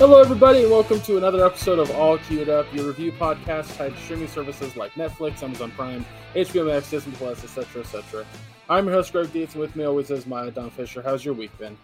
Hello, 0.00 0.18
everybody, 0.18 0.62
and 0.62 0.70
welcome 0.70 0.98
to 1.02 1.18
another 1.18 1.44
episode 1.44 1.78
of 1.78 1.90
All 1.90 2.16
Queued 2.16 2.48
Up, 2.48 2.64
your 2.72 2.86
review 2.86 3.12
podcast 3.12 3.76
tied 3.76 3.94
to 3.94 4.00
streaming 4.00 4.28
services 4.28 4.74
like 4.74 4.92
Netflix, 4.92 5.42
Amazon 5.42 5.70
Prime, 5.72 6.06
HBO 6.34 6.68
Max, 6.68 6.88
Disney 6.88 7.12
Plus, 7.12 7.44
etc., 7.44 7.82
etc. 7.82 8.24
I'm 8.70 8.86
your 8.86 8.94
host, 8.94 9.12
Greg 9.12 9.30
Dietz, 9.30 9.52
and 9.52 9.60
with 9.60 9.76
me 9.76 9.84
always 9.84 10.10
is 10.10 10.26
my 10.26 10.48
Don 10.48 10.70
Fisher. 10.70 11.02
How's 11.02 11.22
your 11.22 11.34
week 11.34 11.50
been? 11.58 11.76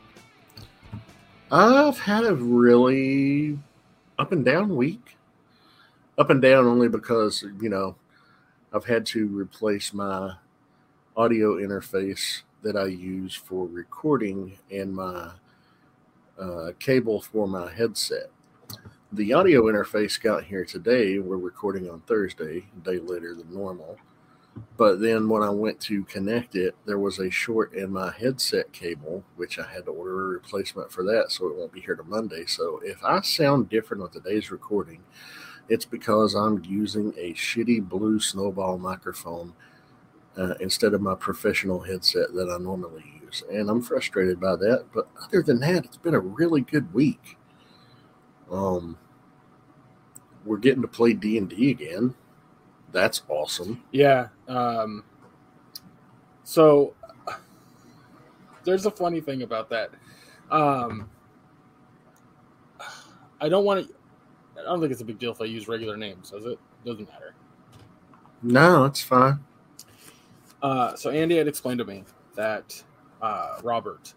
I've 1.53 1.99
had 1.99 2.25
a 2.25 2.35
really 2.35 3.59
up 4.19 4.33
and 4.33 4.47
down 4.47 4.75
week. 4.75 5.19
Up 6.17 6.31
and 6.31 6.41
down 6.41 6.65
only 6.65 6.89
because, 6.89 7.45
you 7.61 7.69
know, 7.69 7.97
I've 8.73 8.87
had 8.87 9.05
to 9.09 9.27
replace 9.27 9.93
my 9.93 10.37
audio 11.19 11.57
interface 11.57 12.45
that 12.63 12.79
I 12.79 12.87
use 12.87 13.35
for 13.35 13.67
recording 13.67 14.57
and 14.71 14.95
my 14.95 15.33
uh, 16.39 16.73
cable 16.79 17.21
for 17.21 17.47
my 17.47 17.73
headset. 17.73 18.31
The 19.13 19.33
audio 19.33 19.63
interface 19.65 20.21
got 20.21 20.45
here 20.45 20.65
today. 20.65 21.19
We're 21.19 21.37
recording 21.37 21.89
on 21.89 22.01
Thursday, 22.03 22.67
a 22.77 22.81
day 22.85 22.99
later 22.99 23.35
than 23.35 23.53
normal. 23.53 23.97
But 24.77 25.01
then 25.01 25.29
when 25.29 25.43
I 25.43 25.51
went 25.51 25.81
to 25.83 26.05
connect 26.05 26.55
it, 26.55 26.75
there 26.87 26.99
was 26.99 27.19
a 27.19 27.31
short 27.31 27.73
in 27.75 27.93
my 27.93 28.13
headset 28.13 28.73
cable, 28.73 29.23
which 29.37 29.59
I 29.59 29.67
had 29.67 29.85
to 29.85 29.91
order 29.91 30.25
a 30.25 30.29
replacement 30.29 30.91
for 30.91 31.03
that, 31.05 31.31
so 31.31 31.47
it 31.47 31.57
won't 31.57 31.73
be 31.73 31.81
here 31.81 31.95
to 31.95 32.03
Monday. 32.05 32.47
So 32.47 32.81
if 32.83 33.03
I 33.05 33.21
sound 33.21 33.69
different 33.69 34.03
on 34.03 34.11
today's 34.11 34.51
recording, 34.51 35.03
it's 35.69 35.85
because 35.85 36.35
I'm 36.35 36.65
using 36.65 37.13
a 37.17 37.35
shitty 37.35 37.89
blue 37.89 38.21
snowball 38.21 38.79
microphone 38.79 39.55
uh, 40.37 40.55
instead 40.61 40.95
of 40.95 41.01
my 41.01 41.15
professional 41.15 41.81
headset 41.81 42.35
that 42.35 42.51
I 42.51 42.63
normally 42.63 43.05
use. 43.05 43.16
And 43.51 43.69
I'm 43.69 43.83
frustrated 43.83 44.41
by 44.41 44.57
that. 44.57 44.87
But 44.93 45.09
other 45.23 45.43
than 45.43 45.61
that, 45.61 45.85
it's 45.85 45.97
been 45.97 46.15
a 46.15 46.21
really 46.21 46.61
good 46.61 46.93
week. 46.95 47.39
Um, 48.51 48.97
we're 50.45 50.59
getting 50.59 50.83
to 50.83 50.89
play 50.89 51.13
D 51.13 51.39
and 51.39 51.49
D 51.49 51.71
again. 51.71 52.15
That's 52.93 53.23
awesome. 53.29 53.83
Yeah. 53.91 54.29
Um, 54.49 55.05
so 56.45 56.95
there's 58.65 58.87
a 58.87 58.91
funny 58.91 59.21
thing 59.21 59.43
about 59.43 59.69
that. 59.71 59.91
Um, 60.51 61.11
I 63.41 63.49
don't 63.49 63.65
want 63.65 63.87
to. 63.87 63.95
I 64.59 64.63
don't 64.63 64.81
think 64.81 64.93
it's 64.93 65.03
a 65.03 65.05
big 65.05 65.19
deal 65.19 65.33
if 65.33 65.41
I 65.41 65.45
use 65.45 65.69
regular 65.69 65.97
names, 65.97 66.31
does 66.31 66.47
it? 66.47 66.59
Doesn't 66.85 67.09
matter. 67.09 67.35
No, 68.43 68.85
it's 68.85 69.03
fine. 69.03 69.41
Uh, 70.63 70.95
so 70.97 71.11
Andy 71.11 71.37
had 71.37 71.47
explained 71.47 71.79
to 71.79 71.85
me 71.85 72.05
that 72.35 72.83
uh, 73.23 73.61
Robert 73.63 74.15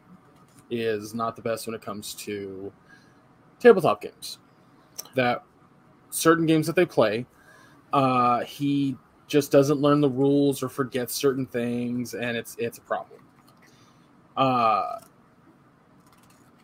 is 0.69 1.13
not 1.13 1.35
the 1.35 1.41
best 1.41 1.67
when 1.67 1.73
it 1.73 1.81
comes 1.81 2.13
to 2.15 2.71
tabletop 3.59 4.01
games. 4.01 4.39
That 5.15 5.43
certain 6.09 6.45
games 6.45 6.67
that 6.67 6.75
they 6.75 6.85
play, 6.85 7.25
uh, 7.93 8.41
he 8.41 8.95
just 9.27 9.51
doesn't 9.51 9.79
learn 9.79 10.01
the 10.01 10.09
rules 10.09 10.61
or 10.63 10.69
forgets 10.69 11.13
certain 11.13 11.45
things, 11.45 12.13
and 12.13 12.35
it's 12.35 12.55
it's 12.59 12.77
a 12.77 12.81
problem. 12.81 13.19
Uh, 14.37 14.99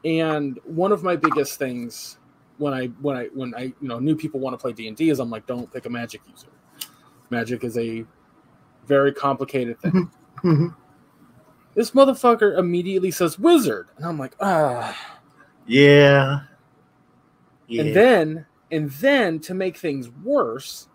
and 0.03 0.59
one 0.63 0.91
of 0.91 1.03
my 1.03 1.15
biggest 1.15 1.57
things 1.57 2.17
when 2.57 2.73
I 2.73 2.87
when 3.01 3.17
I 3.17 3.25
when 3.33 3.53
I 3.55 3.63
you 3.81 3.87
know 3.87 3.99
new 3.99 4.15
people 4.15 4.39
want 4.39 4.53
to 4.53 4.57
play 4.57 4.71
D 4.73 4.87
and 4.87 4.95
D 4.95 5.09
is 5.09 5.19
I'm 5.19 5.29
like 5.29 5.45
don't 5.45 5.71
pick 5.71 5.85
a 5.85 5.89
magic 5.89 6.21
user. 6.29 6.47
Magic 7.29 7.63
is 7.63 7.77
a 7.77 8.05
very 8.85 9.11
complicated 9.11 9.79
thing. 9.79 10.11
This 11.75 11.91
motherfucker 11.91 12.57
immediately 12.57 13.11
says 13.11 13.37
wizard, 13.37 13.89
and 13.97 14.05
I'm 14.05 14.17
like 14.17 14.35
ah. 14.39 14.97
Yeah. 15.67 16.41
Yeah. 17.67 17.81
And 17.81 17.95
then 17.95 18.45
and 18.71 18.91
then 18.91 19.39
to 19.41 19.53
make 19.53 19.77
things 19.77 20.09
worse, 20.23 20.87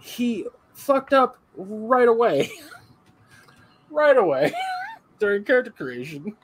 he 0.00 0.46
fucked 0.72 1.12
up 1.12 1.38
right 1.56 2.08
away. 2.08 2.50
right 3.90 4.16
away 4.16 4.52
during 5.18 5.44
character 5.44 5.70
creation. 5.70 6.34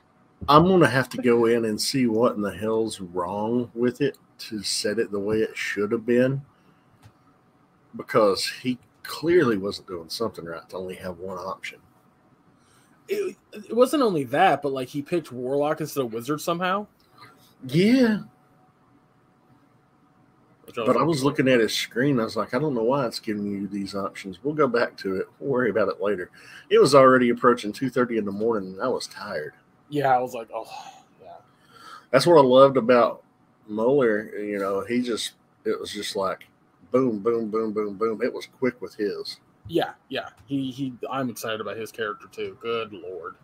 I'm 0.47 0.67
gonna 0.67 0.87
have 0.87 1.09
to 1.09 1.21
go 1.21 1.45
in 1.45 1.65
and 1.65 1.79
see 1.79 2.05
what 2.07 2.35
in 2.35 2.41
the 2.41 2.55
hell's 2.55 3.01
wrong 3.01 3.71
with 3.73 4.01
it 4.01 4.17
to 4.37 4.61
set 4.61 4.99
it 4.99 5.11
the 5.11 5.19
way 5.19 5.37
it 5.37 5.57
should 5.57 5.91
have 5.91 6.05
been. 6.05 6.41
Because 7.95 8.47
he 8.61 8.77
clearly 9.03 9.57
wasn't 9.57 9.87
doing 9.87 10.09
something 10.09 10.45
right 10.45 10.67
to 10.69 10.75
only 10.75 10.95
have 10.95 11.17
one 11.19 11.37
option. 11.37 11.79
It, 13.07 13.35
it 13.53 13.75
wasn't 13.75 14.03
only 14.03 14.23
that, 14.25 14.61
but 14.61 14.71
like 14.71 14.87
he 14.87 15.01
picked 15.01 15.31
warlock 15.31 15.79
instead 15.81 16.05
of 16.05 16.13
wizard 16.13 16.41
somehow. 16.41 16.87
Yeah, 17.67 18.19
which 20.65 20.75
but 20.75 20.97
I 20.97 21.03
was 21.03 21.23
looking 21.23 21.47
at 21.47 21.59
his 21.59 21.73
screen. 21.73 22.19
I 22.19 22.23
was 22.23 22.35
like, 22.35 22.53
I 22.53 22.59
don't 22.59 22.73
know 22.73 22.83
why 22.83 23.05
it's 23.05 23.19
giving 23.19 23.45
you 23.45 23.67
these 23.67 23.93
options. 23.95 24.43
We'll 24.43 24.55
go 24.55 24.67
back 24.67 24.97
to 24.97 25.15
it. 25.17 25.27
We'll 25.39 25.51
worry 25.51 25.69
about 25.69 25.89
it 25.89 26.01
later. 26.01 26.31
It 26.69 26.79
was 26.79 26.95
already 26.95 27.29
approaching 27.29 27.71
two 27.71 27.89
thirty 27.89 28.17
in 28.17 28.25
the 28.25 28.31
morning, 28.31 28.73
and 28.73 28.81
I 28.81 28.87
was 28.87 29.07
tired. 29.07 29.53
yeah, 29.89 30.15
I 30.15 30.19
was 30.19 30.33
like, 30.33 30.49
oh, 30.53 30.65
yeah, 31.21 31.35
That's 32.11 32.25
what 32.25 32.39
I 32.39 32.41
loved 32.41 32.77
about 32.77 33.23
Mueller. 33.67 34.31
You 34.37 34.57
know, 34.57 34.81
he 34.81 35.01
just 35.01 35.33
it 35.63 35.79
was 35.79 35.91
just 35.91 36.15
like 36.15 36.47
boom, 36.91 37.19
boom, 37.19 37.49
boom, 37.49 37.73
boom, 37.73 37.95
boom. 37.95 38.21
It 38.23 38.33
was 38.33 38.47
quick 38.47 38.81
with 38.81 38.95
his. 38.95 39.39
Yeah, 39.67 39.93
yeah. 40.09 40.29
He 40.45 40.71
he. 40.71 40.93
I'm 41.09 41.29
excited 41.29 41.61
about 41.61 41.77
his 41.77 41.91
character 41.91 42.27
too. 42.31 42.57
Good 42.61 42.93
lord. 42.93 43.35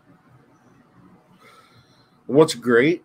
What's 2.26 2.54
great 2.54 3.04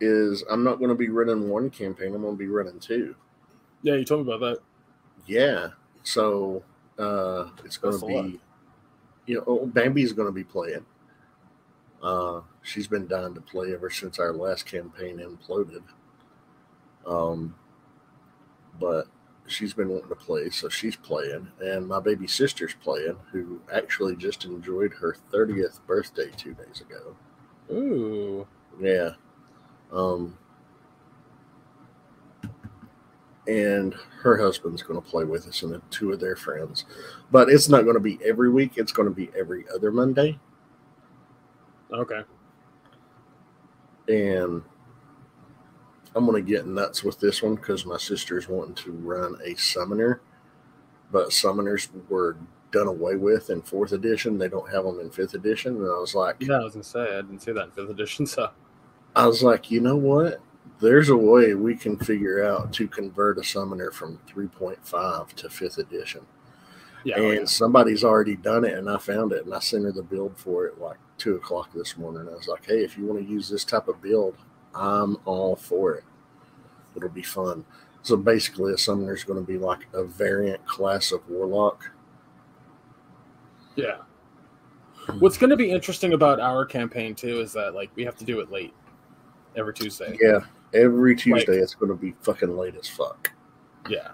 is 0.00 0.44
I'm 0.50 0.62
not 0.62 0.78
going 0.78 0.90
to 0.90 0.94
be 0.94 1.08
running 1.08 1.48
one 1.48 1.70
campaign. 1.70 2.14
I'm 2.14 2.22
going 2.22 2.34
to 2.34 2.38
be 2.38 2.48
running 2.48 2.78
two. 2.78 3.14
Yeah, 3.82 3.94
you 3.94 4.04
told 4.04 4.26
me 4.26 4.32
about 4.32 4.54
that. 4.54 4.58
Yeah. 5.26 5.68
So 6.02 6.62
uh, 6.98 7.48
it's 7.64 7.76
gonna 7.76 7.96
of 7.96 8.02
luck. 8.02 8.26
be, 8.26 8.40
you 9.26 9.36
know, 9.36 9.44
oh, 9.46 9.66
Bambi's 9.66 10.12
going 10.12 10.28
to 10.28 10.32
be 10.32 10.44
playing. 10.44 10.84
Uh, 12.02 12.40
she's 12.62 12.86
been 12.86 13.06
dying 13.06 13.34
to 13.34 13.40
play 13.40 13.74
ever 13.74 13.90
since 13.90 14.18
our 14.18 14.32
last 14.32 14.66
campaign 14.66 15.18
imploded. 15.18 15.82
Um, 17.06 17.54
but 18.78 19.06
she's 19.50 19.74
been 19.74 19.88
wanting 19.88 20.08
to 20.08 20.14
play, 20.14 20.50
so 20.50 20.68
she's 20.68 20.96
playing. 20.96 21.48
And 21.60 21.86
my 21.86 22.00
baby 22.00 22.26
sister's 22.26 22.74
playing, 22.74 23.16
who 23.32 23.60
actually 23.72 24.16
just 24.16 24.44
enjoyed 24.44 24.92
her 24.94 25.16
30th 25.32 25.80
birthday 25.86 26.30
two 26.36 26.54
days 26.54 26.80
ago. 26.80 27.16
Ooh, 27.72 28.46
Yeah. 28.80 29.10
Um, 29.92 30.36
and 33.46 33.94
her 34.22 34.36
husband's 34.36 34.82
going 34.82 35.00
to 35.00 35.08
play 35.08 35.24
with 35.24 35.48
us 35.48 35.62
and 35.62 35.72
then 35.72 35.82
two 35.90 36.12
of 36.12 36.20
their 36.20 36.36
friends. 36.36 36.84
But 37.32 37.48
it's 37.48 37.68
not 37.68 37.82
going 37.82 37.94
to 37.94 38.00
be 38.00 38.18
every 38.24 38.50
week. 38.50 38.72
It's 38.76 38.92
going 38.92 39.08
to 39.08 39.14
be 39.14 39.30
every 39.36 39.64
other 39.74 39.90
Monday. 39.90 40.38
okay. 41.92 42.22
And 44.08 44.62
I'm 46.14 46.26
going 46.26 46.44
to 46.44 46.50
get 46.50 46.66
nuts 46.66 47.04
with 47.04 47.20
this 47.20 47.42
one 47.42 47.54
because 47.54 47.86
my 47.86 47.96
sister's 47.98 48.48
wanting 48.48 48.74
to 48.76 48.92
run 48.92 49.36
a 49.44 49.54
summoner. 49.54 50.20
But 51.12 51.30
summoners 51.30 51.88
were 52.08 52.36
done 52.72 52.86
away 52.86 53.16
with 53.16 53.50
in 53.50 53.62
fourth 53.62 53.92
edition. 53.92 54.38
They 54.38 54.48
don't 54.48 54.70
have 54.70 54.84
them 54.84 55.00
in 55.00 55.10
fifth 55.10 55.34
edition. 55.34 55.76
And 55.76 55.86
I 55.86 55.98
was 55.98 56.14
like, 56.14 56.36
Yeah, 56.40 56.54
I 56.54 56.64
was 56.64 56.74
gonna 56.74 56.84
say 56.84 57.00
I 57.00 57.20
didn't 57.22 57.40
see 57.40 57.52
that 57.52 57.64
in 57.64 57.70
fifth 57.70 57.90
edition. 57.90 58.26
So 58.30 58.50
I 59.16 59.26
was 59.26 59.42
like, 59.42 59.70
you 59.70 59.80
know 59.80 59.96
what? 59.96 60.40
There's 60.80 61.08
a 61.08 61.16
way 61.16 61.54
we 61.54 61.74
can 61.74 61.98
figure 61.98 62.44
out 62.44 62.72
to 62.74 62.86
convert 62.86 63.38
a 63.38 63.44
summoner 63.44 63.90
from 63.90 64.20
3.5 64.28 65.32
to 65.34 65.48
5th 65.48 65.78
edition. 65.78 66.26
yeah, 67.04 67.16
oh, 67.18 67.22
and 67.22 67.26
oh, 67.26 67.40
yeah. 67.40 67.44
somebody's 67.46 68.04
already 68.04 68.36
done 68.36 68.64
it, 68.64 68.78
and 68.78 68.88
I 68.88 68.98
found 68.98 69.32
it, 69.32 69.44
and 69.44 69.52
I 69.54 69.58
sent 69.58 69.84
her 69.84 69.92
the 69.92 70.02
build 70.02 70.38
for 70.38 70.66
it 70.66 70.80
like 70.80 70.98
2 71.18 71.34
o'clock 71.34 71.72
this 71.74 71.96
morning. 71.96 72.28
I 72.30 72.36
was 72.36 72.46
like, 72.46 72.66
hey, 72.66 72.84
if 72.84 72.96
you 72.96 73.04
want 73.04 73.20
to 73.20 73.28
use 73.28 73.48
this 73.48 73.64
type 73.64 73.88
of 73.88 74.00
build, 74.00 74.36
I'm 74.74 75.16
all 75.24 75.56
for 75.56 75.94
it. 75.94 76.04
It'll 76.96 77.08
be 77.08 77.22
fun. 77.22 77.64
So 78.02 78.16
basically, 78.16 78.72
a 78.72 78.78
summoner 78.78 79.14
is 79.14 79.24
going 79.24 79.38
to 79.38 79.46
be 79.46 79.58
like 79.58 79.86
a 79.92 80.04
variant 80.04 80.64
class 80.66 81.12
of 81.12 81.28
Warlock. 81.28 81.90
yeah. 83.76 83.98
What's 85.18 85.38
going 85.38 85.50
to 85.50 85.56
be 85.56 85.70
interesting 85.70 86.12
about 86.12 86.38
our 86.38 86.64
campaign 86.64 87.14
too 87.14 87.40
is 87.40 87.52
that 87.54 87.74
like 87.74 87.90
we 87.96 88.04
have 88.04 88.16
to 88.16 88.24
do 88.24 88.40
it 88.40 88.50
late 88.50 88.72
every 89.56 89.74
Tuesday. 89.74 90.16
Yeah, 90.20 90.40
every 90.72 91.16
Tuesday 91.16 91.56
it's 91.56 91.74
going 91.74 91.90
to 91.90 91.96
be 91.96 92.14
fucking 92.20 92.56
late 92.56 92.76
as 92.76 92.86
fuck. 92.88 93.32
Yeah. 93.88 94.10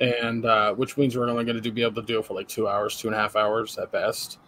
And 0.00 0.44
uh, 0.44 0.74
which 0.74 0.96
means 0.96 1.16
we're 1.16 1.28
only 1.28 1.44
going 1.44 1.56
to 1.56 1.60
do 1.60 1.70
be 1.70 1.82
able 1.82 2.02
to 2.02 2.02
do 2.02 2.18
it 2.18 2.26
for 2.26 2.34
like 2.34 2.48
two 2.48 2.66
hours, 2.66 2.96
two 2.98 3.06
and 3.06 3.14
a 3.14 3.18
half 3.18 3.36
hours 3.36 3.78
at 3.78 3.92
best. 3.92 4.38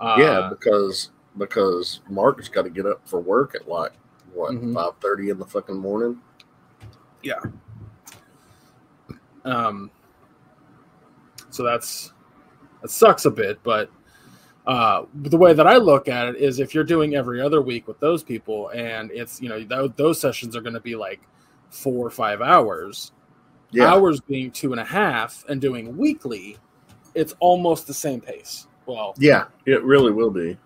Uh, 0.00 0.16
yeah, 0.18 0.48
because 0.50 1.10
because 1.36 2.00
Mark's 2.08 2.48
got 2.48 2.62
to 2.62 2.70
get 2.70 2.86
up 2.86 3.00
for 3.06 3.20
work 3.20 3.54
at 3.54 3.68
like 3.68 3.92
what 4.38 4.52
Mhm. 4.52 4.74
five 4.74 4.92
thirty 5.00 5.30
in 5.30 5.38
the 5.38 5.44
fucking 5.46 5.76
morning. 5.76 6.20
Yeah. 7.22 7.40
Um, 9.44 9.90
so 11.50 11.62
that's 11.62 12.12
that 12.82 12.90
sucks 12.90 13.24
a 13.24 13.30
bit, 13.30 13.58
but 13.62 13.90
uh, 14.66 15.04
the 15.14 15.36
way 15.36 15.52
that 15.54 15.66
I 15.66 15.76
look 15.78 16.08
at 16.08 16.28
it 16.28 16.36
is 16.36 16.60
if 16.60 16.74
you're 16.74 16.84
doing 16.84 17.14
every 17.14 17.40
other 17.40 17.62
week 17.62 17.88
with 17.88 17.98
those 18.00 18.22
people, 18.22 18.68
and 18.68 19.10
it's 19.10 19.40
you 19.40 19.48
know 19.48 19.62
th- 19.64 19.92
those 19.96 20.20
sessions 20.20 20.54
are 20.54 20.60
going 20.60 20.74
to 20.74 20.80
be 20.80 20.94
like 20.94 21.20
four 21.70 22.06
or 22.06 22.10
five 22.10 22.40
hours. 22.40 23.12
Yeah. 23.70 23.86
Hours 23.92 24.20
being 24.20 24.50
two 24.50 24.72
and 24.72 24.80
a 24.80 24.84
half, 24.84 25.44
and 25.48 25.60
doing 25.60 25.94
weekly, 25.96 26.56
it's 27.14 27.34
almost 27.40 27.86
the 27.86 27.92
same 27.94 28.20
pace. 28.20 28.66
Well, 28.86 29.14
Yeah, 29.18 29.44
it 29.66 29.82
really 29.82 30.10
will 30.12 30.30
be. 30.30 30.56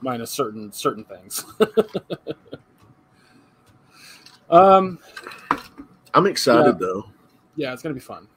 minus 0.00 0.30
certain 0.30 0.72
certain 0.72 1.04
things. 1.04 1.44
um, 4.50 4.98
I'm 6.14 6.26
excited 6.26 6.74
Yeah. 6.80 6.86
though. 6.86 7.04
yeah, 7.56 7.72
it's 7.72 7.82
gonna 7.82 7.94
be 7.94 8.00
fun. 8.00 8.28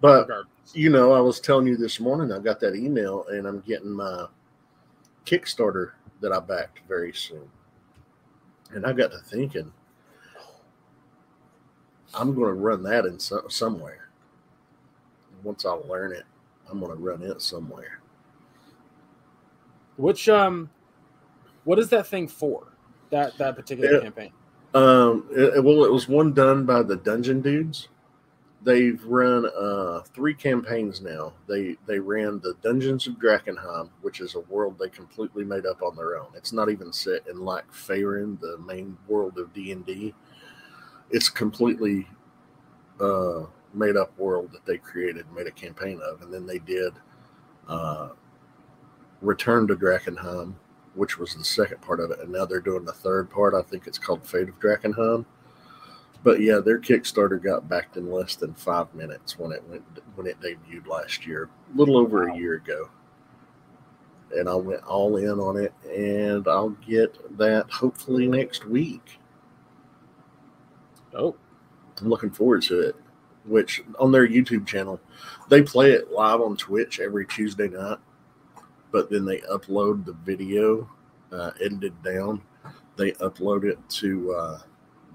But 0.00 0.28
you 0.72 0.90
know, 0.90 1.12
I 1.12 1.20
was 1.20 1.40
telling 1.40 1.66
you 1.66 1.76
this 1.76 2.00
morning, 2.00 2.32
I 2.32 2.38
got 2.38 2.60
that 2.60 2.74
email 2.74 3.26
and 3.28 3.46
I'm 3.46 3.60
getting 3.60 3.90
my 3.90 4.26
Kickstarter 5.24 5.92
that 6.20 6.32
I 6.32 6.40
backed 6.40 6.80
very 6.88 7.12
soon. 7.12 7.48
And 8.72 8.84
I 8.84 8.92
got 8.92 9.12
to 9.12 9.18
thinking, 9.18 9.72
I'm 12.14 12.34
going 12.34 12.48
to 12.48 12.54
run 12.60 12.82
that 12.84 13.06
in 13.06 13.18
so, 13.20 13.46
somewhere. 13.48 14.08
Once 15.42 15.64
I 15.64 15.70
learn 15.70 16.12
it, 16.12 16.24
I'm 16.68 16.80
going 16.80 16.90
to 16.90 16.98
run 17.02 17.22
it 17.22 17.40
somewhere. 17.40 18.00
Which 19.96 20.28
um, 20.28 20.70
what 21.64 21.78
is 21.78 21.88
that 21.90 22.06
thing 22.06 22.26
for? 22.26 22.66
That 23.10 23.36
that 23.38 23.54
particular 23.54 23.94
Yeah. 23.94 24.00
campaign. 24.00 24.32
Um, 24.74 25.28
it, 25.30 25.62
well, 25.62 25.84
it 25.84 25.92
was 25.92 26.08
one 26.08 26.32
done 26.32 26.66
by 26.66 26.82
the 26.82 26.96
Dungeon 26.96 27.40
Dudes. 27.40 27.88
They've 28.62 29.02
run 29.04 29.46
uh, 29.46 30.00
three 30.14 30.34
campaigns 30.34 31.00
now. 31.00 31.34
They 31.46 31.76
they 31.86 31.98
ran 31.98 32.40
the 32.40 32.54
Dungeons 32.62 33.06
of 33.06 33.14
Drakenheim, 33.14 33.90
which 34.00 34.20
is 34.20 34.34
a 34.34 34.40
world 34.40 34.78
they 34.78 34.88
completely 34.88 35.44
made 35.44 35.66
up 35.66 35.82
on 35.82 35.94
their 35.94 36.16
own. 36.16 36.28
It's 36.34 36.52
not 36.52 36.70
even 36.70 36.92
set 36.92 37.26
in 37.28 37.44
like 37.44 37.70
Faerun, 37.70 38.40
the 38.40 38.58
main 38.58 38.96
world 39.06 39.38
of 39.38 39.52
D 39.52 39.70
and 39.72 39.84
D. 39.84 40.14
It's 41.10 41.28
completely 41.28 42.08
uh, 43.00 43.44
made 43.74 43.96
up 43.96 44.18
world 44.18 44.50
that 44.52 44.64
they 44.64 44.78
created, 44.78 45.26
and 45.26 45.34
made 45.36 45.46
a 45.46 45.52
campaign 45.52 46.00
of, 46.02 46.22
and 46.22 46.32
then 46.32 46.46
they 46.46 46.58
did 46.58 46.94
uh, 47.68 48.08
Return 49.20 49.66
to 49.68 49.76
Drakenheim, 49.76 50.54
which 50.94 51.18
was 51.18 51.34
the 51.34 51.44
second 51.44 51.80
part 51.80 52.00
of 52.00 52.10
it, 52.10 52.20
and 52.20 52.30
now 52.30 52.44
they're 52.44 52.60
doing 52.60 52.84
the 52.84 52.92
third 52.92 53.30
part. 53.30 53.54
I 53.54 53.62
think 53.62 53.86
it's 53.86 53.98
called 53.98 54.26
Fate 54.26 54.48
of 54.48 54.60
Drakenheim. 54.60 55.24
But 56.22 56.40
yeah, 56.40 56.58
their 56.58 56.78
Kickstarter 56.78 57.42
got 57.42 57.68
backed 57.68 57.98
in 57.98 58.10
less 58.10 58.34
than 58.34 58.54
five 58.54 58.92
minutes 58.94 59.38
when 59.38 59.52
it 59.52 59.62
went 59.68 59.84
when 60.14 60.26
it 60.26 60.40
debuted 60.40 60.86
last 60.86 61.26
year, 61.26 61.50
a 61.72 61.76
little 61.76 61.98
over 61.98 62.28
a 62.28 62.36
year 62.36 62.54
ago. 62.54 62.88
And 64.34 64.48
I 64.48 64.54
went 64.54 64.82
all 64.84 65.16
in 65.18 65.38
on 65.38 65.58
it, 65.58 65.74
and 65.86 66.48
I'll 66.48 66.70
get 66.70 67.36
that 67.36 67.70
hopefully 67.70 68.26
next 68.26 68.64
week. 68.64 69.20
Oh, 71.14 71.36
I'm 72.00 72.08
looking 72.08 72.30
forward 72.30 72.62
to 72.62 72.80
it. 72.80 72.96
Which 73.44 73.84
on 73.98 74.10
their 74.10 74.26
YouTube 74.26 74.66
channel, 74.66 74.98
they 75.50 75.60
play 75.60 75.92
it 75.92 76.10
live 76.10 76.40
on 76.40 76.56
Twitch 76.56 76.98
every 76.98 77.26
Tuesday 77.26 77.68
night, 77.68 77.98
but 78.94 79.10
then 79.10 79.24
they 79.24 79.38
upload 79.52 80.04
the 80.04 80.12
video 80.12 80.88
uh, 81.32 81.50
edited 81.60 82.00
down. 82.04 82.40
They 82.96 83.10
upload 83.14 83.64
it 83.64 83.76
to 83.88 84.32
uh, 84.32 84.58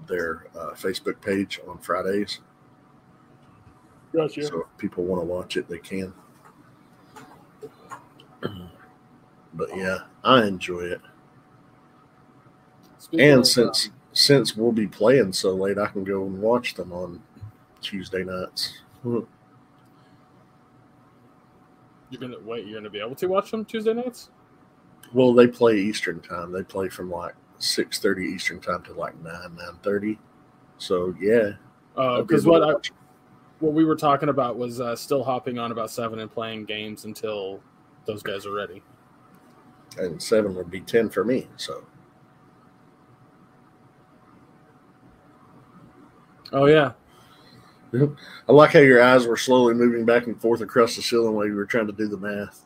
their 0.06 0.48
uh, 0.54 0.72
Facebook 0.74 1.18
page 1.22 1.58
on 1.66 1.78
Fridays. 1.78 2.40
gotcha. 4.12 4.46
So 4.46 4.60
if 4.60 4.66
people 4.76 5.04
want 5.04 5.22
to 5.22 5.26
watch 5.26 5.56
it, 5.56 5.66
they 5.66 5.78
can. 5.78 6.12
But 9.54 9.74
yeah, 9.74 10.00
I 10.24 10.46
enjoy 10.46 10.80
it. 10.80 11.00
Speaking 12.98 13.30
And 13.30 13.40
of, 13.40 13.46
since 13.46 13.86
um, 13.86 13.92
since 14.12 14.56
we'll 14.56 14.72
be 14.72 14.88
playing 14.88 15.32
so 15.32 15.54
late, 15.54 15.78
I 15.78 15.86
can 15.86 16.04
go 16.04 16.26
and 16.26 16.38
watch 16.42 16.74
them 16.74 16.92
on 16.92 17.22
Tuesday 17.80 18.24
nights. 18.24 18.82
You're 22.10 22.20
gonna 22.20 22.40
wait, 22.44 22.66
you're 22.66 22.78
gonna 22.78 22.90
be 22.90 23.00
able 23.00 23.14
to 23.16 23.26
watch 23.26 23.50
them 23.50 23.64
Tuesday 23.64 23.94
nights. 23.94 24.30
Well, 25.12 25.32
they 25.32 25.46
play 25.46 25.76
Eastern 25.78 26.20
time. 26.20 26.52
They 26.52 26.62
play 26.62 26.88
from 26.88 27.10
like 27.10 27.34
six 27.58 27.98
thirty 27.98 28.24
Eastern 28.24 28.60
time 28.60 28.82
to 28.84 28.92
like 28.92 29.20
nine 29.22 29.54
nine 29.56 29.78
thirty. 29.82 30.18
So 30.78 31.14
yeah, 31.20 31.52
Because 31.94 32.44
able 32.44 32.60
what 32.60 32.62
I, 32.62 32.90
what 33.60 33.72
we 33.72 33.84
were 33.84 33.96
talking 33.96 34.28
about 34.28 34.56
was 34.56 34.80
uh, 34.80 34.96
still 34.96 35.22
hopping 35.22 35.58
on 35.58 35.72
about 35.72 35.90
seven 35.90 36.18
and 36.20 36.30
playing 36.30 36.64
games 36.64 37.04
until 37.04 37.60
those 38.06 38.22
guys 38.22 38.46
are 38.46 38.52
ready. 38.52 38.82
and 39.98 40.22
seven 40.22 40.54
would 40.54 40.70
be 40.70 40.80
ten 40.80 41.08
for 41.10 41.24
me. 41.24 41.46
So 41.56 41.84
Oh 46.52 46.66
yeah, 46.66 46.92
I 47.94 48.52
like 48.52 48.72
how 48.72 48.80
your 48.80 49.02
eyes 49.02 49.26
were 49.26 49.36
slowly 49.36 49.74
moving 49.74 50.04
back 50.04 50.26
and 50.26 50.40
forth 50.40 50.60
across 50.60 50.96
the 50.96 51.02
ceiling 51.02 51.34
while 51.34 51.46
you 51.46 51.54
were 51.54 51.66
trying 51.66 51.86
to 51.86 51.92
do 51.92 52.08
the 52.08 52.16
math. 52.16 52.64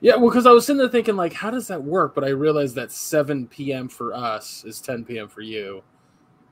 yeah. 0.00 0.16
Well, 0.16 0.30
because 0.30 0.46
I 0.46 0.50
was 0.50 0.66
sitting 0.66 0.78
there 0.78 0.88
thinking 0.88 1.16
like, 1.16 1.32
how 1.32 1.50
does 1.50 1.68
that 1.68 1.82
work? 1.82 2.14
But 2.14 2.24
I 2.24 2.30
realized 2.30 2.74
that 2.76 2.90
seven 2.92 3.46
p.m. 3.46 3.88
for 3.88 4.12
us 4.14 4.64
is 4.64 4.80
ten 4.80 5.04
p.m. 5.04 5.28
for 5.28 5.42
you 5.42 5.82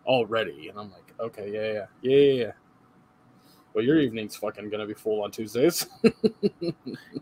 already, 0.07 0.69
and 0.69 0.79
I'm 0.79 0.91
like, 0.91 1.13
okay, 1.21 1.51
yeah, 1.53 1.73
yeah, 1.73 1.87
yeah, 2.03 2.17
yeah. 2.17 2.45
yeah. 2.47 2.53
Well, 3.75 3.85
your 3.85 3.99
evening's 3.99 4.37
fucking 4.37 4.71
gonna 4.71 4.87
be 4.87 4.95
full 4.95 5.23
on 5.23 5.31
Tuesdays. 5.31 5.87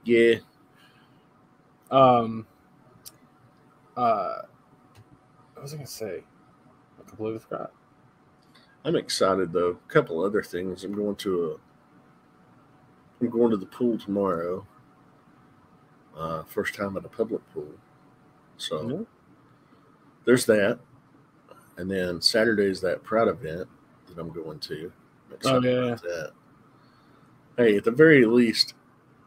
Yeah, 0.05 0.37
um, 1.91 2.47
uh, 3.97 4.43
what 5.55 5.63
was 5.63 5.75
I 5.75 5.77
gonna 5.77 5.87
say? 5.87 6.23
I 6.99 7.09
completely 7.09 7.41
forgot. 7.41 7.73
I'm 8.87 8.95
excited 8.97 9.53
though. 9.53 9.71
A 9.71 9.93
couple 9.93 10.25
other 10.25 10.43
things. 10.43 10.85
I'm 10.85 10.95
going 10.95 11.17
to 11.17 11.45
a. 11.53 11.57
I'm 13.21 13.31
going 13.31 13.51
to 13.51 13.57
the 13.57 13.67
pool 13.67 13.99
tomorrow. 13.99 14.65
Uh, 16.17 16.45
first 16.45 16.75
time 16.75 16.97
at 16.97 17.05
a 17.05 17.09
public 17.09 17.43
pool, 17.53 17.73
so. 18.57 18.89
Yeah. 18.89 19.05
there's 20.25 20.47
that. 20.47 20.79
And 21.77 21.91
then 21.91 22.23
Saturday 22.23 22.67
is 22.71 22.81
that 22.81 23.03
Pride 23.03 23.29
event 23.29 23.69
that 24.07 24.19
I'm 24.19 24.31
going 24.31 24.59
to. 24.61 24.93
I'm 25.31 25.39
Oh, 25.45 25.61
yeah. 25.61 25.95
that. 25.95 26.33
Hey, 27.59 27.77
at 27.77 27.85
the 27.85 27.91
very 27.91 28.25
least, 28.25 28.75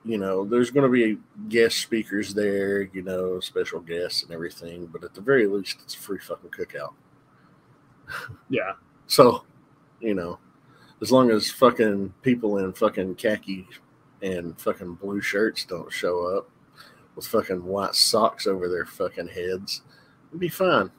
you 0.04 0.18
know, 0.18 0.46
there's 0.46 0.72
going 0.72 0.90
to 0.90 0.92
be 0.92 1.20
guest 1.50 1.78
speakers 1.78 2.34
there, 2.34 2.84
you 2.84 3.02
know, 3.04 3.40
special 3.40 3.82
guests 3.82 4.24
and 4.24 4.32
everything. 4.32 4.88
But 4.88 5.04
at 5.04 5.14
the 5.14 5.22
very 5.22 5.46
least, 5.46 5.78
it's 5.84 5.94
a 5.96 6.00
free 6.00 6.20
fucking 6.20 6.52
cookout. 6.52 6.94
Yeah, 8.50 8.74
So, 9.10 9.44
you 10.00 10.14
know, 10.14 10.38
as 11.02 11.12
long 11.12 11.32
as 11.32 11.50
fucking 11.50 12.14
people 12.22 12.60
in 12.60 12.74
fucking 12.74 13.16
khaki 13.16 13.68
and 14.22 14.60
fucking 14.62 14.94
blue 14.94 15.20
shirts 15.20 15.66
don't 15.66 15.92
show 15.92 16.38
up 16.38 16.48
with 17.16 17.26
fucking 17.26 17.66
white 17.66 17.96
socks 17.96 18.46
over 18.46 18.70
their 18.70 18.86
fucking 18.86 19.30
heads, 19.30 19.82
it'd 20.30 20.40
be 20.40 20.48
fine. 20.48 20.92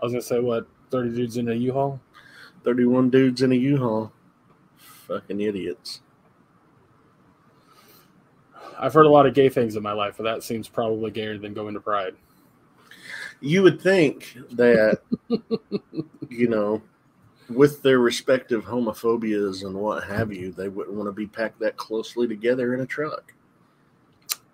I 0.00 0.04
was 0.04 0.12
gonna 0.12 0.22
say 0.22 0.40
what 0.40 0.66
thirty 0.90 1.14
dudes 1.14 1.36
in 1.36 1.50
a 1.50 1.54
U-Haul. 1.54 2.00
31 2.64 3.10
dudes 3.10 3.42
in 3.42 3.52
a 3.52 3.56
U-Haul. 3.56 4.10
Fucking 4.76 5.40
idiots. 5.40 6.00
I've 8.78 8.94
heard 8.94 9.06
a 9.06 9.10
lot 9.10 9.26
of 9.26 9.34
gay 9.34 9.50
things 9.50 9.76
in 9.76 9.82
my 9.82 9.92
life, 9.92 10.14
but 10.16 10.24
that 10.24 10.42
seems 10.42 10.66
probably 10.66 11.10
gayer 11.10 11.36
than 11.36 11.52
going 11.52 11.74
to 11.74 11.80
Pride. 11.80 12.14
You 13.40 13.62
would 13.62 13.82
think 13.82 14.36
that, 14.52 15.00
you 16.28 16.48
know, 16.48 16.82
with 17.50 17.82
their 17.82 17.98
respective 17.98 18.64
homophobias 18.64 19.64
and 19.64 19.74
what 19.74 20.04
have 20.04 20.32
you, 20.32 20.52
they 20.52 20.68
wouldn't 20.68 20.96
want 20.96 21.08
to 21.08 21.12
be 21.12 21.26
packed 21.26 21.58
that 21.60 21.76
closely 21.76 22.26
together 22.28 22.74
in 22.74 22.80
a 22.80 22.86
truck. 22.86 23.32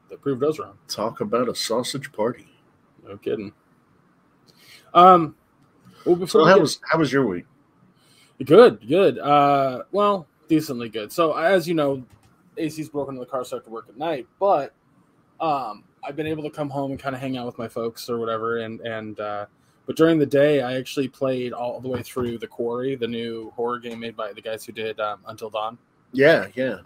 That 0.08 0.20
proved 0.22 0.42
us 0.44 0.58
wrong. 0.58 0.78
Talk 0.88 1.20
about 1.20 1.48
a 1.48 1.54
sausage 1.54 2.12
party. 2.12 2.48
No 3.06 3.16
kidding. 3.16 3.52
Um, 4.94 5.34
well, 6.04 6.16
before 6.16 6.42
So 6.42 6.44
how 6.46 6.54
get- 6.54 6.60
was 6.62 6.80
how 6.90 6.98
was 6.98 7.12
your 7.12 7.26
week? 7.26 7.44
good, 8.44 8.86
good. 8.86 9.18
Uh, 9.18 9.82
well, 9.92 10.26
decently 10.48 10.88
good. 10.88 11.12
So 11.12 11.32
as 11.36 11.66
you 11.68 11.74
know, 11.74 12.04
AC's 12.56 12.88
broken 12.88 13.14
in 13.16 13.20
the 13.20 13.26
car, 13.26 13.44
so 13.44 13.56
I 13.56 13.58
have 13.58 13.64
to 13.64 13.70
work 13.70 13.86
at 13.88 13.96
night. 13.98 14.26
But 14.38 14.72
um, 15.40 15.84
I've 16.04 16.16
been 16.16 16.26
able 16.26 16.42
to 16.44 16.50
come 16.50 16.70
home 16.70 16.92
and 16.92 17.00
kind 17.00 17.14
of 17.14 17.20
hang 17.20 17.36
out 17.36 17.46
with 17.46 17.58
my 17.58 17.68
folks 17.68 18.08
or 18.08 18.18
whatever. 18.18 18.58
And 18.58 18.80
and 18.80 19.18
uh, 19.20 19.46
but 19.86 19.96
during 19.96 20.18
the 20.18 20.26
day, 20.26 20.62
I 20.62 20.76
actually 20.76 21.08
played 21.08 21.52
all 21.52 21.80
the 21.80 21.88
way 21.88 22.02
through 22.02 22.38
the 22.38 22.46
Quarry, 22.46 22.96
the 22.96 23.06
new 23.06 23.52
horror 23.54 23.78
game 23.78 24.00
made 24.00 24.16
by 24.16 24.32
the 24.32 24.42
guys 24.42 24.64
who 24.64 24.72
did 24.72 24.98
um, 24.98 25.20
Until 25.26 25.48
Dawn. 25.48 25.78
Yeah, 26.12 26.48
yeah. 26.54 26.78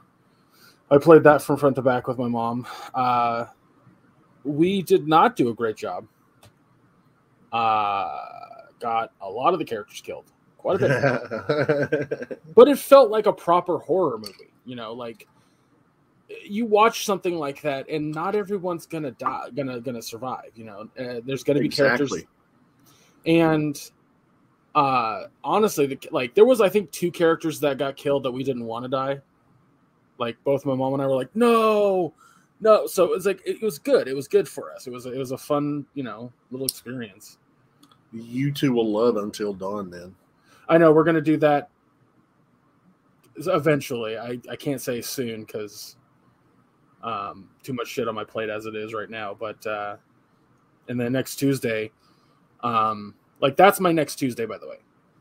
I 0.90 0.98
played 0.98 1.22
that 1.22 1.40
from 1.40 1.56
front 1.56 1.76
to 1.76 1.82
back 1.82 2.08
with 2.08 2.18
my 2.18 2.28
mom. 2.28 2.66
Uh, 2.94 3.46
we 4.44 4.82
did 4.82 5.08
not 5.08 5.34
do 5.36 5.48
a 5.48 5.54
great 5.54 5.76
job. 5.76 6.06
Uh, 7.52 8.18
got 8.78 9.12
a 9.20 9.28
lot 9.28 9.52
of 9.52 9.58
the 9.58 9.64
characters 9.64 10.00
killed, 10.00 10.26
quite 10.58 10.82
a 10.82 12.18
bit, 12.28 12.40
but 12.54 12.68
it 12.68 12.78
felt 12.78 13.10
like 13.10 13.26
a 13.26 13.32
proper 13.32 13.78
horror 13.78 14.18
movie. 14.18 14.52
You 14.64 14.76
know, 14.76 14.92
like 14.92 15.26
you 16.44 16.66
watch 16.66 17.06
something 17.06 17.34
like 17.34 17.62
that, 17.62 17.88
and 17.88 18.12
not 18.12 18.34
everyone's 18.34 18.86
gonna 18.86 19.10
die, 19.12 19.48
gonna 19.54 19.80
gonna 19.80 20.02
survive. 20.02 20.50
You 20.54 20.64
know, 20.64 20.88
uh, 20.98 21.20
there's 21.24 21.42
gonna 21.42 21.60
be 21.60 21.68
characters. 21.68 22.24
And 23.26 23.90
uh 24.74 25.24
honestly 25.42 25.86
the, 25.86 25.98
like 26.12 26.34
there 26.34 26.44
was 26.44 26.60
i 26.60 26.68
think 26.68 26.90
two 26.92 27.10
characters 27.10 27.58
that 27.60 27.76
got 27.76 27.96
killed 27.96 28.22
that 28.22 28.30
we 28.30 28.44
didn't 28.44 28.64
want 28.64 28.84
to 28.84 28.88
die. 28.88 29.20
Like 30.18 30.36
both 30.44 30.64
my 30.66 30.74
mom 30.74 30.92
and 30.94 31.02
i 31.02 31.06
were 31.06 31.16
like 31.16 31.34
no 31.34 32.12
no. 32.60 32.86
So 32.86 33.04
it 33.04 33.10
was 33.10 33.24
like 33.26 33.40
it 33.46 33.62
was 33.62 33.78
good. 33.78 34.06
It 34.06 34.14
was 34.14 34.28
good 34.28 34.46
for 34.46 34.70
us. 34.72 34.86
It 34.86 34.90
was 34.92 35.06
it 35.06 35.16
was 35.16 35.32
a 35.32 35.38
fun 35.38 35.86
you 35.94 36.02
know 36.02 36.30
little 36.50 36.66
experience. 36.66 37.38
You 38.12 38.52
two 38.52 38.72
will 38.72 38.90
love 38.92 39.16
Until 39.16 39.54
Dawn 39.54 39.90
then. 39.90 40.14
i 40.68 40.76
know 40.76 40.92
we're 40.92 41.04
gonna 41.04 41.20
do 41.20 41.36
that 41.38 41.70
eventually. 43.38 44.18
I 44.18 44.38
i 44.50 44.56
can't 44.56 44.80
say 44.80 45.00
soon 45.00 45.40
because 45.40 45.96
um 47.02 47.48
too 47.62 47.72
much 47.72 47.88
shit 47.88 48.08
on 48.08 48.14
my 48.14 48.24
plate 48.24 48.50
as 48.50 48.66
it 48.66 48.76
is 48.76 48.92
right 48.92 49.08
now 49.08 49.34
but 49.38 49.66
uh 49.66 49.96
and 50.88 51.00
then 51.00 51.12
next 51.12 51.36
tuesday 51.36 51.90
um 52.62 53.14
like 53.40 53.56
that's 53.56 53.80
my 53.80 53.92
next 53.92 54.16
tuesday 54.16 54.46
by 54.46 54.58
the 54.58 54.68
way 54.68 54.76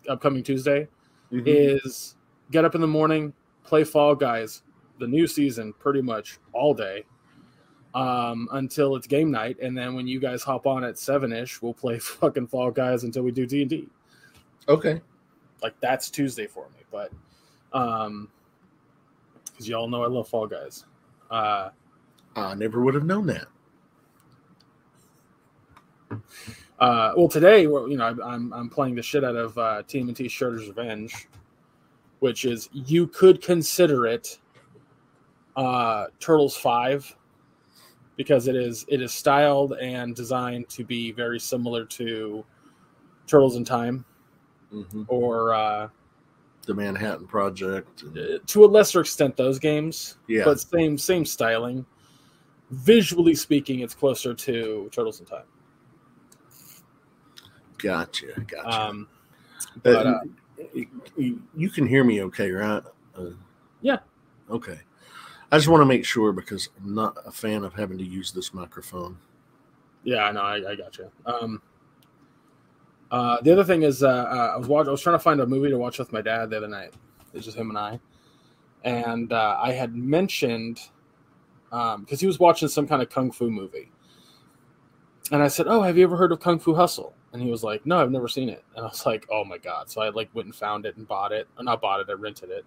upcoming 0.07 0.43
tuesday 0.43 0.87
Mm-hmm. 1.31 1.43
is 1.45 2.15
get 2.49 2.65
up 2.65 2.73
in 2.73 2.81
the 2.81 2.87
morning, 2.87 3.33
play 3.63 3.83
Fall 3.83 4.15
Guys, 4.15 4.63
the 4.99 5.05
new 5.07 5.27
season, 5.27 5.73
pretty 5.73 6.01
much 6.01 6.39
all 6.53 6.73
day, 6.73 7.05
um, 7.93 8.49
until 8.53 8.95
it's 8.95 9.05
game 9.05 9.29
night, 9.29 9.57
and 9.61 9.77
then 9.77 9.93
when 9.93 10.07
you 10.07 10.19
guys 10.19 10.41
hop 10.41 10.65
on 10.65 10.83
at 10.83 10.97
seven 10.97 11.31
ish, 11.31 11.61
we'll 11.61 11.73
play 11.75 11.99
fucking 11.99 12.47
Fall 12.47 12.71
Guys 12.71 13.03
until 13.03 13.21
we 13.21 13.31
do 13.31 13.45
D 13.45 13.61
and 13.61 13.69
D. 13.69 13.87
Okay. 14.67 15.01
Like 15.61 15.79
that's 15.81 16.09
Tuesday 16.09 16.47
for 16.47 16.65
me, 16.69 16.83
but 16.91 17.11
um, 17.73 18.27
because 19.45 19.69
y'all 19.69 19.87
know 19.87 20.03
I 20.03 20.07
love 20.07 20.27
Fall 20.29 20.47
Guys. 20.47 20.85
Uh, 21.29 21.69
I 22.35 22.55
never 22.55 22.81
would 22.81 22.95
have 22.95 23.05
known 23.05 23.27
that. 23.27 23.45
Uh, 26.79 27.13
well, 27.17 27.27
today, 27.27 27.63
you 27.63 27.95
know, 27.97 28.05
I'm- 28.05 28.53
I'm 28.53 28.69
playing 28.69 28.95
the 28.95 29.01
shit 29.01 29.23
out 29.23 29.35
of 29.35 29.57
uh, 29.57 29.83
TMNT 29.87 30.25
Shredder's 30.27 30.67
Revenge, 30.67 31.27
which 32.19 32.45
is 32.45 32.69
you 32.71 33.07
could 33.07 33.41
consider 33.41 34.05
it 34.05 34.39
uh, 35.55 36.05
Turtles 36.19 36.55
Five 36.55 37.15
because 38.15 38.47
it 38.47 38.55
is 38.55 38.85
it 38.87 39.01
is 39.01 39.13
styled 39.13 39.73
and 39.73 40.15
designed 40.15 40.69
to 40.69 40.85
be 40.85 41.11
very 41.11 41.39
similar 41.39 41.83
to 41.85 42.45
Turtles 43.27 43.55
in 43.55 43.65
Time 43.65 44.05
Mm-hmm. 44.73 45.03
or 45.07 45.51
uh, 45.55 45.89
The 46.67 46.75
Manhattan 46.75 47.25
Project. 47.27 48.03
and- 48.03 48.39
to 48.47 48.63
a 48.63 48.67
lesser 48.67 49.01
extent 49.01 49.35
those 49.35 49.57
games, 49.59 50.17
yeah. 50.27 50.43
but 50.45 50.59
same 50.61 50.97
same 50.97 51.25
styling. 51.25 51.85
Visually 52.71 53.33
speaking, 53.33 53.79
it's 53.79 53.95
closer 53.95 54.33
to 54.33 54.87
Turtles 54.93 55.19
in 55.19 55.25
Time. 55.25 55.45
Gotcha. 57.81 58.27
Gotcha. 58.47 58.69
Um, 58.69 59.07
but, 59.83 60.05
uh, 60.07 60.19
you, 61.17 61.41
you 61.55 61.69
can 61.69 61.87
hear 61.87 62.03
me 62.03 62.21
okay, 62.23 62.51
right? 62.51 62.83
Uh, 63.17 63.31
Yeah. 63.81 63.99
Okay. 64.49 64.79
I 65.51 65.57
just 65.57 65.67
want 65.67 65.81
to 65.81 65.85
make 65.85 66.05
sure 66.05 66.31
because 66.31 66.69
I'm 66.79 66.93
not 66.93 67.17
a 67.25 67.31
fan 67.31 67.63
of 67.63 67.73
having 67.73 67.97
to 67.97 68.03
use 68.03 68.31
this 68.31 68.53
microphone. 68.53 69.17
Yeah, 70.03 70.25
I 70.25 70.31
know. 70.31 70.41
I, 70.41 70.71
I 70.71 70.75
got 70.75 70.97
you. 70.97 71.09
Um, 71.25 71.61
uh, 73.11 73.41
the 73.41 73.51
other 73.51 73.63
thing 73.63 73.81
is, 73.81 74.03
uh, 74.03 74.07
uh, 74.07 74.51
I 74.53 74.57
was 74.57 74.67
watching. 74.67 74.89
I 74.89 74.91
was 74.91 75.01
trying 75.01 75.15
to 75.15 75.19
find 75.19 75.41
a 75.41 75.45
movie 75.45 75.69
to 75.69 75.77
watch 75.77 75.97
with 75.97 76.13
my 76.13 76.21
dad 76.21 76.51
the 76.51 76.57
other 76.57 76.67
night. 76.67 76.93
It's 77.33 77.45
just 77.45 77.57
him 77.57 77.69
and 77.69 77.77
I, 77.77 77.99
and 78.83 79.33
uh, 79.33 79.57
I 79.59 79.71
had 79.71 79.95
mentioned 79.95 80.79
because 81.69 82.19
he 82.19 82.27
was 82.27 82.39
watching 82.39 82.67
some 82.67 82.87
kind 82.87 83.01
of 83.01 83.09
kung 83.09 83.31
fu 83.31 83.49
movie, 83.49 83.91
and 85.31 85.41
I 85.41 85.47
said, 85.47 85.67
"Oh, 85.67 85.81
have 85.81 85.97
you 85.97 86.03
ever 86.03 86.17
heard 86.17 86.31
of 86.31 86.39
Kung 86.39 86.59
Fu 86.59 86.75
Hustle?" 86.75 87.13
And 87.31 87.41
he 87.41 87.51
was 87.51 87.63
like, 87.63 87.85
"No, 87.85 87.99
I've 87.99 88.11
never 88.11 88.27
seen 88.27 88.49
it." 88.49 88.63
And 88.75 88.85
I 88.85 88.89
was 88.89 89.05
like, 89.05 89.27
"Oh 89.31 89.43
my 89.43 89.57
god!" 89.57 89.89
So 89.89 90.01
I 90.01 90.09
like 90.09 90.29
went 90.33 90.47
and 90.47 90.55
found 90.55 90.85
it 90.85 90.97
and 90.97 91.07
bought 91.07 91.31
it. 91.31 91.47
Or 91.57 91.63
not 91.63 91.81
bought 91.81 91.99
it. 91.99 92.07
I 92.09 92.13
rented 92.13 92.49
it. 92.49 92.65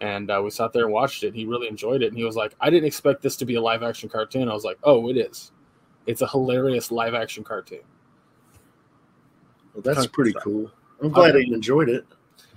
And 0.00 0.30
uh, 0.30 0.40
we 0.42 0.50
sat 0.50 0.72
there 0.72 0.84
and 0.84 0.92
watched 0.92 1.24
it. 1.24 1.34
He 1.34 1.44
really 1.44 1.68
enjoyed 1.68 2.02
it, 2.02 2.08
and 2.08 2.16
he 2.16 2.24
was 2.24 2.36
like, 2.36 2.54
"I 2.60 2.70
didn't 2.70 2.86
expect 2.86 3.22
this 3.22 3.36
to 3.36 3.44
be 3.44 3.56
a 3.56 3.60
live 3.60 3.82
action 3.82 4.08
cartoon." 4.08 4.48
I 4.48 4.54
was 4.54 4.64
like, 4.64 4.78
"Oh, 4.84 5.08
it 5.08 5.16
is." 5.16 5.52
It's 6.06 6.22
a 6.22 6.28
hilarious 6.28 6.90
live 6.90 7.14
action 7.14 7.42
cartoon. 7.42 7.80
Well, 9.72 9.82
that's 9.82 10.06
pretty 10.06 10.34
cool. 10.34 10.70
I'm 11.02 11.10
glad 11.10 11.34
you 11.34 11.54
enjoyed 11.54 11.88
it. 11.88 12.06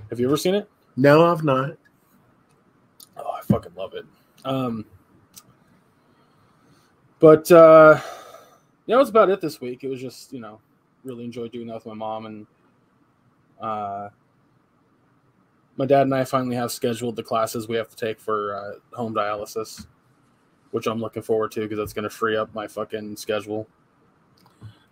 Have 0.09 0.19
you 0.19 0.27
ever 0.27 0.38
seen 0.38 0.53
it? 0.55 0.69
No, 0.95 1.25
I've 1.25 1.43
not. 1.43 1.77
Oh, 3.17 3.31
I 3.31 3.41
fucking 3.41 3.74
love 3.75 3.93
it. 3.93 4.05
Um, 4.45 4.86
but 7.19 7.51
uh, 7.51 8.00
yeah, 8.86 8.95
that 8.95 9.00
was 9.00 9.09
about 9.09 9.29
it 9.29 9.41
this 9.41 9.59
week. 9.59 9.83
It 9.83 9.89
was 9.89 10.00
just 10.00 10.31
you 10.31 10.39
know 10.39 10.59
really 11.04 11.24
enjoyed 11.24 11.51
doing 11.51 11.68
that 11.68 11.75
with 11.75 11.86
my 11.86 11.94
mom 11.94 12.25
and 12.25 12.48
uh, 13.62 14.10
my 15.77 15.86
dad 15.86 16.01
and 16.04 16.16
I 16.16 16.24
finally 16.24 16.56
have 16.56 16.72
scheduled 16.72 17.16
the 17.16 17.24
classes 17.24 17.68
we 17.68 17.75
have 17.75 17.89
to 17.89 17.96
take 17.96 18.20
for 18.20 18.56
uh, 18.56 18.96
home 18.96 19.13
dialysis, 19.13 19.86
which 20.72 20.88
I'm 20.88 21.00
looking 21.00 21.24
forward 21.24 21.51
to 21.51 21.62
because 21.62 21.77
that's 21.77 21.94
going 21.94 22.04
to 22.04 22.10
free 22.10 22.36
up 22.36 22.54
my 22.54 22.68
fucking 22.68 23.16
schedule. 23.16 23.68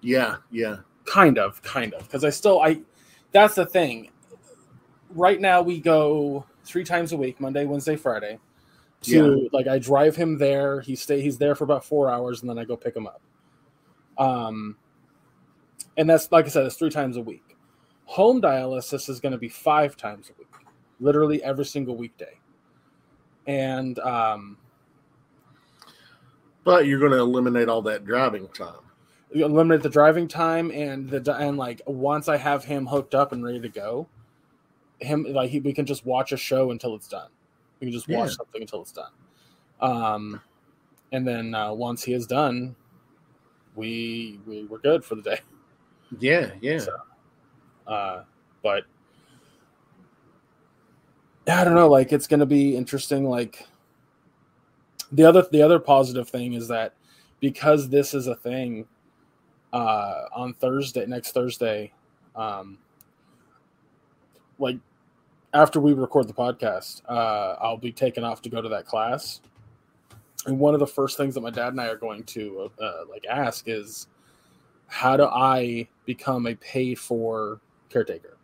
Yeah, 0.02 0.38
yeah. 0.52 0.78
kind 1.06 1.38
of 1.38 1.62
kind 1.62 1.94
of 1.94 2.02
because 2.04 2.24
i 2.24 2.32
still 2.32 2.62
i 2.62 2.82
that's 3.32 3.54
the 3.54 3.66
thing 3.66 4.10
right 5.12 5.40
now 5.40 5.62
we 5.62 5.80
go 5.80 6.44
three 6.64 6.84
times 6.84 7.12
a 7.12 7.18
week 7.18 7.40
monday 7.40 7.64
wednesday 7.64 7.96
friday 7.96 8.40
to 9.02 9.48
like 9.54 9.68
i 9.68 9.78
drive 9.78 10.16
him 10.16 10.38
there 10.38 10.82
he 10.82 10.96
stay 10.96 11.22
he's 11.22 11.38
there 11.38 11.54
for 11.54 11.64
about 11.64 11.86
four 11.86 12.10
hours 12.10 12.42
and 12.42 12.50
then 12.50 12.58
i 12.58 12.66
go 12.66 12.76
pick 12.76 12.96
him 12.96 13.06
up 13.06 13.22
um 14.18 14.76
and 15.98 16.10
that's 16.10 16.32
like 16.32 16.46
i 16.46 16.50
said 16.50 16.66
it's 16.66 16.76
three 16.76 16.90
times 16.90 17.18
a 17.18 17.22
week 17.22 17.56
home 18.06 18.42
dialysis 18.42 19.10
is 19.10 19.20
going 19.20 19.32
to 19.32 19.38
be 19.38 19.50
five 19.50 19.98
times 19.98 20.30
a 20.30 20.34
week 20.38 20.68
literally 21.00 21.44
every 21.44 21.66
single 21.66 21.96
weekday 21.96 22.38
and 23.48 24.00
um 24.00 24.58
But 26.64 26.88
you're 26.88 27.00
going 27.00 27.12
to 27.12 27.20
eliminate 27.20 27.70
all 27.70 27.82
that 27.84 28.06
driving 28.06 28.48
time. 28.50 28.80
eliminate 29.32 29.84
the 29.84 29.90
driving 29.90 30.28
time 30.28 30.72
and 30.72 31.10
the 31.10 31.36
and 31.36 31.58
like 31.58 31.82
once 31.86 32.28
I 32.28 32.38
have 32.38 32.66
him 32.66 32.88
hooked 32.88 33.14
up 33.16 33.32
and 33.32 33.44
ready 33.44 33.60
to 33.60 33.70
go, 33.70 34.08
him 35.00 35.26
like 35.30 35.50
he, 35.50 35.60
we 35.60 35.74
can 35.74 35.86
just 35.86 36.06
watch 36.06 36.32
a 36.32 36.38
show 36.38 36.72
until 36.72 36.96
it's 36.96 37.08
done. 37.08 37.30
We 37.80 37.88
can 37.88 37.92
just 37.94 38.10
watch 38.10 38.30
Yeah. 38.30 38.36
something 38.36 38.62
until 38.62 38.82
it's 38.82 38.92
done. 38.92 39.12
Um, 39.82 40.42
and 41.12 41.28
then 41.28 41.54
uh, 41.54 41.74
once 41.74 42.04
he 42.04 42.14
is 42.14 42.26
done, 42.26 42.76
we 43.76 44.40
we 44.48 44.64
we're 44.66 44.80
good 44.80 45.04
for 45.04 45.16
the 45.16 45.22
day. 45.22 45.40
Yeah, 46.20 46.52
yeah. 46.62 46.80
So- 46.80 46.92
Uh, 47.88 48.24
but 48.64 48.84
I 51.48 51.64
don't 51.64 51.76
know. 51.76 51.88
Like 51.88 52.12
it's 52.12 52.26
gonna 52.28 52.46
be 52.46 52.76
interesting. 52.76 53.30
Like 53.30 53.68
the 55.12 55.24
other 55.24 55.46
the 55.52 55.62
other 55.62 55.78
positive 55.80 56.28
thing 56.28 56.54
is 56.54 56.68
that 56.70 56.94
because 57.40 57.90
this 57.90 58.14
is 58.16 58.26
a 58.28 58.36
thing 58.36 58.88
uh, 59.72 60.24
on 60.34 60.54
Thursday, 60.56 61.06
next 61.06 61.34
Thursday, 61.34 61.92
um, 62.36 62.80
like 64.58 64.78
after 65.54 65.80
we 65.80 65.94
record 65.94 66.28
the 66.28 66.34
podcast, 66.34 67.02
uh, 67.08 67.56
I'll 67.62 67.78
be 67.78 67.92
taken 67.92 68.24
off 68.24 68.42
to 68.44 68.50
go 68.50 68.62
to 68.62 68.70
that 68.70 68.86
class. 68.86 69.42
And 70.48 70.60
one 70.60 70.74
of 70.74 70.80
the 70.80 70.88
first 70.88 71.18
things 71.18 71.36
that 71.36 71.42
my 71.42 71.50
dad 71.50 71.70
and 71.70 71.82
I 71.82 71.88
are 71.88 71.98
going 71.98 72.24
to 72.24 72.72
uh, 72.82 72.92
like 73.10 73.26
ask 73.30 73.68
is, 73.68 74.08
how 74.88 75.18
do 75.18 75.26
I 75.26 75.88
become 76.06 76.48
a 76.48 76.56
pay 76.56 76.96
for 76.96 77.62
caretaker? 77.90 78.38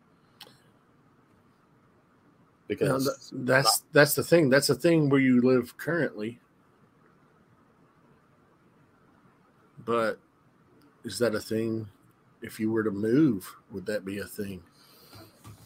Because 2.67 3.05
th- 3.05 3.45
that's 3.45 3.83
that's 3.91 4.15
the 4.15 4.23
thing. 4.23 4.49
That's 4.49 4.67
the 4.67 4.75
thing 4.75 5.09
where 5.09 5.19
you 5.19 5.41
live 5.41 5.77
currently. 5.77 6.39
But 9.83 10.19
is 11.03 11.19
that 11.19 11.35
a 11.35 11.39
thing? 11.39 11.87
If 12.41 12.59
you 12.59 12.71
were 12.71 12.83
to 12.83 12.91
move, 12.91 13.55
would 13.71 13.85
that 13.85 14.05
be 14.05 14.19
a 14.19 14.25
thing? 14.25 14.63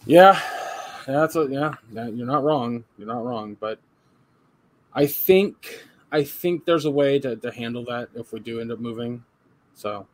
Yeah, 0.06 0.40
that's 1.06 1.36
a 1.36 1.48
yeah. 1.50 1.76
yeah, 1.92 2.08
You're 2.08 2.28
not 2.28 2.44
wrong. 2.44 2.84
You're 2.98 3.08
not 3.08 3.24
wrong. 3.24 3.56
But 3.60 3.80
I 4.94 5.06
think 5.06 5.86
I 6.12 6.24
think 6.24 6.66
there's 6.66 6.86
a 6.86 6.92
way 6.92 7.20
to, 7.20 7.36
to 7.36 7.52
handle 7.52 7.84
that 7.86 8.10
if 8.16 8.32
we 8.32 8.40
do 8.40 8.60
end 8.62 8.72
up 8.72 8.80
moving. 8.80 9.24
So, 9.74 10.08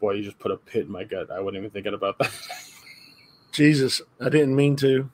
boy, 0.00 0.12
you 0.12 0.22
just 0.22 0.38
put 0.38 0.50
a 0.50 0.56
pit 0.56 0.86
in 0.86 0.92
my 0.92 1.04
gut. 1.04 1.30
I 1.30 1.40
wasn't 1.40 1.58
even 1.58 1.70
thinking 1.70 1.94
about 1.94 2.18
that. 2.18 2.30
Jesus, 3.52 4.00
I 4.20 4.28
didn't 4.28 4.54
mean 4.54 4.76
to. 4.76 5.10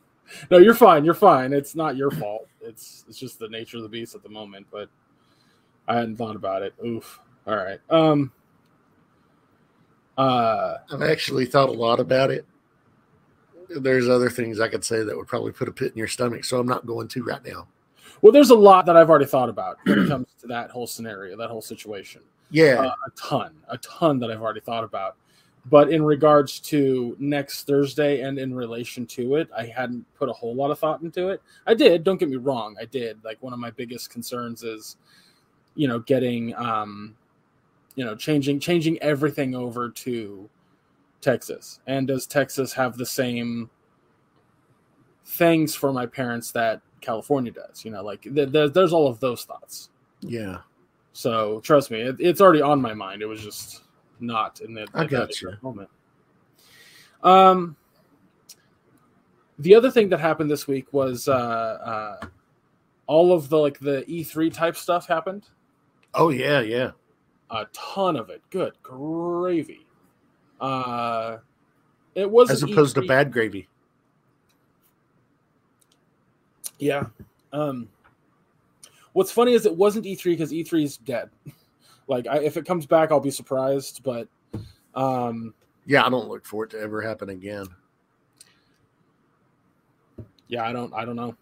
no, 0.50 0.58
you're 0.58 0.74
fine. 0.74 1.04
You're 1.04 1.14
fine. 1.14 1.52
It's 1.52 1.74
not 1.74 1.96
your 1.96 2.10
fault. 2.10 2.48
It's 2.60 3.04
it's 3.08 3.18
just 3.18 3.38
the 3.38 3.48
nature 3.48 3.76
of 3.78 3.82
the 3.82 3.88
beast 3.88 4.14
at 4.14 4.22
the 4.22 4.28
moment. 4.28 4.66
But 4.70 4.88
I 5.88 5.96
hadn't 5.96 6.16
thought 6.16 6.36
about 6.36 6.62
it. 6.62 6.74
Oof. 6.84 7.20
All 7.46 7.56
right. 7.56 7.80
Um. 7.90 8.32
Uh. 10.16 10.76
I've 10.92 11.02
actually 11.02 11.46
thought 11.46 11.68
a 11.68 11.72
lot 11.72 12.00
about 12.00 12.30
it. 12.30 12.46
There's 13.68 14.08
other 14.08 14.28
things 14.30 14.60
I 14.60 14.68
could 14.68 14.84
say 14.84 15.02
that 15.02 15.16
would 15.16 15.26
probably 15.26 15.52
put 15.52 15.68
a 15.68 15.72
pit 15.72 15.92
in 15.92 15.98
your 15.98 16.06
stomach, 16.08 16.44
so 16.44 16.60
I'm 16.60 16.66
not 16.66 16.86
going 16.86 17.08
to 17.08 17.24
right 17.24 17.44
now. 17.44 17.66
Well, 18.20 18.32
there's 18.32 18.50
a 18.50 18.54
lot 18.54 18.86
that 18.86 18.96
I've 18.96 19.10
already 19.10 19.24
thought 19.24 19.48
about 19.48 19.78
when 19.84 19.98
it 20.00 20.08
comes 20.08 20.28
to 20.40 20.46
that 20.48 20.70
whole 20.70 20.86
scenario, 20.86 21.36
that 21.36 21.50
whole 21.50 21.62
situation. 21.62 22.22
Yeah, 22.50 22.80
uh, 22.80 22.94
a 23.06 23.10
ton, 23.16 23.54
a 23.68 23.78
ton 23.78 24.18
that 24.20 24.30
I've 24.30 24.42
already 24.42 24.60
thought 24.60 24.84
about. 24.84 25.16
But 25.66 25.90
in 25.90 26.04
regards 26.04 26.60
to 26.60 27.16
next 27.18 27.66
Thursday 27.66 28.20
and 28.20 28.38
in 28.38 28.54
relation 28.54 29.06
to 29.06 29.36
it, 29.36 29.48
I 29.56 29.64
hadn't 29.64 30.04
put 30.14 30.28
a 30.28 30.32
whole 30.32 30.54
lot 30.54 30.70
of 30.70 30.78
thought 30.78 31.00
into 31.00 31.28
it. 31.28 31.40
I 31.66 31.72
did, 31.72 32.04
don't 32.04 32.18
get 32.18 32.28
me 32.28 32.36
wrong, 32.36 32.76
I 32.78 32.84
did. 32.84 33.24
Like 33.24 33.42
one 33.42 33.54
of 33.54 33.58
my 33.58 33.70
biggest 33.70 34.10
concerns 34.10 34.62
is, 34.62 34.96
you 35.74 35.88
know, 35.88 36.00
getting 36.00 36.54
um, 36.56 37.16
you 37.94 38.04
know, 38.04 38.14
changing 38.14 38.60
changing 38.60 39.00
everything 39.02 39.54
over 39.54 39.88
to 39.88 40.48
Texas. 41.20 41.80
And 41.86 42.06
does 42.06 42.26
Texas 42.26 42.72
have 42.74 42.96
the 42.96 43.06
same 43.06 43.70
things 45.24 45.74
for 45.74 45.92
my 45.92 46.06
parents 46.06 46.50
that 46.52 46.82
California 47.00 47.52
does? 47.52 47.84
You 47.84 47.92
know, 47.92 48.02
like 48.02 48.22
th- 48.22 48.52
th- 48.52 48.72
there's 48.72 48.92
all 48.92 49.06
of 49.06 49.20
those 49.20 49.44
thoughts. 49.44 49.90
Yeah. 50.20 50.58
So 51.14 51.61
trust 51.61 51.92
me, 51.92 52.00
it, 52.00 52.16
it's 52.18 52.40
already 52.40 52.61
on 52.61 52.83
my 52.83 52.92
mind. 52.92 53.23
It 53.23 53.26
was 53.26 53.40
just 53.40 53.85
not 54.21 54.61
in 54.61 54.75
the, 54.75 54.87
I 54.92 55.06
got 55.06 55.40
you. 55.40 55.52
moment. 55.62 55.88
Um, 57.23 57.76
the 59.61 59.75
other 59.76 59.90
thing 59.90 60.09
that 60.09 60.18
happened 60.18 60.50
this 60.50 60.66
week 60.66 60.92
was 60.92 61.28
uh, 61.28 61.33
uh, 61.33 62.26
all 63.06 63.33
of 63.33 63.49
the 63.49 63.56
like 63.56 63.78
the 63.78 64.04
E3 64.09 64.52
type 64.52 64.76
stuff 64.76 65.06
happened. 65.06 65.44
Oh 66.14 66.30
yeah, 66.30 66.61
yeah. 66.61 66.90
A 67.50 67.66
ton 67.73 68.16
of 68.16 68.28
it. 68.28 68.42
Good 68.50 68.73
gravy. 68.83 69.87
Uh, 70.61 71.38
it 72.16 72.28
was 72.28 72.50
As 72.50 72.64
opposed 72.64 72.97
to 72.97 73.02
bad 73.02 73.33
gravy. 73.33 73.68
Yeah. 76.80 77.04
Um, 77.52 77.88
what's 79.14 79.33
funny 79.33 79.54
is 79.54 79.64
it 79.64 79.75
wasn't 79.75 80.04
E3 80.04 80.25
because 80.25 80.52
E3 80.52 80.85
is 80.85 80.97
dead. 80.99 81.30
like, 82.06 82.26
I, 82.26 82.40
if 82.40 82.59
it 82.59 82.66
comes 82.66 82.85
back, 82.85 83.11
I'll 83.11 83.21
be 83.21 83.30
surprised. 83.30 84.02
But 84.04 84.28
um, 84.94 85.54
Yeah, 85.87 86.04
I 86.04 86.11
don't 86.11 86.28
look 86.28 86.44
for 86.44 86.64
it 86.64 86.71
to 86.71 86.80
ever 86.80 87.00
happen 87.00 87.30
again. 87.30 87.66
yeah, 90.49 90.64
I 90.64 90.73
don't. 90.73 90.92
I 90.92 91.04
don't 91.06 91.16
know. 91.16 91.35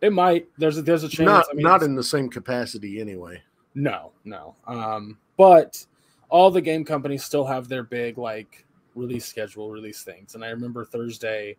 It 0.00 0.12
might. 0.12 0.48
There's 0.56 0.78
a 0.78 0.82
there's 0.82 1.04
a 1.04 1.08
chance. 1.08 1.26
Not 1.26 1.46
I 1.50 1.54
mean, 1.54 1.62
not 1.62 1.82
in 1.82 1.94
the 1.94 2.04
same 2.04 2.30
capacity 2.30 3.00
anyway. 3.00 3.42
No, 3.74 4.12
no. 4.24 4.56
Um, 4.66 5.18
but 5.36 5.84
all 6.28 6.50
the 6.50 6.60
game 6.60 6.84
companies 6.84 7.24
still 7.24 7.44
have 7.44 7.68
their 7.68 7.82
big 7.82 8.18
like 8.18 8.64
release 8.94 9.26
schedule, 9.26 9.70
release 9.70 10.02
things. 10.02 10.34
And 10.34 10.44
I 10.44 10.48
remember 10.48 10.84
Thursday 10.84 11.56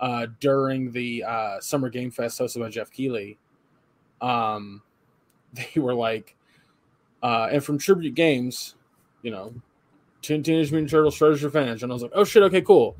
uh, 0.00 0.26
during 0.40 0.90
the 0.90 1.24
uh, 1.24 1.60
Summer 1.60 1.88
Game 1.88 2.10
Fest 2.10 2.40
hosted 2.40 2.60
by 2.60 2.68
Geoff 2.68 2.90
Keighley, 2.90 3.38
um, 4.20 4.82
they 5.74 5.80
were 5.80 5.94
like, 5.94 6.36
uh, 7.22 7.48
and 7.50 7.64
from 7.64 7.78
Tribute 7.78 8.14
Games, 8.14 8.74
you 9.22 9.30
know, 9.30 9.54
Teen- 10.22 10.42
Teenage 10.42 10.70
Mutant 10.70 10.90
Turtles 10.90 11.16
Shredder's 11.16 11.42
Revenge, 11.42 11.82
and 11.82 11.92
I 11.92 11.94
was 11.94 12.02
like, 12.02 12.12
oh 12.14 12.24
shit, 12.24 12.42
okay, 12.44 12.60
cool. 12.60 12.96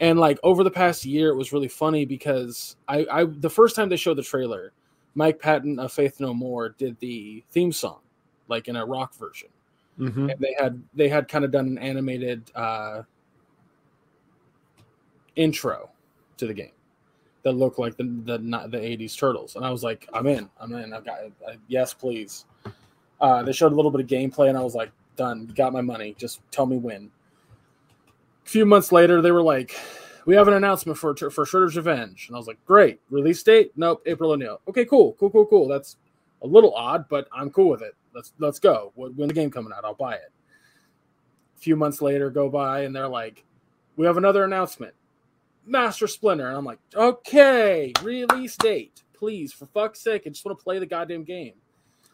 And 0.00 0.18
like 0.18 0.38
over 0.42 0.62
the 0.62 0.70
past 0.70 1.04
year, 1.04 1.30
it 1.30 1.36
was 1.36 1.52
really 1.52 1.68
funny 1.68 2.04
because 2.04 2.76
I, 2.86 3.06
I 3.10 3.24
the 3.24 3.50
first 3.50 3.74
time 3.74 3.88
they 3.88 3.96
showed 3.96 4.18
the 4.18 4.22
trailer, 4.22 4.72
Mike 5.14 5.40
Patton 5.40 5.78
of 5.78 5.92
Faith 5.92 6.20
No 6.20 6.34
More 6.34 6.70
did 6.70 6.98
the 7.00 7.42
theme 7.50 7.72
song, 7.72 8.00
like 8.48 8.68
in 8.68 8.76
a 8.76 8.84
rock 8.84 9.14
version. 9.14 9.48
Mm-hmm. 9.98 10.30
And 10.30 10.40
they 10.40 10.54
had 10.58 10.82
they 10.94 11.08
had 11.08 11.26
kind 11.26 11.44
of 11.44 11.50
done 11.50 11.66
an 11.66 11.78
animated 11.78 12.50
uh, 12.54 13.02
intro 15.34 15.90
to 16.36 16.46
the 16.46 16.54
game 16.54 16.70
that 17.42 17.52
looked 17.52 17.78
like 17.78 17.96
the 17.96 18.04
the 18.04 18.38
the 18.38 18.78
'80s 18.78 19.18
Turtles, 19.18 19.56
and 19.56 19.64
I 19.64 19.70
was 19.70 19.82
like, 19.82 20.08
I'm 20.12 20.26
in, 20.26 20.48
I'm 20.60 20.72
in. 20.74 20.92
I've 20.92 21.04
got 21.04 21.18
uh, 21.46 21.52
yes, 21.68 21.94
please. 21.94 22.46
Uh, 23.20 23.42
they 23.42 23.52
showed 23.52 23.72
a 23.72 23.74
little 23.74 23.90
bit 23.90 24.00
of 24.00 24.06
gameplay, 24.06 24.48
and 24.48 24.56
I 24.56 24.62
was 24.62 24.74
like, 24.74 24.90
done, 25.16 25.46
got 25.56 25.72
my 25.72 25.80
money. 25.80 26.14
Just 26.18 26.40
tell 26.50 26.66
me 26.66 26.76
when. 26.76 27.10
A 28.46 28.48
few 28.48 28.64
months 28.64 28.92
later, 28.92 29.20
they 29.20 29.32
were 29.32 29.42
like, 29.42 29.76
we 30.24 30.34
have 30.34 30.48
an 30.48 30.54
announcement 30.54 30.98
for 30.98 31.14
for 31.14 31.44
Shredder's 31.44 31.76
Revenge, 31.76 32.26
and 32.28 32.36
I 32.36 32.38
was 32.38 32.46
like, 32.46 32.64
great. 32.64 33.00
Release 33.10 33.42
date? 33.42 33.72
Nope, 33.76 34.02
April 34.06 34.32
O'Neil. 34.32 34.60
Okay, 34.68 34.84
cool, 34.84 35.14
cool, 35.18 35.30
cool, 35.30 35.46
cool. 35.46 35.68
That's 35.68 35.96
a 36.42 36.46
little 36.46 36.74
odd, 36.74 37.08
but 37.08 37.28
I'm 37.32 37.50
cool 37.50 37.68
with 37.70 37.82
it. 37.82 37.94
Let's 38.14 38.32
let's 38.38 38.58
go. 38.58 38.92
When 38.94 39.28
the 39.28 39.34
game 39.34 39.50
coming 39.50 39.72
out, 39.76 39.84
I'll 39.84 39.94
buy 39.94 40.14
it. 40.14 40.32
A 41.56 41.60
few 41.60 41.76
months 41.76 42.00
later, 42.00 42.30
go 42.30 42.48
by, 42.48 42.82
and 42.82 42.94
they're 42.94 43.08
like, 43.08 43.44
we 43.96 44.06
have 44.06 44.16
another 44.16 44.44
announcement. 44.44 44.94
Master 45.68 46.06
Splinter, 46.06 46.48
and 46.48 46.56
I'm 46.56 46.64
like, 46.64 46.78
okay, 46.94 47.92
release 48.02 48.56
date, 48.56 49.02
please, 49.14 49.52
for 49.52 49.66
fuck's 49.66 50.00
sake, 50.00 50.22
I 50.26 50.30
just 50.30 50.44
want 50.44 50.58
to 50.58 50.62
play 50.62 50.78
the 50.78 50.86
goddamn 50.86 51.24
game. 51.24 51.54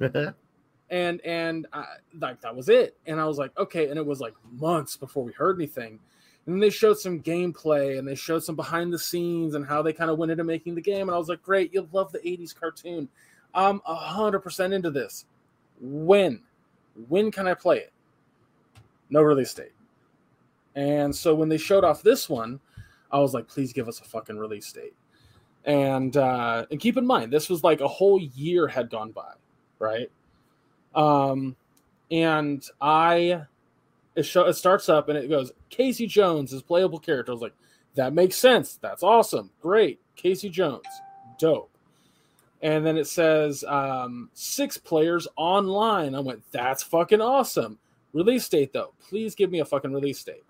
And 0.90 1.20
and 1.24 1.66
I, 1.72 1.86
like 2.20 2.40
that 2.42 2.54
was 2.54 2.68
it. 2.68 2.96
And 3.06 3.18
i 3.18 3.24
was 3.24 3.38
like 3.38 3.56
okay. 3.58 3.88
And 3.88 3.98
it 3.98 4.04
was 4.04 4.20
like 4.20 4.34
months 4.52 4.96
before 4.96 5.24
we 5.24 5.32
heard 5.32 5.56
anything. 5.56 5.98
And 6.46 6.62
they 6.62 6.68
showed 6.68 6.98
some 6.98 7.22
gameplay 7.22 7.98
and 7.98 8.06
they 8.06 8.14
showed 8.14 8.44
some 8.44 8.54
behind 8.54 8.92
the 8.92 8.98
scenes 8.98 9.54
and 9.54 9.66
how 9.66 9.80
they 9.80 9.94
kind 9.94 10.10
of 10.10 10.18
went 10.18 10.30
into 10.30 10.44
making 10.44 10.74
the 10.74 10.82
game. 10.82 11.08
And 11.08 11.14
i 11.14 11.18
was 11.18 11.28
like 11.28 11.42
great 11.42 11.72
you'll 11.72 11.88
love 11.92 12.12
the 12.12 12.18
80s 12.18 12.54
cartoon. 12.54 13.08
I'm 13.54 13.80
100% 13.80 14.72
into 14.72 14.90
this. 14.90 15.24
When? 15.80 16.42
When 17.08 17.30
can 17.30 17.48
i 17.48 17.54
play 17.54 17.78
it? 17.78 17.92
No 19.08 19.22
release 19.22 19.54
date. 19.54 19.72
And 20.74 21.14
so 21.14 21.34
when 21.34 21.48
they 21.48 21.58
showed 21.58 21.84
off 21.84 22.02
this 22.02 22.28
one 22.28 22.60
i 23.14 23.18
was 23.18 23.32
like 23.32 23.48
please 23.48 23.72
give 23.72 23.88
us 23.88 24.00
a 24.00 24.04
fucking 24.04 24.36
release 24.36 24.70
date 24.70 24.94
and 25.64 26.18
uh 26.18 26.66
and 26.70 26.78
keep 26.78 26.98
in 26.98 27.06
mind 27.06 27.32
this 27.32 27.48
was 27.48 27.64
like 27.64 27.80
a 27.80 27.88
whole 27.88 28.20
year 28.20 28.68
had 28.68 28.90
gone 28.90 29.10
by 29.10 29.32
right 29.78 30.10
um, 30.94 31.56
and 32.10 32.64
I, 32.80 33.42
it, 34.14 34.24
show, 34.24 34.46
it 34.46 34.54
starts 34.54 34.88
up 34.88 35.08
and 35.08 35.18
it 35.18 35.28
goes, 35.28 35.52
Casey 35.70 36.06
Jones 36.06 36.52
is 36.52 36.62
playable 36.62 36.98
character. 36.98 37.32
I 37.32 37.34
was 37.34 37.42
like, 37.42 37.54
that 37.94 38.12
makes 38.12 38.36
sense. 38.36 38.78
That's 38.80 39.02
awesome. 39.02 39.50
Great. 39.60 40.00
Casey 40.16 40.48
Jones. 40.48 40.84
Dope. 41.38 41.70
And 42.62 42.84
then 42.84 42.96
it 42.96 43.06
says 43.06 43.62
um, 43.64 44.30
six 44.32 44.78
players 44.78 45.28
online. 45.36 46.14
I 46.14 46.20
went, 46.20 46.42
that's 46.50 46.82
fucking 46.82 47.20
awesome. 47.20 47.78
Release 48.12 48.48
date 48.48 48.72
though. 48.72 48.94
Please 49.08 49.34
give 49.34 49.50
me 49.50 49.58
a 49.60 49.64
fucking 49.64 49.92
release 49.92 50.22
date. 50.22 50.44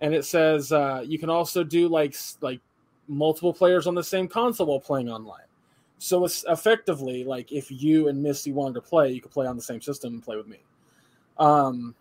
And 0.00 0.14
it 0.14 0.24
says 0.24 0.72
uh, 0.72 1.04
you 1.06 1.18
can 1.18 1.30
also 1.30 1.62
do 1.62 1.88
like 1.88 2.14
like 2.40 2.60
multiple 3.08 3.52
players 3.52 3.86
on 3.86 3.94
the 3.94 4.04
same 4.04 4.28
console 4.28 4.66
while 4.66 4.80
playing 4.80 5.10
online. 5.10 5.42
So 5.98 6.24
it's 6.24 6.44
effectively 6.48 7.24
like 7.24 7.52
if 7.52 7.70
you 7.70 8.08
and 8.08 8.22
Misty 8.22 8.52
wanted 8.52 8.74
to 8.74 8.80
play, 8.80 9.10
you 9.12 9.20
could 9.20 9.32
play 9.32 9.46
on 9.46 9.56
the 9.56 9.62
same 9.62 9.82
system 9.82 10.14
and 10.14 10.22
play 10.22 10.36
with 10.36 10.46
me, 10.46 10.60
um, 11.38 11.94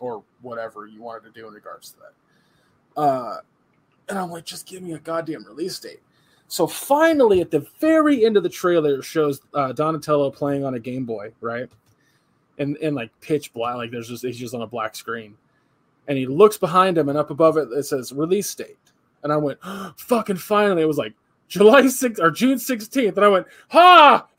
or 0.00 0.24
whatever 0.40 0.86
you 0.86 1.00
wanted 1.00 1.32
to 1.32 1.40
do 1.40 1.46
in 1.46 1.54
regards 1.54 1.92
to 1.92 1.98
that. 2.00 3.00
Uh, 3.00 3.36
and 4.08 4.18
I'm 4.18 4.30
like, 4.30 4.44
just 4.44 4.66
give 4.66 4.82
me 4.82 4.94
a 4.94 4.98
goddamn 4.98 5.44
release 5.44 5.78
date. 5.78 6.00
So 6.48 6.66
finally, 6.66 7.40
at 7.40 7.50
the 7.50 7.66
very 7.78 8.26
end 8.26 8.36
of 8.36 8.42
the 8.42 8.48
trailer, 8.48 8.98
it 8.98 9.04
shows 9.04 9.40
uh, 9.54 9.72
Donatello 9.72 10.30
playing 10.30 10.64
on 10.64 10.74
a 10.74 10.80
Game 10.80 11.06
Boy, 11.06 11.32
right? 11.40 11.68
And 12.58 12.76
in 12.78 12.94
like 12.94 13.10
pitch 13.20 13.52
black, 13.54 13.76
like 13.76 13.90
there's 13.90 14.08
just 14.08 14.24
he's 14.24 14.36
just 14.36 14.54
on 14.54 14.62
a 14.62 14.66
black 14.66 14.94
screen, 14.94 15.36
and 16.08 16.18
he 16.18 16.26
looks 16.26 16.58
behind 16.58 16.98
him, 16.98 17.08
and 17.08 17.18
up 17.18 17.30
above 17.30 17.56
it 17.56 17.68
it 17.72 17.84
says 17.84 18.12
release 18.12 18.54
date. 18.54 18.78
And 19.22 19.32
I 19.32 19.36
went, 19.36 19.58
fucking 19.96 20.36
finally! 20.36 20.82
It 20.82 20.88
was 20.88 20.98
like 20.98 21.14
July 21.48 21.82
6th 21.82 22.18
or 22.18 22.30
June 22.30 22.58
16th. 22.58 23.16
And 23.16 23.24
I 23.24 23.28
went, 23.28 23.46
ha! 23.68 24.26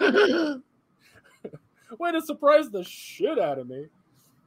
Way 1.98 2.12
to 2.12 2.20
surprise 2.20 2.70
the 2.70 2.82
shit 2.82 3.38
out 3.38 3.58
of 3.58 3.68
me. 3.68 3.86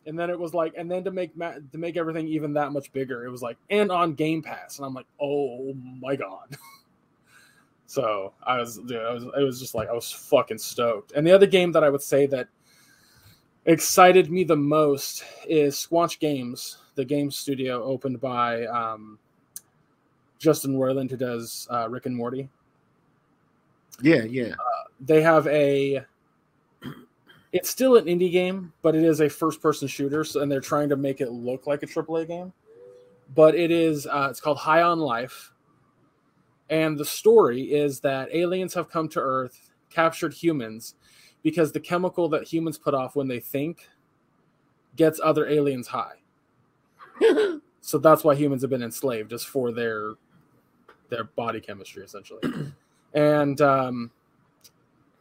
And 0.06 0.18
then 0.18 0.30
it 0.30 0.40
was 0.40 0.54
like, 0.54 0.74
and 0.78 0.90
then 0.90 1.04
to 1.04 1.12
make 1.12 1.36
ma- 1.36 1.56
to 1.72 1.78
make 1.78 1.98
everything 1.98 2.28
even 2.28 2.54
that 2.54 2.72
much 2.72 2.92
bigger, 2.94 3.26
it 3.26 3.30
was 3.30 3.42
like, 3.42 3.58
and 3.70 3.92
on 3.92 4.14
Game 4.14 4.42
Pass, 4.42 4.78
and 4.78 4.86
I'm 4.86 4.94
like, 4.94 5.06
oh 5.22 5.74
my 6.00 6.16
god. 6.16 6.56
so 7.88 8.34
I 8.44 8.58
was, 8.58 8.78
dude, 8.78 8.98
I 8.98 9.14
was, 9.14 9.24
it 9.24 9.44
was 9.44 9.60
just 9.60 9.76
like 9.76 9.90
I 9.90 9.94
was 9.94 10.10
fucking 10.10 10.60
stoked. 10.60 11.12
And 11.12 11.28
the 11.28 11.32
other 11.32 11.46
game 11.46 11.74
that 11.74 11.84
I 11.84 11.90
would 11.90 12.02
say 12.02 12.26
that 12.28 12.48
excited 13.68 14.32
me 14.32 14.44
the 14.44 14.56
most 14.56 15.24
is 15.48 15.76
Squanch 15.76 16.20
Games, 16.20 16.78
the 16.96 17.06
game 17.06 17.30
studio 17.30 17.84
opened 17.84 18.20
by 18.20 18.66
um, 18.66 19.20
Justin 20.40 20.76
Roiland, 20.76 21.12
who 21.12 21.18
does 21.18 21.68
uh, 21.72 21.88
Rick 21.90 22.08
and 22.08 22.16
Morty. 22.16 22.50
yeah, 24.02 24.24
yeah. 24.24 24.56
They 25.00 25.22
have 25.22 25.46
a. 25.48 26.04
It's 27.54 27.70
still 27.70 27.96
an 27.96 28.06
indie 28.06 28.32
game, 28.32 28.74
but 28.82 28.96
it 28.96 29.04
is 29.04 29.22
a 29.22 29.30
first-person 29.30 29.88
shooter, 29.88 30.24
so, 30.24 30.42
and 30.42 30.52
they're 30.52 30.60
trying 30.60 30.90
to 30.90 30.98
make 30.98 31.22
it 31.22 31.32
look 31.32 31.66
like 31.66 31.82
a 31.82 31.88
AAA 31.88 32.28
game. 32.28 32.54
But 33.36 33.56
it 33.56 33.72
is. 33.72 34.08
Uh, 34.08 34.28
it's 34.30 34.42
called 34.42 34.58
High 34.58 34.82
on 34.82 35.00
Life, 35.00 35.54
and 36.70 36.98
the 36.98 37.06
story 37.06 37.62
is 37.62 38.00
that 38.02 38.34
aliens 38.34 38.74
have 38.74 38.90
come 38.90 39.08
to 39.10 39.20
Earth, 39.20 39.72
captured 39.90 40.34
humans, 40.34 40.96
because 41.48 41.72
the 41.72 41.80
chemical 41.80 42.28
that 42.30 42.44
humans 42.44 42.78
put 42.78 42.94
off 42.94 43.16
when 43.16 43.30
they 43.30 43.40
think 43.40 43.88
gets 44.98 45.22
other 45.24 45.48
aliens 45.48 45.88
high. 45.88 46.18
so 47.82 47.98
that's 48.00 48.26
why 48.26 48.36
humans 48.36 48.64
have 48.64 48.70
been 48.72 48.84
enslaved, 48.84 49.32
is 49.32 49.46
for 49.46 49.72
their 49.72 50.16
their 51.10 51.24
body 51.24 51.62
chemistry 51.62 52.04
essentially. 52.04 52.42
and 53.14 53.62
um, 53.62 54.12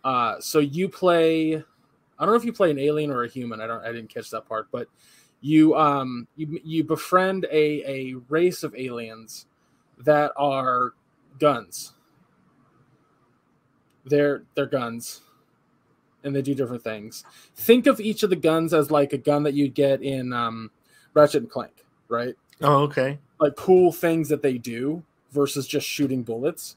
uh, 0.04 0.40
so 0.40 0.58
you 0.58 0.88
play. 0.88 1.56
I 2.18 2.24
don't 2.26 2.34
know 2.34 2.40
if 2.40 2.44
you 2.44 2.52
play 2.52 2.72
an 2.72 2.80
alien 2.80 3.12
or 3.12 3.24
a 3.24 3.28
human. 3.28 3.60
I 3.60 3.68
don't. 3.68 3.84
I 3.84 3.92
didn't 3.92 4.10
catch 4.10 4.30
that 4.30 4.48
part, 4.48 4.68
but 4.72 4.88
You 5.42 5.76
um 5.76 6.28
you 6.36 6.60
you 6.64 6.84
befriend 6.84 7.46
a 7.52 7.84
a 7.86 8.16
race 8.28 8.64
of 8.64 8.74
aliens 8.76 9.46
that 10.04 10.32
are 10.36 10.94
guns. 11.38 11.94
They're 14.06 14.44
they're 14.56 14.66
guns. 14.66 15.22
And 16.26 16.34
they 16.34 16.42
do 16.42 16.54
different 16.54 16.82
things. 16.82 17.24
Think 17.54 17.86
of 17.86 18.00
each 18.00 18.22
of 18.24 18.30
the 18.30 18.36
guns 18.36 18.74
as 18.74 18.90
like 18.90 19.12
a 19.12 19.18
gun 19.18 19.44
that 19.44 19.54
you'd 19.54 19.74
get 19.74 20.02
in 20.02 20.32
um, 20.32 20.70
Ratchet 21.14 21.42
and 21.42 21.50
Clank, 21.50 21.84
right? 22.08 22.34
Oh, 22.62 22.78
okay. 22.82 23.18
Like 23.38 23.54
cool 23.54 23.92
things 23.92 24.28
that 24.28 24.42
they 24.42 24.58
do 24.58 25.02
versus 25.30 25.68
just 25.68 25.86
shooting 25.86 26.22
bullets. 26.24 26.76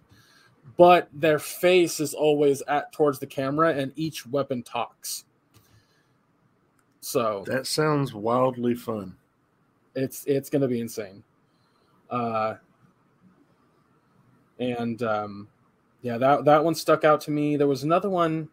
But 0.77 1.09
their 1.11 1.39
face 1.39 1.99
is 1.99 2.13
always 2.13 2.61
at 2.67 2.91
towards 2.93 3.17
the 3.17 3.25
camera, 3.25 3.73
and 3.73 3.91
each 3.95 4.25
weapon 4.27 4.61
talks. 4.61 5.25
So 7.01 7.43
That 7.47 7.65
sounds 7.65 8.13
wildly 8.13 8.75
fun. 8.75 9.15
it's 9.95 10.25
it's 10.25 10.49
gonna 10.51 10.67
be 10.67 10.79
insane. 10.79 11.23
Uh, 12.09 12.55
and 14.59 15.01
um, 15.01 15.47
yeah, 16.03 16.19
that 16.19 16.45
that 16.45 16.63
one 16.63 16.75
stuck 16.75 17.03
out 17.03 17.19
to 17.21 17.31
me. 17.31 17.57
There 17.57 17.67
was 17.67 17.83
another 17.83 18.09
one. 18.11 18.47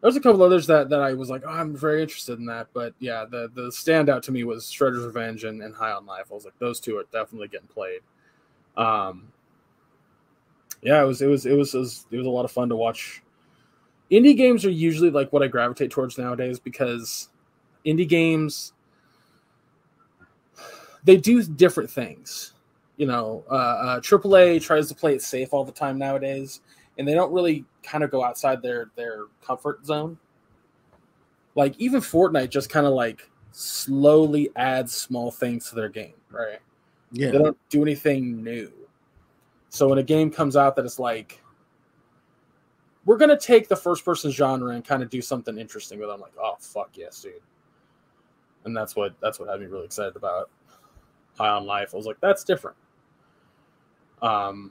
There's 0.00 0.16
a 0.16 0.20
couple 0.20 0.42
others 0.42 0.66
that, 0.66 0.88
that 0.88 1.00
I 1.00 1.12
was 1.12 1.28
like, 1.28 1.42
oh, 1.46 1.50
I'm 1.50 1.76
very 1.76 2.00
interested 2.00 2.38
in 2.38 2.46
that. 2.46 2.68
But 2.72 2.94
yeah, 3.00 3.26
the 3.30 3.50
the 3.54 3.68
standout 3.68 4.22
to 4.22 4.32
me 4.32 4.44
was 4.44 4.64
Shredder's 4.64 5.04
Revenge 5.04 5.44
and, 5.44 5.62
and 5.62 5.74
High 5.74 5.92
on 5.92 6.06
Life. 6.06 6.26
I 6.30 6.34
was 6.34 6.44
like, 6.44 6.58
those 6.58 6.80
two 6.80 6.96
are 6.96 7.04
definitely 7.12 7.48
getting 7.48 7.68
played. 7.68 8.00
Um, 8.76 9.28
yeah, 10.82 11.02
it 11.02 11.06
was 11.06 11.20
it 11.20 11.26
was 11.26 11.44
it 11.44 11.54
was 11.54 11.74
it 11.74 11.78
was, 11.78 12.06
it 12.10 12.16
was 12.16 12.26
a 12.26 12.30
lot 12.30 12.44
of 12.44 12.50
fun 12.50 12.70
to 12.70 12.76
watch. 12.76 13.22
Indie 14.10 14.36
games 14.36 14.64
are 14.64 14.70
usually 14.70 15.10
like 15.10 15.32
what 15.32 15.42
I 15.42 15.48
gravitate 15.48 15.90
towards 15.90 16.18
nowadays 16.18 16.58
because 16.58 17.28
indie 17.86 18.08
games 18.08 18.72
they 21.04 21.16
do 21.16 21.42
different 21.42 21.90
things. 21.90 22.54
You 22.96 23.06
know, 23.06 23.44
uh, 23.50 23.54
uh, 23.54 24.00
AAA 24.00 24.62
tries 24.62 24.88
to 24.88 24.94
play 24.94 25.14
it 25.14 25.22
safe 25.22 25.52
all 25.52 25.64
the 25.64 25.72
time 25.72 25.98
nowadays, 25.98 26.60
and 27.00 27.08
they 27.08 27.14
don't 27.14 27.32
really 27.32 27.64
kind 27.82 28.04
of 28.04 28.10
go 28.10 28.22
outside 28.22 28.60
their 28.60 28.90
their 28.94 29.24
comfort 29.42 29.86
zone. 29.86 30.18
Like 31.54 31.74
even 31.78 32.02
Fortnite 32.02 32.50
just 32.50 32.68
kind 32.68 32.86
of 32.86 32.92
like 32.92 33.28
slowly 33.52 34.50
adds 34.54 34.92
small 34.92 35.30
things 35.30 35.70
to 35.70 35.76
their 35.76 35.88
game, 35.88 36.12
right? 36.30 36.58
Yeah. 37.10 37.30
They 37.30 37.38
don't 37.38 37.56
do 37.70 37.80
anything 37.80 38.44
new. 38.44 38.70
So 39.70 39.88
when 39.88 39.96
a 39.96 40.02
game 40.02 40.30
comes 40.30 40.58
out 40.58 40.76
that 40.76 40.84
is 40.84 40.98
like, 40.98 41.40
we're 43.06 43.16
gonna 43.16 43.40
take 43.40 43.66
the 43.66 43.76
first 43.76 44.04
person 44.04 44.30
genre 44.30 44.74
and 44.74 44.84
kind 44.84 45.02
of 45.02 45.08
do 45.08 45.22
something 45.22 45.56
interesting 45.56 45.98
with 45.98 46.10
it, 46.10 46.12
I'm 46.12 46.20
like, 46.20 46.34
oh 46.38 46.56
fuck 46.60 46.90
yes, 46.92 47.22
dude. 47.22 47.32
And 48.66 48.76
that's 48.76 48.94
what 48.94 49.14
that's 49.22 49.40
what 49.40 49.48
had 49.48 49.58
me 49.58 49.66
really 49.66 49.86
excited 49.86 50.16
about 50.16 50.50
High 51.38 51.48
on 51.48 51.64
Life. 51.64 51.94
I 51.94 51.96
was 51.96 52.04
like, 52.04 52.20
that's 52.20 52.44
different. 52.44 52.76
Um, 54.20 54.70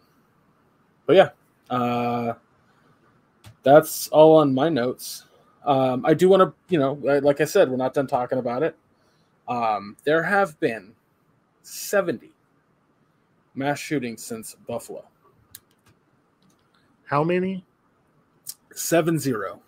but 1.08 1.15
yeah, 1.15 1.30
uh, 1.69 2.34
that's 3.63 4.08
all 4.10 4.38
on 4.38 4.53
my 4.53 4.69
notes. 4.69 5.25
Um, 5.65 6.05
I 6.05 6.13
do 6.13 6.29
want 6.29 6.41
to, 6.41 6.53
you 6.69 6.79
know, 6.79 6.93
like 7.21 7.41
I 7.41 7.45
said, 7.45 7.69
we're 7.69 7.77
not 7.77 7.93
done 7.93 8.08
talking 8.08 8.38
about 8.38 8.63
it. 8.63 8.75
Um, 9.47 9.97
there 10.03 10.23
have 10.23 10.60
been 10.60 10.93
70 11.63 12.32
mass 13.55 13.79
shootings 13.79 14.23
since 14.23 14.55
Buffalo. 14.67 15.05
How 17.05 17.23
many? 17.23 17.65
Seven 18.73 19.19
zero. 19.19 19.62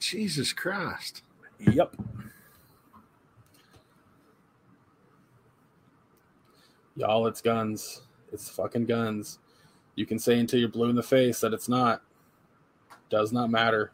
Jesus 0.00 0.52
Christ. 0.52 1.22
Yep. 1.60 1.96
Y'all, 6.96 7.26
it's 7.26 7.40
guns. 7.40 8.02
It's 8.32 8.48
fucking 8.50 8.86
guns. 8.86 9.38
You 10.00 10.06
can 10.06 10.18
say 10.18 10.38
until 10.40 10.58
you're 10.58 10.70
blue 10.70 10.88
in 10.88 10.96
the 10.96 11.02
face 11.02 11.40
that 11.40 11.52
it's 11.52 11.68
not. 11.68 12.00
Does 13.10 13.32
not 13.34 13.50
matter. 13.50 13.92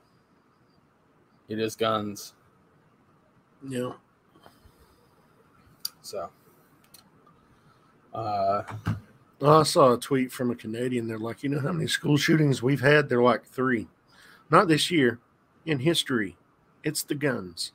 It 1.49 1.59
is 1.59 1.75
guns. 1.75 2.33
Yeah. 3.69 3.91
So, 6.03 6.31
uh, 8.15 8.63
Well, 9.41 9.61
I 9.61 9.63
saw 9.65 9.95
a 9.95 9.99
tweet 9.99 10.31
from 10.31 10.53
a 10.53 10.55
Canadian. 10.55 11.09
They're 11.09 11.19
like, 11.19 11.43
you 11.43 11.49
know 11.49 11.59
how 11.59 11.73
many 11.73 11.89
school 11.89 12.17
shootings 12.17 12.63
we've 12.63 12.81
had? 12.81 13.09
They're 13.09 13.21
like 13.21 13.45
three. 13.45 13.89
Not 14.49 14.69
this 14.69 14.93
year, 14.93 15.19
in 15.65 15.81
history. 15.81 16.37
It's 16.85 17.03
the 17.03 17.17
guns. 17.17 17.73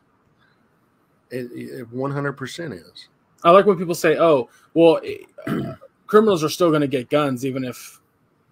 It, 1.32 1.52
it 1.52 1.94
100% 1.94 2.74
is. 2.74 3.10
I 3.44 3.52
like 3.52 3.66
when 3.66 3.78
people 3.78 3.96
say, 3.96 4.18
"Oh, 4.18 4.50
well, 4.74 5.02
criminals 6.08 6.46
are 6.46 6.50
still 6.50 6.70
going 6.70 6.82
to 6.82 6.88
get 6.88 7.10
guns 7.10 7.46
even 7.46 7.66
if, 7.66 8.01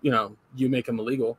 you 0.01 0.11
know, 0.11 0.35
you 0.55 0.69
make 0.69 0.85
them 0.85 0.99
illegal." 0.99 1.37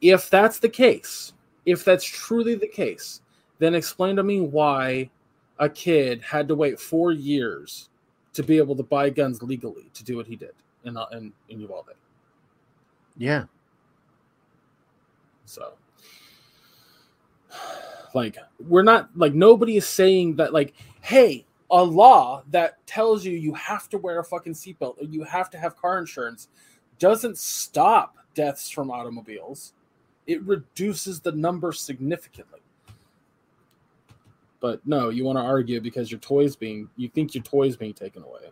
If 0.00 0.30
that's 0.30 0.58
the 0.58 0.68
case, 0.68 1.32
if 1.66 1.84
that's 1.84 2.04
truly 2.04 2.54
the 2.54 2.66
case, 2.66 3.20
then 3.58 3.74
explain 3.74 4.16
to 4.16 4.22
me 4.22 4.40
why 4.40 5.10
a 5.58 5.68
kid 5.68 6.22
had 6.22 6.48
to 6.48 6.54
wait 6.54 6.80
four 6.80 7.12
years 7.12 7.90
to 8.32 8.42
be 8.42 8.56
able 8.56 8.76
to 8.76 8.82
buy 8.82 9.10
guns 9.10 9.42
legally 9.42 9.90
to 9.94 10.04
do 10.04 10.16
what 10.16 10.26
he 10.26 10.36
did 10.36 10.52
in 10.84 10.96
uh, 10.96 11.06
in, 11.12 11.32
in 11.48 11.60
Uvalde. 11.60 11.94
Yeah. 13.16 13.44
So, 15.44 15.72
like, 18.14 18.36
we're 18.66 18.82
not 18.82 19.10
like 19.16 19.34
nobody 19.34 19.76
is 19.76 19.86
saying 19.86 20.36
that 20.36 20.52
like, 20.52 20.74
hey, 21.02 21.44
a 21.70 21.82
law 21.82 22.42
that 22.50 22.84
tells 22.86 23.24
you 23.24 23.32
you 23.32 23.52
have 23.54 23.88
to 23.90 23.98
wear 23.98 24.20
a 24.20 24.24
fucking 24.24 24.54
seatbelt 24.54 25.00
or 25.00 25.04
you 25.04 25.22
have 25.24 25.50
to 25.50 25.58
have 25.58 25.76
car 25.76 25.98
insurance 25.98 26.48
doesn't 27.00 27.36
stop 27.36 28.16
deaths 28.34 28.70
from 28.70 28.90
automobiles. 28.90 29.72
It 30.28 30.40
reduces 30.44 31.18
the 31.18 31.32
number 31.32 31.72
significantly. 31.72 32.60
But 34.60 34.86
no, 34.86 35.08
you 35.08 35.24
want 35.24 35.38
to 35.38 35.42
argue 35.42 35.80
because 35.80 36.12
your 36.12 36.20
toys 36.20 36.54
being 36.54 36.88
you 36.96 37.08
think 37.08 37.34
your 37.34 37.42
toys 37.42 37.76
being 37.76 37.94
taken 37.94 38.22
away. 38.22 38.50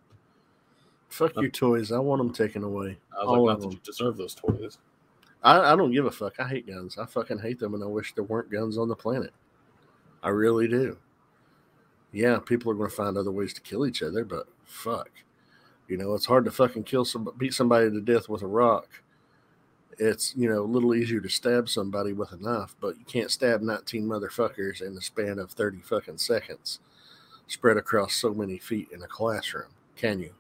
Fuck 1.10 1.36
your 1.36 1.50
toys. 1.50 1.92
I 1.92 1.98
want 1.98 2.20
them 2.20 2.32
taken 2.32 2.64
away. 2.64 2.98
I 3.12 3.24
was 3.24 3.26
All 3.28 3.46
like, 3.46 3.52
not 3.52 3.60
that 3.60 3.66
them. 3.68 3.72
you 3.72 3.80
deserve 3.84 4.16
those 4.16 4.34
toys. 4.34 4.78
I, 5.42 5.72
I 5.72 5.76
don't 5.76 5.92
give 5.92 6.06
a 6.06 6.10
fuck. 6.10 6.40
I 6.40 6.48
hate 6.48 6.66
guns. 6.66 6.98
I 6.98 7.06
fucking 7.06 7.38
hate 7.38 7.58
them, 7.58 7.74
and 7.74 7.82
I 7.82 7.86
wish 7.86 8.14
there 8.14 8.24
weren't 8.24 8.50
guns 8.50 8.76
on 8.76 8.88
the 8.88 8.96
planet. 8.96 9.32
I 10.22 10.30
really 10.30 10.66
do. 10.66 10.98
Yeah, 12.12 12.38
people 12.38 12.72
are 12.72 12.74
going 12.74 12.90
to 12.90 12.96
find 12.96 13.16
other 13.16 13.30
ways 13.30 13.52
to 13.54 13.60
kill 13.60 13.86
each 13.86 14.02
other, 14.02 14.24
but 14.24 14.48
fuck, 14.64 15.10
you 15.88 15.96
know, 15.96 16.14
it's 16.14 16.26
hard 16.26 16.44
to 16.44 16.50
fucking 16.50 16.84
kill 16.84 17.04
some 17.04 17.28
beat 17.38 17.54
somebody 17.54 17.90
to 17.90 18.00
death 18.00 18.28
with 18.28 18.42
a 18.42 18.46
rock. 18.46 18.88
It's 19.98 20.34
you 20.36 20.48
know 20.48 20.62
a 20.62 20.64
little 20.64 20.94
easier 20.94 21.20
to 21.20 21.28
stab 21.28 21.68
somebody 21.68 22.12
with 22.12 22.32
a 22.32 22.36
knife, 22.36 22.76
but 22.80 22.96
you 22.98 23.04
can't 23.04 23.30
stab 23.30 23.62
nineteen 23.62 24.06
motherfuckers 24.06 24.80
in 24.80 24.94
the 24.94 25.00
span 25.02 25.38
of 25.38 25.50
thirty 25.50 25.80
fucking 25.80 26.18
seconds, 26.18 26.78
spread 27.46 27.76
across 27.76 28.14
so 28.14 28.32
many 28.32 28.58
feet 28.58 28.88
in 28.92 29.02
a 29.02 29.08
classroom, 29.08 29.70
can 29.96 30.20
you? 30.20 30.34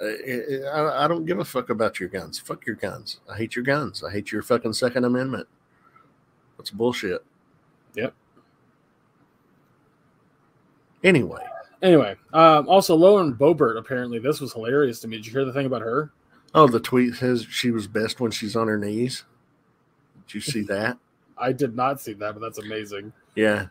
I, 0.00 0.60
I, 0.72 1.04
I 1.04 1.08
don't 1.08 1.26
give 1.26 1.38
a 1.38 1.44
fuck 1.44 1.70
about 1.70 2.00
your 2.00 2.08
guns. 2.08 2.38
Fuck 2.38 2.66
your 2.66 2.76
guns. 2.76 3.20
I 3.30 3.36
hate 3.36 3.54
your 3.54 3.64
guns. 3.64 4.02
I 4.02 4.10
hate 4.10 4.32
your 4.32 4.42
fucking 4.42 4.72
Second 4.72 5.04
Amendment. 5.04 5.46
That's 6.56 6.70
bullshit. 6.70 7.24
Yep. 7.94 8.14
Anyway, 11.04 11.44
Anyway, 11.82 12.14
um, 12.32 12.68
also 12.68 12.94
Lauren 12.94 13.34
Boebert 13.34 13.76
Apparently, 13.76 14.18
this 14.20 14.40
was 14.40 14.52
hilarious 14.52 15.00
to 15.00 15.08
me. 15.08 15.16
Did 15.16 15.26
you 15.26 15.32
hear 15.32 15.44
the 15.44 15.52
thing 15.52 15.66
about 15.66 15.82
her? 15.82 16.12
oh, 16.54 16.68
the 16.68 16.78
tweet 16.80 17.14
says 17.14 17.46
she 17.48 17.70
was 17.70 17.86
best 17.86 18.20
when 18.20 18.30
she's 18.30 18.54
on 18.54 18.68
her 18.68 18.76
knees. 18.78 19.24
Did 20.26 20.34
you 20.34 20.40
see 20.40 20.62
that? 20.64 20.98
I 21.38 21.50
did 21.52 21.74
not 21.74 22.00
see 22.00 22.12
that, 22.12 22.34
but 22.34 22.40
that's 22.40 22.58
amazing. 22.58 23.12
Yeah. 23.34 23.66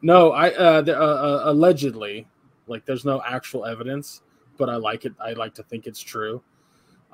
No, 0.00 0.32
I 0.32 0.50
uh, 0.54 0.80
the, 0.82 0.98
uh, 0.98 1.04
uh, 1.04 1.42
allegedly, 1.44 2.26
like 2.66 2.84
there's 2.84 3.04
no 3.04 3.22
actual 3.24 3.64
evidence, 3.66 4.22
but 4.56 4.68
I 4.68 4.76
like 4.76 5.04
it. 5.04 5.12
I 5.20 5.34
like 5.34 5.54
to 5.54 5.62
think 5.62 5.86
it's 5.86 6.00
true. 6.00 6.42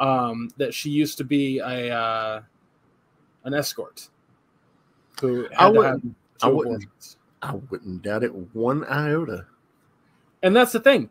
Um, 0.00 0.48
that 0.56 0.72
she 0.72 0.88
used 0.88 1.18
to 1.18 1.24
be 1.24 1.58
a 1.58 1.90
uh, 1.94 2.40
an 3.44 3.52
escort 3.52 4.08
who 5.20 5.48
I 5.58 5.68
wouldn't- 5.68 6.16
I 6.40 6.48
wouldn't- 6.48 6.84
abortions. 6.84 7.16
I 7.42 7.54
wouldn't 7.70 8.02
doubt 8.02 8.22
it 8.24 8.32
one 8.54 8.84
iota. 8.84 9.46
And 10.42 10.54
that's 10.54 10.72
the 10.72 10.80
thing. 10.80 11.10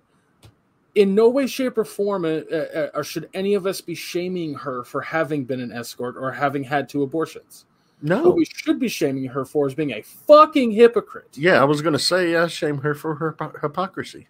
In 0.95 1.13
no 1.13 1.29
way, 1.29 1.45
shape, 1.45 1.77
or 1.77 1.83
form, 1.85 2.25
uh, 2.25 2.29
uh, 2.55 2.89
or 2.95 3.03
should 3.03 3.29
any 3.33 3.53
of 3.53 3.67
us 3.67 3.81
be 3.81 3.93
shaming 3.93 4.53
her 4.55 4.83
for 4.83 4.99
having 5.01 5.43
been 5.45 5.59
an 5.59 5.71
escort 5.71 6.15
or 6.17 6.31
having 6.31 6.63
had 6.63 6.89
two 6.89 7.03
abortions. 7.03 7.65
No. 8.01 8.23
What 8.23 8.35
we 8.35 8.45
should 8.45 8.79
be 8.79 8.87
shaming 8.87 9.25
her 9.25 9.45
for 9.45 9.67
is 9.67 9.75
being 9.75 9.91
a 9.91 10.01
fucking 10.01 10.71
hypocrite, 10.71 11.29
Yeah, 11.33 11.61
I 11.61 11.65
was 11.65 11.81
going 11.81 11.93
to 11.93 11.99
say 11.99 12.35
I 12.35 12.47
shame 12.47 12.77
her 12.79 12.93
for 12.95 13.15
her 13.15 13.35
hypocrisy. 13.61 14.27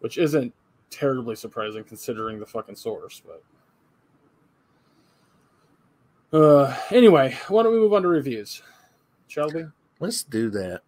which 0.00 0.18
isn't 0.18 0.52
terribly 0.90 1.34
surprising 1.36 1.84
considering 1.84 2.38
the 2.38 2.46
fucking 2.46 2.76
source. 2.76 3.20
But 3.24 3.42
uh, 6.38 6.76
anyway, 6.90 7.36
why 7.48 7.62
don't 7.62 7.72
we 7.72 7.78
move 7.80 7.92
on 7.94 8.02
to 8.02 8.08
reviews, 8.08 8.62
shall 9.28 9.50
we? 9.50 9.64
Let's 10.00 10.22
do 10.22 10.50
that. 10.50 10.82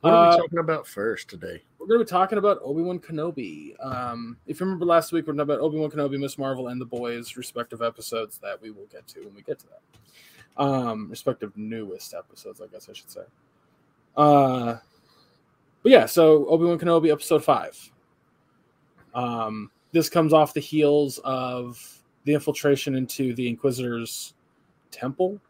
What 0.00 0.12
are 0.12 0.28
Uh, 0.28 0.30
we 0.36 0.42
talking 0.42 0.58
about 0.58 0.86
first 0.86 1.28
today? 1.28 1.62
We're 1.88 1.94
going 1.94 2.06
to 2.06 2.12
be 2.12 2.18
talking 2.18 2.36
about 2.36 2.60
Obi 2.62 2.82
Wan 2.82 2.98
Kenobi. 2.98 3.72
Um, 3.82 4.36
if 4.46 4.60
you 4.60 4.66
remember 4.66 4.84
last 4.84 5.10
week, 5.10 5.26
we're 5.26 5.32
talking 5.32 5.40
about 5.40 5.60
Obi 5.60 5.78
Wan 5.78 5.90
Kenobi, 5.90 6.20
Miss 6.20 6.36
Marvel, 6.36 6.68
and 6.68 6.78
the 6.78 6.84
boys' 6.84 7.34
respective 7.34 7.80
episodes 7.80 8.36
that 8.42 8.60
we 8.60 8.70
will 8.70 8.84
get 8.92 9.06
to 9.06 9.20
when 9.20 9.34
we 9.34 9.40
get 9.40 9.58
to 9.60 9.66
that. 9.68 10.62
Um, 10.62 11.08
respective 11.08 11.56
newest 11.56 12.12
episodes, 12.12 12.60
I 12.60 12.66
guess 12.66 12.90
I 12.90 12.92
should 12.92 13.10
say. 13.10 13.22
Uh, 14.14 14.76
but 15.82 15.90
yeah, 15.90 16.04
so 16.04 16.46
Obi 16.48 16.66
Wan 16.66 16.78
Kenobi, 16.78 17.10
episode 17.10 17.42
five. 17.42 17.90
Um, 19.14 19.70
this 19.92 20.10
comes 20.10 20.34
off 20.34 20.52
the 20.52 20.60
heels 20.60 21.18
of 21.24 21.82
the 22.24 22.34
infiltration 22.34 22.96
into 22.96 23.32
the 23.34 23.48
Inquisitor's 23.48 24.34
temple 24.90 25.40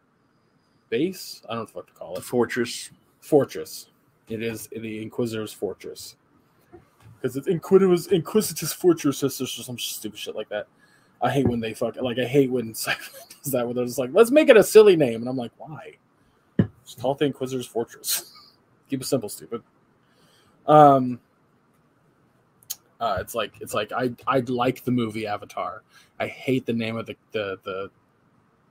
base. 0.87 1.41
I 1.49 1.55
don't 1.55 1.65
know 1.65 1.71
what 1.73 1.87
to 1.87 1.93
call 1.93 2.13
The 2.13 2.21
it 2.21 2.23
fortress. 2.23 2.91
fortress. 3.19 3.87
It 4.29 4.41
is 4.41 4.69
the 4.71 5.01
Inquisitor's 5.01 5.51
fortress 5.51 6.15
because 7.21 7.35
it's 7.35 7.47
Inquisitor's 7.47 8.73
fortress 8.73 9.23
or 9.23 9.29
some 9.29 9.77
stupid 9.77 10.19
shit 10.19 10.35
like 10.35 10.49
that. 10.49 10.67
I 11.21 11.29
hate 11.29 11.47
when 11.47 11.59
they 11.59 11.73
fuck 11.73 11.95
like 11.97 12.17
I 12.17 12.25
hate 12.25 12.49
when 12.49 12.69
sci-fi 12.75 13.19
does 13.43 13.51
that. 13.51 13.65
Where 13.65 13.73
they're 13.73 13.85
just 13.85 13.99
like, 13.99 14.11
let's 14.13 14.31
make 14.31 14.49
it 14.49 14.57
a 14.57 14.63
silly 14.63 14.95
name, 14.95 15.21
and 15.21 15.29
I'm 15.29 15.37
like, 15.37 15.51
why? 15.57 15.95
Just 16.85 16.99
call 16.99 17.11
it 17.13 17.19
the 17.19 17.25
Inquisitor's 17.25 17.67
fortress. 17.67 18.33
Keep 18.89 19.01
it 19.01 19.05
simple, 19.05 19.29
stupid. 19.29 19.61
Um, 20.65 21.19
uh, 22.99 23.17
it's 23.19 23.35
like 23.35 23.53
it's 23.59 23.73
like 23.73 23.91
I 23.91 24.11
I 24.27 24.39
like 24.39 24.83
the 24.83 24.91
movie 24.91 25.27
Avatar. 25.27 25.83
I 26.19 26.27
hate 26.27 26.65
the 26.65 26.73
name 26.73 26.97
of 26.97 27.05
the 27.05 27.15
the 27.31 27.59
the 27.63 27.91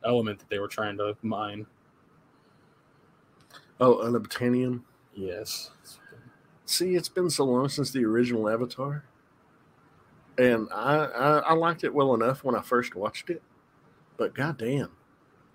element 0.04 0.38
that 0.38 0.48
they 0.48 0.58
were 0.58 0.68
trying 0.68 0.96
to 0.98 1.16
mine. 1.22 1.66
Oh, 3.80 3.96
unobtainium. 3.96 4.82
Yes. 5.14 5.70
See, 6.68 6.96
it's 6.96 7.09
been 7.09 7.31
so 7.31 7.46
long 7.46 7.70
since 7.70 7.92
the 7.92 8.04
original 8.04 8.46
Avatar, 8.46 9.02
and 10.37 10.68
I, 10.70 10.96
I 10.96 11.38
I 11.38 11.52
liked 11.54 11.83
it 11.83 11.94
well 11.94 12.12
enough 12.12 12.44
when 12.44 12.54
I 12.54 12.61
first 12.61 12.94
watched 12.94 13.31
it, 13.31 13.42
but 14.18 14.35
goddamn, 14.35 14.90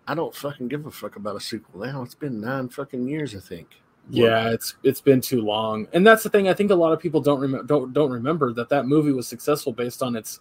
I 0.08 0.16
don't 0.16 0.34
fucking 0.36 0.70
give 0.70 0.88
a 0.88 0.92
fuck 0.92 1.16
about 1.16 1.36
a 1.36 1.40
sequel 1.40 1.82
now. 1.82 2.02
It's 2.02 2.16
been 2.16 2.42
nine 2.42 2.68
fucking 2.68 3.08
years, 3.08 3.36
I 3.36 3.42
think. 3.42 3.68
Yeah, 4.10 4.50
it's 4.50 4.74
it's 4.82 5.02
been 5.02 5.22
too 5.22 5.42
long, 5.42 5.88
and 5.94 6.06
that's 6.06 6.24
the 6.24 6.32
thing. 6.32 6.50
I 6.50 6.54
think 6.56 6.72
a 6.72 6.76
lot 6.76 6.94
of 6.94 7.00
people 7.00 7.22
don't 7.22 7.40
remember 7.40 7.68
don't 7.68 7.94
don't 7.94 8.12
remember 8.12 8.52
that 8.54 8.70
that 8.70 8.88
movie 8.88 9.12
was 9.12 9.28
successful 9.28 9.72
based 9.72 10.02
on 10.02 10.16
its 10.16 10.40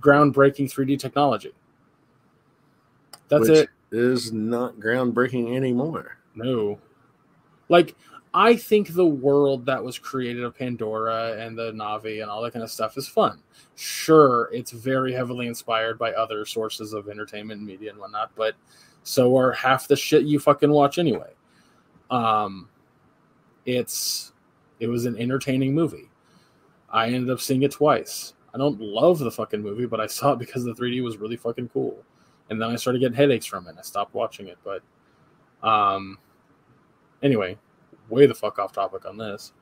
groundbreaking 0.00 0.64
3D 0.74 0.98
technology. 0.98 1.52
That's 3.28 3.48
which 3.48 3.58
it. 3.58 3.68
Is 3.92 4.32
not 4.32 4.80
groundbreaking 4.80 5.54
anymore. 5.54 6.18
No, 6.34 6.80
like 7.68 7.94
I 8.32 8.54
think 8.54 8.94
the 8.94 9.06
world 9.06 9.66
that 9.66 9.82
was 9.82 9.98
created 9.98 10.44
of 10.44 10.56
Pandora 10.56 11.36
and 11.38 11.58
the 11.58 11.72
Na'vi 11.72 12.22
and 12.22 12.30
all 12.30 12.42
that 12.42 12.52
kind 12.52 12.62
of 12.62 12.70
stuff 12.70 12.96
is 12.96 13.08
fun. 13.08 13.40
Sure, 13.74 14.48
it's 14.52 14.70
very 14.70 15.12
heavily 15.12 15.48
inspired 15.48 15.98
by 15.98 16.12
other 16.12 16.44
sources 16.46 16.92
of 16.92 17.08
entertainment 17.08 17.58
and 17.58 17.66
media 17.66 17.90
and 17.90 17.98
whatnot, 17.98 18.30
but 18.36 18.54
so 19.02 19.36
are 19.36 19.52
half 19.52 19.88
the 19.88 19.96
shit 19.96 20.24
you 20.24 20.38
fucking 20.38 20.70
watch 20.70 20.98
anyway. 20.98 21.32
Um, 22.10 22.68
it's 23.66 24.32
it 24.78 24.86
was 24.86 25.06
an 25.06 25.16
entertaining 25.18 25.74
movie. 25.74 26.08
I 26.88 27.06
ended 27.06 27.30
up 27.30 27.40
seeing 27.40 27.62
it 27.62 27.72
twice. 27.72 28.34
I 28.54 28.58
don't 28.58 28.80
love 28.80 29.18
the 29.18 29.30
fucking 29.30 29.62
movie, 29.62 29.86
but 29.86 30.00
I 30.00 30.06
saw 30.06 30.32
it 30.32 30.38
because 30.38 30.64
the 30.64 30.74
3D 30.74 31.02
was 31.02 31.18
really 31.18 31.36
fucking 31.36 31.68
cool. 31.68 32.02
And 32.48 32.60
then 32.60 32.70
I 32.70 32.76
started 32.76 32.98
getting 32.98 33.16
headaches 33.16 33.46
from 33.46 33.66
it. 33.66 33.70
And 33.70 33.78
I 33.78 33.82
stopped 33.82 34.14
watching 34.14 34.48
it, 34.48 34.58
but 34.64 34.82
um 35.66 36.18
anyway, 37.22 37.58
way 38.10 38.26
the 38.26 38.34
fuck 38.34 38.58
off 38.58 38.72
topic 38.72 39.06
on 39.06 39.16
this. 39.16 39.52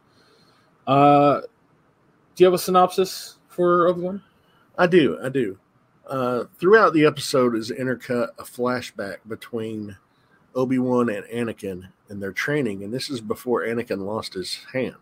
Uh 0.86 1.42
do 2.34 2.44
you 2.44 2.46
have 2.46 2.54
a 2.54 2.58
synopsis 2.58 3.38
for 3.48 3.88
Obi-Wan? 3.88 4.22
I 4.78 4.86
do, 4.86 5.18
I 5.20 5.28
do. 5.28 5.58
Uh, 6.08 6.44
throughout 6.58 6.94
the 6.94 7.04
episode 7.04 7.56
is 7.56 7.72
intercut 7.72 8.28
a 8.38 8.44
flashback 8.44 9.16
between 9.26 9.96
Obi 10.54 10.78
Wan 10.78 11.10
and 11.10 11.26
Anakin 11.26 11.88
and 12.08 12.22
their 12.22 12.30
training, 12.30 12.84
and 12.84 12.94
this 12.94 13.10
is 13.10 13.20
before 13.20 13.62
Anakin 13.62 14.06
lost 14.06 14.34
his 14.34 14.60
hand. 14.72 14.94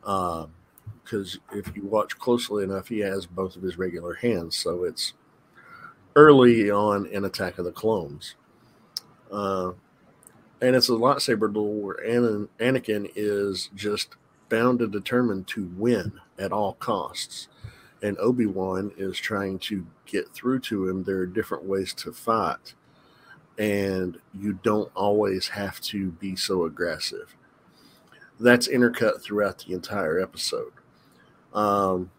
Because 0.00 1.40
if 1.52 1.74
you 1.74 1.82
watch 1.82 2.16
closely 2.16 2.62
enough, 2.62 2.86
he 2.86 3.00
has 3.00 3.26
both 3.26 3.56
of 3.56 3.62
his 3.62 3.76
regular 3.76 4.14
hands, 4.14 4.54
so 4.54 4.84
it's 4.84 5.14
early 6.14 6.70
on 6.70 7.06
in 7.06 7.24
Attack 7.24 7.58
of 7.58 7.64
the 7.64 7.72
Clones. 7.72 8.36
Uh, 9.32 9.72
and 10.60 10.76
it's 10.76 10.88
a 10.88 10.92
lightsaber 10.92 11.52
duel 11.52 11.74
where 11.74 12.04
Anan- 12.06 12.48
Anakin 12.58 13.10
is 13.14 13.70
just 13.74 14.16
bound 14.48 14.80
and 14.80 14.92
determined 14.92 15.46
to 15.48 15.70
win 15.76 16.20
at 16.38 16.52
all 16.52 16.74
costs 16.74 17.48
and 18.02 18.16
Obi 18.18 18.46
Wan 18.46 18.92
is 18.96 19.18
trying 19.18 19.58
to 19.60 19.86
get 20.04 20.32
through 20.32 20.60
to 20.60 20.88
him. 20.88 21.02
There 21.02 21.18
are 21.18 21.26
different 21.26 21.64
ways 21.64 21.94
to 21.94 22.12
fight, 22.12 22.74
and 23.58 24.18
you 24.34 24.54
don't 24.62 24.90
always 24.94 25.48
have 25.48 25.80
to 25.82 26.10
be 26.12 26.36
so 26.36 26.64
aggressive. 26.64 27.34
That's 28.38 28.68
intercut 28.68 29.22
throughout 29.22 29.58
the 29.58 29.72
entire 29.72 30.20
episode. 30.20 30.72
Um, 31.54 32.10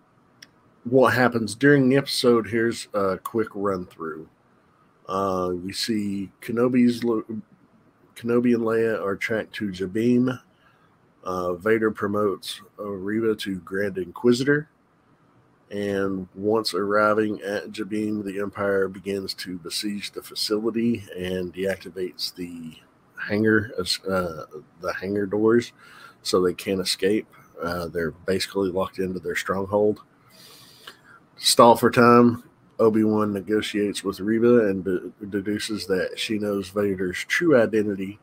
what 0.83 1.13
happens 1.13 1.53
during 1.53 1.89
the 1.89 1.97
episode? 1.97 2.47
Here's 2.47 2.87
a 2.93 3.17
quick 3.17 3.49
run 3.53 3.85
through. 3.85 4.27
Uh, 5.07 5.53
see 5.71 6.31
Kenobi's 6.41 7.03
Kenobi 8.17 8.55
and 8.55 8.63
Leia 8.63 9.01
are 9.01 9.15
tracked 9.15 9.53
to 9.55 9.69
Jabiim. 9.69 10.39
Uh, 11.23 11.53
Vader 11.53 11.91
promotes 11.91 12.61
Reva 12.77 13.35
to 13.35 13.59
Grand 13.59 13.97
Inquisitor. 13.97 14.69
And 15.69 16.27
once 16.33 16.73
arriving 16.73 17.41
at 17.41 17.71
Jabiim, 17.71 18.23
the 18.23 18.39
Empire 18.39 18.87
begins 18.87 19.33
to 19.35 19.57
besiege 19.59 20.11
the 20.11 20.23
facility 20.23 21.03
and 21.15 21.53
deactivates 21.53 22.33
the 22.33 22.77
hangar, 23.19 23.71
uh, 23.77 24.45
the 24.81 24.93
hangar 24.93 25.25
doors, 25.25 25.73
so 26.21 26.41
they 26.41 26.53
can't 26.53 26.79
escape. 26.79 27.27
Uh, 27.61 27.87
they're 27.87 28.11
basically 28.11 28.69
locked 28.69 28.99
into 28.99 29.19
their 29.19 29.35
stronghold. 29.35 30.01
Stall 31.37 31.75
for 31.75 31.91
time. 31.91 32.43
Obi 32.79 33.03
Wan 33.03 33.33
negotiates 33.33 34.03
with 34.03 34.19
Reva 34.19 34.67
and 34.67 34.83
de- 34.83 35.11
deduces 35.29 35.87
that 35.87 36.17
she 36.17 36.37
knows 36.37 36.69
Vader's 36.69 37.23
true 37.27 37.59
identity, 37.59 38.19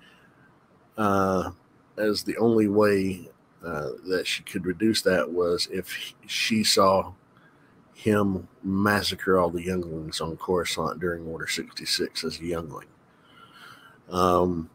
uh, 0.96 1.50
as 1.96 2.22
the 2.22 2.36
only 2.36 2.68
way 2.68 3.28
uh, 3.64 3.90
that 4.06 4.26
she 4.26 4.42
could 4.42 4.66
reduce 4.66 5.02
that 5.02 5.30
was 5.30 5.68
if 5.72 6.14
she 6.26 6.62
saw 6.62 7.12
him 7.94 8.48
massacre 8.62 9.38
all 9.38 9.50
the 9.50 9.62
younglings 9.62 10.20
on 10.20 10.36
Coruscant 10.36 11.00
during 11.00 11.26
Order 11.26 11.46
66 11.46 12.24
as 12.24 12.40
a 12.40 12.44
youngling. 12.44 12.88
Um, 14.10 14.68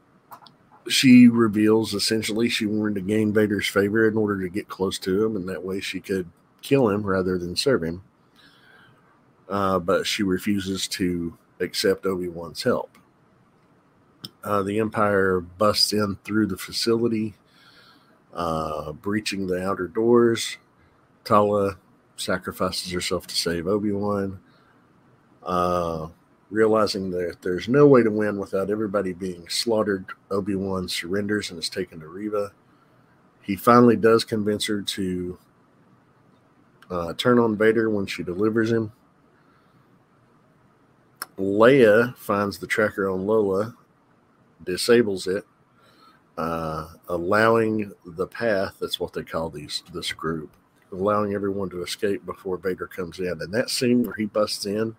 she 0.88 1.28
reveals 1.28 1.94
essentially 1.94 2.50
she 2.50 2.66
wanted 2.66 2.96
to 2.96 3.02
gain 3.02 3.32
Vader's 3.32 3.68
favor 3.68 4.08
in 4.08 4.18
order 4.18 4.42
to 4.42 4.50
get 4.50 4.68
close 4.68 4.98
to 5.00 5.24
him, 5.24 5.36
and 5.36 5.48
that 5.48 5.64
way 5.64 5.80
she 5.80 6.00
could 6.00 6.28
kill 6.62 6.90
him 6.90 7.04
rather 7.04 7.38
than 7.38 7.56
serve 7.56 7.84
him. 7.84 8.02
Uh, 9.50 9.80
but 9.80 10.06
she 10.06 10.22
refuses 10.24 10.88
to 10.88 11.36
accept 11.60 12.06
Obi 12.06 12.28
Wan's 12.28 12.64
help. 12.64 12.98
Uh, 14.44 14.64
the 14.64 14.80
Empire 14.80 15.40
busts 15.40 15.92
in 15.92 16.18
through 16.24 16.46
the 16.46 16.58
facility, 16.58 17.34
uh, 18.34 18.92
breaching 18.94 19.48
the 19.48 19.62
outer 19.62 19.88
doors. 19.88 20.58
Tala 21.24 21.78
sacrifices 22.16 22.92
herself 22.92 23.28
to 23.28 23.36
save 23.36 23.68
Obi 23.68 23.92
Wan, 23.92 24.40
uh, 25.44 26.08
realizing 26.50 27.12
that 27.12 27.38
there's 27.42 27.68
no 27.68 27.88
way 27.88 28.04
to 28.04 28.12
win 28.12 28.38
without 28.38 28.70
everybody 28.70 29.14
being 29.14 29.48
slaughtered. 29.50 30.06
Obi 30.32 30.56
Wan 30.56 30.88
surrenders 30.88 31.50
and 31.50 31.60
is 31.60 31.70
taken 31.70 32.00
to 32.00 32.08
Reva. 32.08 32.52
He 33.42 33.56
finally 33.56 33.96
does 33.96 34.24
convince 34.24 34.68
her 34.68 34.82
to 34.82 35.38
uh, 36.90 37.14
turn 37.14 37.40
on 37.40 37.58
Vader 37.58 37.90
when 37.90 38.06
she 38.06 38.24
delivers 38.24 38.72
him. 38.72 38.92
Leia 41.40 42.16
finds 42.18 42.58
the 42.60 42.68
tracker 42.68 43.10
on 43.10 43.26
Lola, 43.26 43.76
disables 44.64 45.26
it, 45.26 45.46
uh, 46.38 46.90
allowing 47.08 47.92
the 48.06 48.28
path. 48.28 48.76
That's 48.80 49.00
what 49.00 49.14
they 49.14 49.24
call 49.24 49.50
these 49.50 49.84
this 49.94 50.12
group 50.12 50.52
allowing 50.92 51.36
everyone 51.36 51.70
to 51.70 51.84
escape 51.84 52.26
before 52.26 52.58
Vader 52.58 52.88
comes 52.88 53.20
in. 53.20 53.28
And 53.42 53.54
that 53.54 53.70
scene 53.70 54.02
where 54.04 54.16
he 54.16 54.26
busts 54.26 54.66
in 54.66 54.96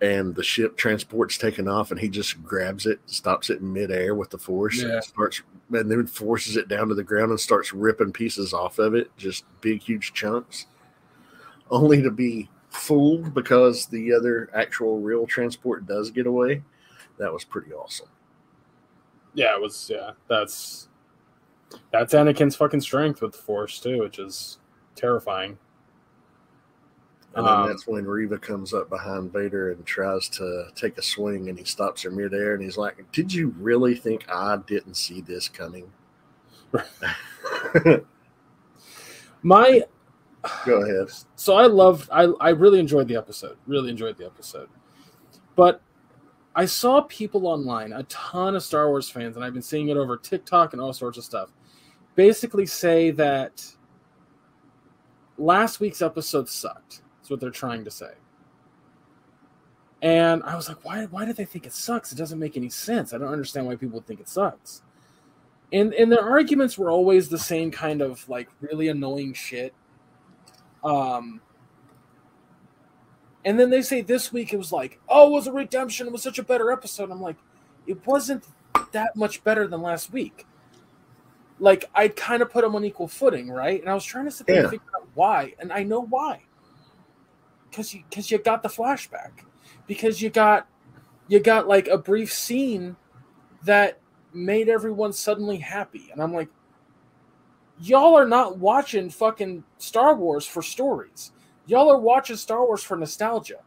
and 0.00 0.34
the 0.34 0.42
ship 0.42 0.76
transport's 0.76 1.38
taken 1.38 1.68
off 1.68 1.90
and 1.92 2.00
he 2.00 2.08
just 2.08 2.42
grabs 2.42 2.86
it, 2.86 2.98
stops 3.06 3.50
it 3.50 3.60
in 3.60 3.72
midair 3.72 4.14
with 4.16 4.30
the 4.30 4.38
force, 4.38 4.82
Yeah. 4.82 4.94
and 4.96 5.04
starts 5.04 5.42
and 5.72 5.90
then 5.90 6.06
forces 6.06 6.56
it 6.56 6.66
down 6.68 6.88
to 6.88 6.94
the 6.94 7.04
ground 7.04 7.30
and 7.30 7.38
starts 7.40 7.72
ripping 7.72 8.12
pieces 8.12 8.52
off 8.52 8.78
of 8.78 8.94
it, 8.94 9.16
just 9.16 9.44
big, 9.60 9.80
huge 9.80 10.12
chunks, 10.12 10.66
only 11.70 12.02
to 12.02 12.10
be 12.10 12.50
fooled 12.76 13.34
because 13.34 13.86
the 13.86 14.12
other 14.12 14.50
actual 14.54 15.00
real 15.00 15.26
transport 15.26 15.86
does 15.86 16.10
get 16.10 16.26
away. 16.26 16.62
That 17.18 17.32
was 17.32 17.44
pretty 17.44 17.72
awesome. 17.72 18.08
Yeah, 19.34 19.54
it 19.54 19.60
was. 19.60 19.90
Yeah, 19.92 20.12
that's 20.28 20.88
that's 21.92 22.14
Anakin's 22.14 22.56
fucking 22.56 22.80
strength 22.80 23.20
with 23.20 23.32
the 23.32 23.38
Force 23.38 23.80
too, 23.80 24.00
which 24.00 24.18
is 24.18 24.58
terrifying. 24.94 25.58
And 27.34 27.46
then 27.46 27.52
Um, 27.52 27.66
that's 27.68 27.86
when 27.86 28.06
Reva 28.06 28.38
comes 28.38 28.72
up 28.72 28.88
behind 28.88 29.30
Vader 29.30 29.72
and 29.72 29.84
tries 29.84 30.28
to 30.30 30.68
take 30.74 30.96
a 30.96 31.02
swing, 31.02 31.50
and 31.50 31.58
he 31.58 31.66
stops 31.66 32.02
her 32.02 32.10
midair, 32.10 32.54
and 32.54 32.62
he's 32.62 32.78
like, 32.78 33.04
"Did 33.12 33.30
you 33.32 33.54
really 33.58 33.94
think 33.94 34.24
I 34.28 34.56
didn't 34.66 34.94
see 34.94 35.20
this 35.20 35.48
coming?" 35.48 35.92
My 39.42 39.82
Go 40.64 40.82
ahead. 40.82 41.08
so 41.36 41.54
I 41.56 41.66
loved 41.66 42.08
I 42.12 42.24
I 42.40 42.50
really 42.50 42.78
enjoyed 42.78 43.08
the 43.08 43.16
episode. 43.16 43.56
Really 43.66 43.90
enjoyed 43.90 44.16
the 44.16 44.26
episode. 44.26 44.68
But 45.54 45.80
I 46.54 46.64
saw 46.64 47.02
people 47.02 47.46
online, 47.46 47.92
a 47.92 48.02
ton 48.04 48.56
of 48.56 48.62
Star 48.62 48.88
Wars 48.88 49.10
fans, 49.10 49.36
and 49.36 49.44
I've 49.44 49.52
been 49.52 49.62
seeing 49.62 49.88
it 49.88 49.96
over 49.96 50.16
TikTok 50.16 50.72
and 50.72 50.80
all 50.80 50.92
sorts 50.92 51.18
of 51.18 51.24
stuff, 51.24 51.50
basically 52.14 52.64
say 52.66 53.10
that 53.12 53.64
last 55.38 55.80
week's 55.80 56.02
episode 56.02 56.48
sucked. 56.48 57.02
That's 57.18 57.30
what 57.30 57.40
they're 57.40 57.50
trying 57.50 57.84
to 57.84 57.90
say. 57.90 58.12
And 60.02 60.42
I 60.44 60.56
was 60.56 60.68
like, 60.68 60.84
why 60.84 61.04
why 61.06 61.24
do 61.24 61.32
they 61.32 61.44
think 61.44 61.66
it 61.66 61.72
sucks? 61.72 62.12
It 62.12 62.16
doesn't 62.16 62.38
make 62.38 62.56
any 62.56 62.68
sense. 62.68 63.12
I 63.12 63.18
don't 63.18 63.32
understand 63.32 63.66
why 63.66 63.76
people 63.76 64.00
think 64.00 64.20
it 64.20 64.28
sucks. 64.28 64.82
And 65.72 65.92
and 65.94 66.12
their 66.12 66.22
arguments 66.22 66.78
were 66.78 66.90
always 66.90 67.28
the 67.28 67.38
same 67.38 67.70
kind 67.70 68.00
of 68.00 68.26
like 68.28 68.48
really 68.60 68.88
annoying 68.88 69.32
shit. 69.34 69.74
Um 70.86 71.40
and 73.44 73.58
then 73.60 73.70
they 73.70 73.82
say 73.82 74.00
this 74.00 74.32
week 74.32 74.52
it 74.52 74.56
was 74.56 74.72
like, 74.72 74.98
oh, 75.08 75.28
it 75.28 75.32
was 75.32 75.46
a 75.46 75.52
redemption. 75.52 76.06
It 76.06 76.12
was 76.12 76.22
such 76.22 76.38
a 76.38 76.42
better 76.42 76.70
episode. 76.72 77.10
I'm 77.10 77.20
like, 77.20 77.36
it 77.86 78.04
wasn't 78.06 78.44
that 78.92 79.14
much 79.14 79.44
better 79.44 79.68
than 79.68 79.82
last 79.82 80.12
week. 80.12 80.46
Like 81.58 81.88
I'd 81.94 82.16
kind 82.16 82.42
of 82.42 82.50
put 82.50 82.62
them 82.62 82.74
on 82.74 82.84
equal 82.84 83.08
footing, 83.08 83.48
right? 83.50 83.80
And 83.80 83.88
I 83.88 83.94
was 83.94 84.04
trying 84.04 84.24
to 84.26 84.30
sit 84.30 84.46
there 84.46 84.56
Yeah. 84.56 84.62
and 84.62 84.70
figure 84.70 84.86
out 84.96 85.08
why, 85.14 85.54
and 85.58 85.72
I 85.72 85.82
know 85.84 86.00
why. 86.00 86.42
Because 87.70 87.94
you 87.94 88.02
because 88.08 88.30
you 88.30 88.38
got 88.38 88.62
the 88.62 88.68
flashback, 88.68 89.30
because 89.86 90.20
you 90.20 90.28
got 90.30 90.66
you 91.28 91.40
got 91.40 91.66
like 91.68 91.88
a 91.88 91.98
brief 91.98 92.32
scene 92.32 92.96
that 93.64 94.00
made 94.34 94.68
everyone 94.68 95.12
suddenly 95.12 95.56
happy, 95.58 96.10
and 96.12 96.22
I'm 96.22 96.34
like, 96.34 96.48
y'all 97.80 98.16
are 98.16 98.26
not 98.26 98.58
watching 98.58 99.10
fucking 99.10 99.64
Star 99.78 100.14
Wars 100.14 100.46
for 100.46 100.62
stories 100.62 101.32
y'all 101.66 101.90
are 101.90 101.98
watching 101.98 102.36
Star 102.36 102.64
Wars 102.64 102.82
for 102.82 102.96
nostalgia. 102.96 103.60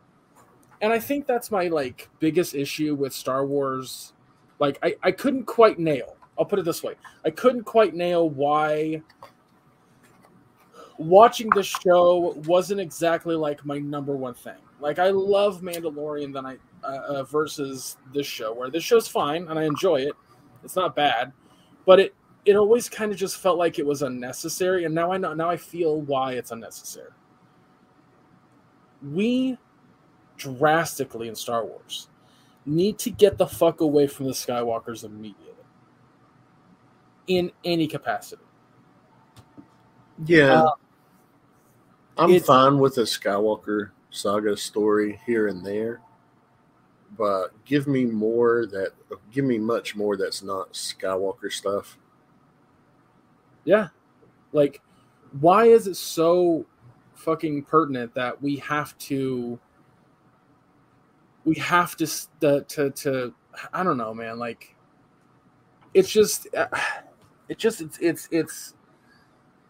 And 0.82 0.92
I 0.92 1.00
think 1.00 1.28
that's 1.28 1.52
my 1.52 1.68
like 1.68 2.10
biggest 2.20 2.56
issue 2.56 2.96
with 2.96 3.14
Star 3.14 3.46
Wars. 3.46 4.14
Like 4.60 4.80
I, 4.82 4.96
I 5.04 5.12
couldn't 5.12 5.46
quite 5.46 5.78
nail. 5.78 6.16
I'll 6.38 6.46
put 6.46 6.60
it 6.60 6.66
this 6.66 6.82
way. 6.82 6.96
I 7.26 7.30
couldn't 7.30 7.66
quite 7.66 7.94
nail 7.94 8.30
why 8.30 9.02
watching 10.98 11.50
the 11.50 11.64
show 11.64 12.34
wasn't 12.46 12.80
exactly 12.80 13.36
like 13.36 13.66
my 13.66 13.78
number 13.78 14.16
one 14.16 14.34
thing. 14.34 14.56
Like 14.80 15.00
I 15.00 15.10
love 15.10 15.62
Mandalorian 15.62 16.34
than 16.34 16.46
I 16.46 16.58
uh, 16.82 17.02
uh, 17.08 17.24
versus 17.24 17.98
this 18.14 18.26
show 18.26 18.54
where 18.54 18.70
this 18.70 18.84
show's 18.84 19.08
fine 19.08 19.48
and 19.50 19.60
I 19.60 19.64
enjoy 19.64 19.98
it. 19.98 20.14
It's 20.64 20.78
not 20.78 20.96
bad, 20.96 21.34
but 21.86 22.00
it 22.00 22.16
it 22.46 22.56
always 22.56 22.90
kind 22.90 23.12
of 23.12 23.18
just 23.18 23.38
felt 23.38 23.58
like 23.58 23.80
it 23.80 23.86
was 23.86 24.02
unnecessary 24.02 24.86
and 24.86 24.96
now 24.96 25.12
I 25.12 25.18
know 25.18 25.34
now 25.34 25.50
I 25.50 25.58
feel 25.58 26.02
why 26.02 26.34
it's 26.34 26.52
unnecessary 26.52 27.12
we 29.12 29.58
drastically 30.38 31.28
in 31.28 31.36
Star 31.36 31.66
Wars 31.66 32.08
need 32.66 32.98
to 33.00 33.10
get 33.10 33.38
the 33.38 33.48
fuck 33.48 33.82
away 33.82 34.08
from 34.08 34.26
the 34.26 34.32
Skywalkers 34.32 35.04
immediately. 35.04 35.46
In 37.28 37.52
any 37.64 37.88
capacity. 37.88 38.44
Yeah, 40.26 40.64
Uh, 40.64 40.72
I'm 42.18 42.40
fine 42.42 42.80
with 42.80 42.98
a 42.98 43.02
Skywalker 43.04 43.92
saga 44.10 44.58
story 44.58 45.22
here 45.26 45.48
and 45.48 45.66
there, 45.66 46.02
but 47.18 47.50
give 47.64 47.88
me 47.88 48.06
more 48.06 48.66
that 48.66 48.92
give 49.32 49.46
me 49.46 49.58
much 49.58 49.96
more 49.96 50.18
that's 50.18 50.44
not 50.44 50.74
Skywalker 50.74 51.52
stuff. 51.52 51.98
Yeah. 53.66 53.90
Like, 54.52 54.82
why 55.40 55.66
is 55.66 55.88
it 55.88 55.96
so 55.96 56.66
fucking 57.14 57.64
pertinent 57.64 58.14
that 58.16 58.42
we 58.42 58.56
have 58.58 58.98
to 58.98 59.60
we 61.46 61.56
have 61.56 61.96
to 61.98 62.08
the, 62.40 62.64
to 62.66 62.92
to 62.92 63.34
I 63.74 63.84
don't 63.84 63.98
know, 63.98 64.14
man. 64.14 64.40
Like, 64.40 64.76
it's 65.94 66.10
just 66.10 66.48
uh, 66.56 66.68
it 67.50 67.58
just 67.58 67.82
it's 67.82 67.98
it's 68.00 68.28
it's. 68.32 68.74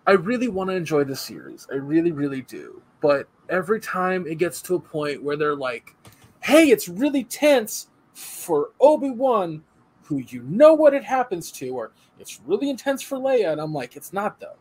I 0.08 0.14
really 0.14 0.48
want 0.48 0.70
to 0.70 0.76
enjoy 0.76 1.04
the 1.04 1.16
series. 1.16 1.68
I 1.72 1.76
really 1.76 2.12
really 2.12 2.42
do. 2.42 2.82
But 3.02 3.28
every 3.50 3.80
time 3.80 4.28
it 4.28 4.38
gets 4.38 4.62
to 4.64 4.76
a 4.76 4.80
point 4.80 5.24
where 5.24 5.38
they're 5.38 5.56
like, 5.56 5.96
"Hey, 6.42 6.70
it's 6.70 6.88
really 6.88 7.24
tense 7.24 7.90
for 8.14 8.72
Obi 8.80 9.12
Wan." 9.12 9.64
Who 10.10 10.18
you 10.18 10.42
know 10.44 10.74
what 10.74 10.96
it 10.96 11.04
happens 11.04 11.52
to, 11.54 11.70
or 11.70 11.92
it's 12.18 12.42
really 12.48 12.72
intense 12.72 13.04
for 13.04 13.20
Leia, 13.20 13.52
and 13.52 13.62
I'm 13.62 13.72
like, 13.74 13.96
it's 13.96 14.12
not 14.12 14.40
though. 14.40 14.58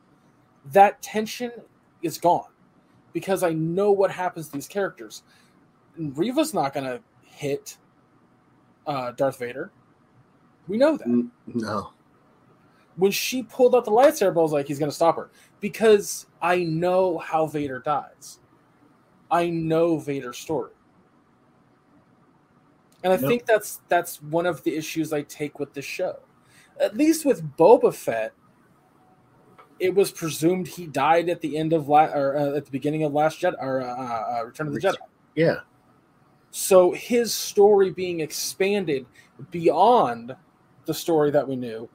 That 0.72 1.00
tension 1.00 1.52
is 2.02 2.18
gone 2.18 2.50
because 3.14 3.42
I 3.42 3.54
know 3.54 3.90
what 3.90 4.10
happens 4.10 4.48
to 4.48 4.52
these 4.52 4.68
characters. 4.68 5.22
Reva's 5.96 6.52
not 6.52 6.74
gonna 6.74 7.00
hit 7.22 7.78
uh, 8.86 9.12
Darth 9.12 9.38
Vader. 9.38 9.72
We 10.68 10.76
know 10.76 10.98
that. 10.98 11.06
No, 11.08 11.92
When 12.96 13.10
she 13.10 13.42
pulled 13.42 13.74
out 13.74 13.86
the 13.86 13.90
lightsaber, 13.90 14.36
I 14.38 14.42
was 14.42 14.52
like, 14.52 14.68
he's 14.68 14.78
gonna 14.78 14.92
stop 14.92 15.16
her 15.16 15.30
because 15.60 16.26
I 16.42 16.62
know 16.64 17.16
how 17.16 17.46
Vader 17.46 17.78
dies. 17.78 18.40
I 19.30 19.48
know 19.48 19.98
Vader's 19.98 20.38
story. 20.38 20.72
And 23.04 23.12
I 23.12 23.16
think 23.16 23.46
that's 23.46 23.80
that's 23.88 24.20
one 24.22 24.44
of 24.46 24.62
the 24.64 24.74
issues 24.76 25.12
I 25.12 25.22
take 25.22 25.58
with 25.60 25.72
the 25.72 25.82
show. 25.82 26.18
At 26.80 26.96
least 26.96 27.24
with 27.24 27.56
Boba 27.56 27.94
Fett, 27.94 28.32
it 29.78 29.94
was 29.94 30.10
presumed 30.10 30.66
he 30.66 30.86
died 30.86 31.28
at 31.28 31.40
the 31.40 31.56
end 31.56 31.72
of 31.72 31.88
la- 31.88 32.12
or 32.12 32.36
uh, 32.36 32.56
at 32.56 32.64
the 32.64 32.70
beginning 32.70 33.04
of 33.04 33.12
Last 33.12 33.40
Jedi 33.40 33.54
or 33.60 33.82
uh, 33.82 34.40
uh, 34.40 34.44
Return 34.44 34.66
of 34.68 34.74
the 34.74 34.80
Jedi. 34.80 34.96
yeah, 35.36 35.60
So 36.50 36.90
his 36.92 37.32
story 37.32 37.90
being 37.90 38.20
expanded 38.20 39.06
beyond 39.52 40.34
the 40.86 40.94
story 40.94 41.30
that 41.30 41.46
we 41.46 41.54
knew 41.54 41.88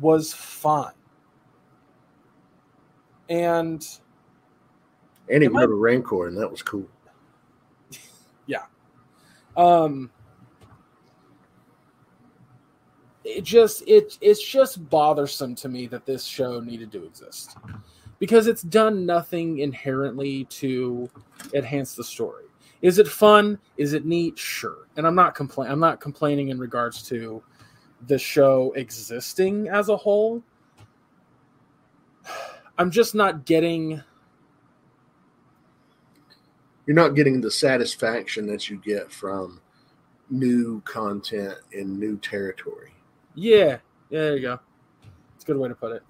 was 0.00 0.32
fine. 0.32 0.92
And 3.28 3.86
and 5.28 5.42
he 5.42 5.46
Am 5.48 5.56
I- 5.56 5.60
rode 5.62 5.70
a 5.70 5.74
Rancor, 5.74 6.28
and 6.28 6.36
that 6.38 6.48
was 6.50 6.62
cool. 6.62 6.86
Yeah. 8.46 8.64
Um 9.56 10.10
it 13.24 13.42
just 13.42 13.82
it 13.86 14.18
it's 14.20 14.42
just 14.42 14.88
bothersome 14.90 15.54
to 15.56 15.68
me 15.68 15.86
that 15.86 16.06
this 16.06 16.24
show 16.24 16.60
needed 16.60 16.92
to 16.92 17.04
exist. 17.04 17.56
Because 18.18 18.46
it's 18.46 18.62
done 18.62 19.04
nothing 19.04 19.58
inherently 19.58 20.44
to 20.44 21.10
enhance 21.52 21.94
the 21.94 22.04
story. 22.04 22.44
Is 22.80 22.98
it 22.98 23.08
fun? 23.08 23.58
Is 23.76 23.92
it 23.92 24.04
neat? 24.04 24.38
Sure. 24.38 24.88
And 24.96 25.06
i'm 25.06 25.14
not 25.14 25.34
complain 25.34 25.70
i'm 25.70 25.80
not 25.80 26.00
complaining 26.00 26.48
in 26.48 26.58
regards 26.58 27.02
to 27.08 27.42
the 28.06 28.18
show 28.18 28.72
existing 28.76 29.68
as 29.68 29.88
a 29.88 29.96
whole. 29.96 30.42
I'm 32.78 32.90
just 32.90 33.14
not 33.14 33.46
getting 33.46 34.02
You're 36.86 36.96
not 36.96 37.14
getting 37.14 37.40
the 37.40 37.50
satisfaction 37.50 38.46
that 38.48 38.68
you 38.68 38.76
get 38.76 39.10
from 39.10 39.60
new 40.28 40.82
content 40.82 41.54
in 41.72 41.98
new 41.98 42.18
territory. 42.18 42.93
Yeah 43.34 43.64
yeah 43.64 43.78
there 44.10 44.36
you 44.36 44.42
go 44.42 44.60
it's 45.34 45.44
a 45.44 45.46
good 45.46 45.56
way 45.56 45.68
to 45.68 45.74
put 45.74 45.92
it 45.92 46.02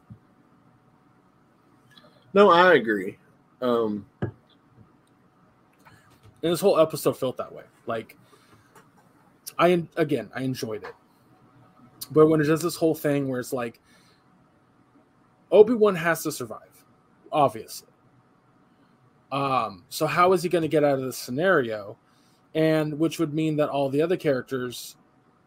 No, 2.34 2.50
I 2.50 2.74
agree. 2.74 3.16
Um, 3.62 4.04
and 4.20 4.32
this 6.42 6.60
whole 6.60 6.80
episode 6.80 7.16
felt 7.16 7.36
that 7.36 7.54
way. 7.54 7.62
Like, 7.86 8.18
I 9.56 9.84
again, 9.96 10.30
I 10.34 10.42
enjoyed 10.42 10.82
it, 10.82 10.94
but 12.10 12.26
when 12.26 12.40
it 12.40 12.44
does 12.44 12.60
this 12.60 12.74
whole 12.74 12.94
thing 12.94 13.28
where 13.28 13.38
it's 13.38 13.52
like, 13.52 13.80
Obi 15.52 15.74
Wan 15.74 15.94
has 15.94 16.24
to 16.24 16.32
survive, 16.32 16.84
obviously. 17.30 17.88
Um, 19.30 19.84
so 19.88 20.06
how 20.06 20.32
is 20.32 20.42
he 20.42 20.48
going 20.48 20.62
to 20.62 20.68
get 20.68 20.82
out 20.82 20.98
of 20.98 21.04
this 21.04 21.16
scenario? 21.16 21.96
And 22.54 22.98
which 22.98 23.20
would 23.20 23.32
mean 23.32 23.56
that 23.56 23.68
all 23.68 23.88
the 23.88 24.02
other 24.02 24.16
characters 24.16 24.96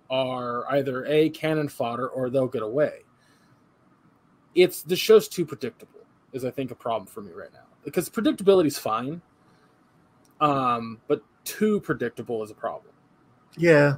are 0.10 0.70
either 0.72 1.06
a 1.06 1.30
cannon 1.30 1.68
fodder 1.68 2.08
or 2.08 2.30
they'll 2.30 2.48
get 2.48 2.64
away. 2.64 3.04
It's 4.56 4.82
the 4.82 4.96
show's 4.96 5.28
too 5.28 5.46
predictable. 5.46 6.00
Is 6.34 6.44
I 6.44 6.52
think 6.52 6.72
a 6.72 6.76
problem 6.76 7.08
for 7.08 7.22
me 7.22 7.32
right 7.32 7.52
now 7.54 7.66
because 7.84 8.10
predictability 8.10 8.68
is 8.68 8.78
fine 8.78 9.22
um, 10.40 11.00
but 11.08 11.22
too 11.44 11.80
predictable 11.82 12.44
is 12.44 12.52
a 12.52 12.56
problem. 12.56 12.94
yeah, 13.58 13.98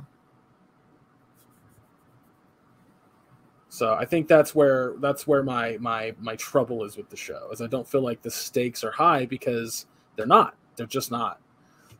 So 3.71 3.93
I 3.93 4.03
think 4.03 4.27
that's 4.27 4.55
where 4.55 4.95
that's 4.99 5.27
where 5.27 5.43
my 5.43 5.77
my 5.79 6.13
my 6.19 6.35
trouble 6.35 6.83
is 6.83 6.97
with 6.97 7.09
the 7.09 7.15
show 7.15 7.49
is 7.51 7.61
I 7.61 7.67
don't 7.67 7.87
feel 7.87 8.01
like 8.01 8.21
the 8.21 8.31
stakes 8.31 8.83
are 8.83 8.91
high 8.91 9.25
because 9.25 9.85
they're 10.15 10.25
not. 10.25 10.55
They're 10.75 10.87
just 10.87 11.11
not. 11.11 11.39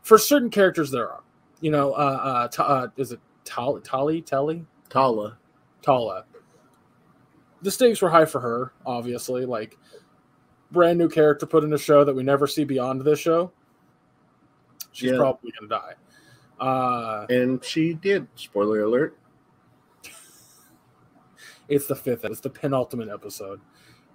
For 0.02 0.18
certain 0.18 0.50
characters, 0.50 0.90
there 0.90 1.08
are. 1.08 1.22
You 1.60 1.70
know, 1.70 1.92
uh, 1.92 2.48
uh, 2.58 2.62
uh 2.62 2.88
is 2.96 3.12
it 3.12 3.20
Tali, 3.50 3.80
Tali, 3.82 4.22
Telly, 4.22 4.64
Tala, 4.88 5.36
Tala? 5.82 6.24
The 7.62 7.70
stakes 7.70 8.00
were 8.00 8.08
high 8.08 8.24
for 8.24 8.40
her, 8.40 8.72
obviously. 8.86 9.44
Like 9.44 9.76
brand 10.70 10.98
new 10.98 11.08
character 11.08 11.46
put 11.46 11.64
in 11.64 11.72
a 11.72 11.78
show 11.78 12.04
that 12.04 12.14
we 12.14 12.22
never 12.22 12.46
see 12.46 12.62
beyond 12.64 13.00
this 13.02 13.18
show. 13.18 13.50
She's 14.92 15.10
Yeah. 15.10 15.18
probably 15.18 15.52
gonna 15.58 15.68
die. 15.68 15.94
Uh, 16.64 17.26
and 17.28 17.64
she 17.64 17.94
did. 17.94 18.28
Spoiler 18.36 18.82
alert. 18.82 19.16
it's 21.68 21.86
the 21.86 21.94
fifth. 21.96 22.24
It's 22.24 22.40
the 22.40 22.50
penultimate 22.50 23.08
episode. 23.08 23.60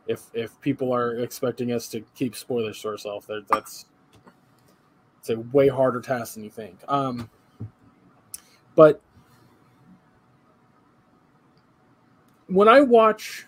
If 0.07 0.23
if 0.33 0.59
people 0.61 0.93
are 0.93 1.15
expecting 1.17 1.71
us 1.71 1.87
to 1.89 2.01
keep 2.15 2.35
spoilers 2.35 2.81
to 2.81 2.89
ourselves, 2.89 3.27
that 3.27 3.47
that's 3.49 3.85
it's 5.19 5.29
a 5.29 5.39
way 5.39 5.67
harder 5.67 6.01
task 6.01 6.35
than 6.35 6.43
you 6.43 6.49
think. 6.49 6.79
Um, 6.87 7.29
but 8.75 9.01
when 12.47 12.67
I 12.67 12.81
watch 12.81 13.45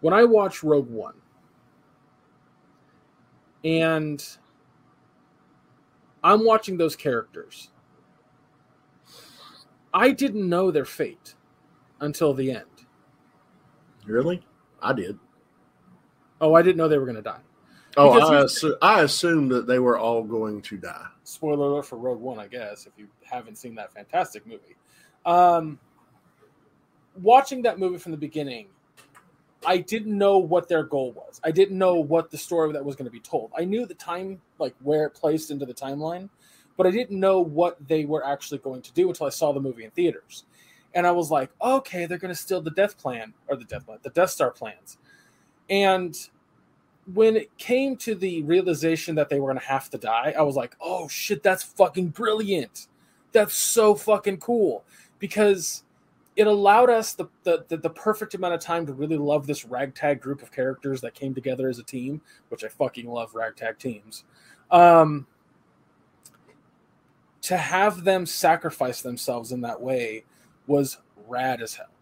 when 0.00 0.14
I 0.14 0.24
watch 0.24 0.62
Rogue 0.62 0.88
One, 0.88 1.14
and 3.64 4.24
I'm 6.22 6.44
watching 6.44 6.78
those 6.78 6.96
characters, 6.96 7.70
I 9.92 10.12
didn't 10.12 10.48
know 10.48 10.70
their 10.70 10.84
fate 10.84 11.34
until 12.00 12.32
the 12.32 12.50
end. 12.52 12.64
Really? 14.06 14.42
I 14.82 14.92
did. 14.92 15.18
Oh, 16.40 16.54
I 16.54 16.62
didn't 16.62 16.78
know 16.78 16.88
they 16.88 16.98
were 16.98 17.04
going 17.04 17.16
to 17.16 17.22
die. 17.22 17.40
Oh, 17.96 18.12
I, 18.12 18.44
assu- 18.44 18.78
I 18.80 19.02
assumed 19.02 19.50
that 19.50 19.66
they 19.66 19.78
were 19.78 19.98
all 19.98 20.22
going 20.22 20.62
to 20.62 20.76
die. 20.76 21.08
Spoiler 21.24 21.66
alert 21.66 21.86
for 21.86 21.98
Rogue 21.98 22.20
One, 22.20 22.38
I 22.38 22.46
guess, 22.46 22.86
if 22.86 22.92
you 22.96 23.08
haven't 23.24 23.58
seen 23.58 23.74
that 23.74 23.92
fantastic 23.92 24.46
movie. 24.46 24.76
Um, 25.26 25.78
watching 27.20 27.62
that 27.62 27.78
movie 27.78 27.98
from 27.98 28.12
the 28.12 28.18
beginning, 28.18 28.68
I 29.66 29.78
didn't 29.78 30.16
know 30.16 30.38
what 30.38 30.68
their 30.68 30.82
goal 30.82 31.12
was. 31.12 31.40
I 31.44 31.50
didn't 31.50 31.76
know 31.76 31.96
what 31.96 32.30
the 32.30 32.38
story 32.38 32.72
that 32.72 32.84
was 32.84 32.96
going 32.96 33.04
to 33.06 33.10
be 33.10 33.20
told. 33.20 33.50
I 33.56 33.64
knew 33.64 33.84
the 33.86 33.94
time, 33.94 34.40
like 34.58 34.74
where 34.82 35.06
it 35.06 35.10
placed 35.10 35.50
into 35.50 35.66
the 35.66 35.74
timeline, 35.74 36.30
but 36.76 36.86
I 36.86 36.90
didn't 36.90 37.20
know 37.20 37.40
what 37.40 37.76
they 37.86 38.04
were 38.04 38.26
actually 38.26 38.58
going 38.58 38.82
to 38.82 38.92
do 38.92 39.08
until 39.08 39.26
I 39.26 39.30
saw 39.30 39.52
the 39.52 39.60
movie 39.60 39.84
in 39.84 39.90
theaters. 39.90 40.44
And 40.94 41.06
I 41.06 41.10
was 41.12 41.30
like, 41.30 41.50
okay, 41.60 42.06
they're 42.06 42.18
going 42.18 42.34
to 42.34 42.40
steal 42.40 42.62
the 42.62 42.70
Death 42.70 42.98
Plan 42.98 43.34
or 43.48 43.56
the 43.56 43.64
Death 43.64 43.86
Plan, 43.86 43.98
the 44.02 44.10
Death 44.10 44.30
Star 44.30 44.50
plans. 44.50 44.96
And 45.68 46.16
when 47.12 47.36
it 47.36 47.56
came 47.58 47.96
to 47.98 48.14
the 48.14 48.42
realization 48.42 49.14
that 49.16 49.28
they 49.28 49.40
were 49.40 49.48
going 49.48 49.60
to 49.60 49.66
have 49.66 49.90
to 49.90 49.98
die, 49.98 50.34
I 50.36 50.42
was 50.42 50.56
like, 50.56 50.74
oh 50.80 51.06
shit, 51.08 51.42
that's 51.42 51.62
fucking 51.62 52.08
brilliant. 52.08 52.88
That's 53.32 53.54
so 53.54 53.94
fucking 53.94 54.38
cool 54.38 54.84
because 55.18 55.84
it 56.40 56.46
allowed 56.46 56.88
us 56.88 57.12
the, 57.12 57.26
the, 57.42 57.66
the, 57.68 57.76
the 57.76 57.90
perfect 57.90 58.32
amount 58.32 58.54
of 58.54 58.60
time 58.60 58.86
to 58.86 58.94
really 58.94 59.18
love 59.18 59.46
this 59.46 59.66
ragtag 59.66 60.22
group 60.22 60.40
of 60.40 60.50
characters 60.50 61.02
that 61.02 61.12
came 61.12 61.34
together 61.34 61.68
as 61.68 61.78
a 61.78 61.82
team, 61.82 62.22
which 62.48 62.64
I 62.64 62.68
fucking 62.68 63.06
love 63.06 63.34
ragtag 63.34 63.78
teams. 63.78 64.24
Um, 64.70 65.26
to 67.42 67.58
have 67.58 68.04
them 68.04 68.24
sacrifice 68.24 69.02
themselves 69.02 69.52
in 69.52 69.60
that 69.60 69.82
way 69.82 70.24
was 70.66 70.96
rad 71.28 71.60
as 71.60 71.74
hell. 71.74 71.92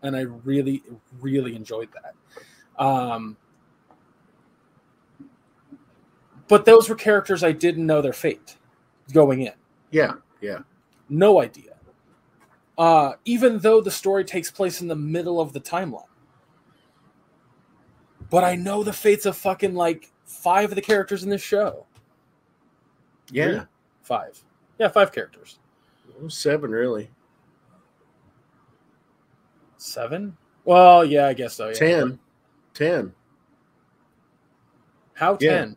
And 0.00 0.14
I 0.14 0.20
really, 0.20 0.84
really 1.20 1.56
enjoyed 1.56 1.88
that. 2.04 2.80
Um, 2.80 3.36
but 6.46 6.64
those 6.64 6.88
were 6.88 6.94
characters 6.94 7.42
I 7.42 7.50
didn't 7.50 7.84
know 7.84 8.00
their 8.00 8.12
fate 8.12 8.58
going 9.12 9.40
in. 9.40 9.54
Yeah, 9.90 10.12
yeah. 10.40 10.60
No 11.08 11.40
idea. 11.40 11.71
Uh, 12.78 13.12
even 13.24 13.58
though 13.58 13.80
the 13.80 13.90
story 13.90 14.24
takes 14.24 14.50
place 14.50 14.80
in 14.80 14.88
the 14.88 14.96
middle 14.96 15.40
of 15.40 15.52
the 15.52 15.60
timeline. 15.60 16.04
But 18.30 18.44
I 18.44 18.56
know 18.56 18.82
the 18.82 18.92
fates 18.92 19.26
of 19.26 19.36
fucking 19.36 19.74
like 19.74 20.10
five 20.24 20.70
of 20.70 20.74
the 20.76 20.82
characters 20.82 21.22
in 21.22 21.28
this 21.28 21.42
show. 21.42 21.86
Yeah. 23.30 23.64
Five. 24.02 24.42
Yeah, 24.78 24.88
five 24.88 25.12
characters. 25.12 25.58
Seven, 26.28 26.70
really. 26.70 27.10
Seven? 29.76 30.36
Well, 30.64 31.04
yeah, 31.04 31.26
I 31.26 31.34
guess 31.34 31.54
so. 31.54 31.68
Yeah. 31.68 31.74
Ten. 31.74 32.18
Ten. 32.74 33.12
How 35.14 35.36
Yeah. 35.40 35.50
ten? 35.58 35.76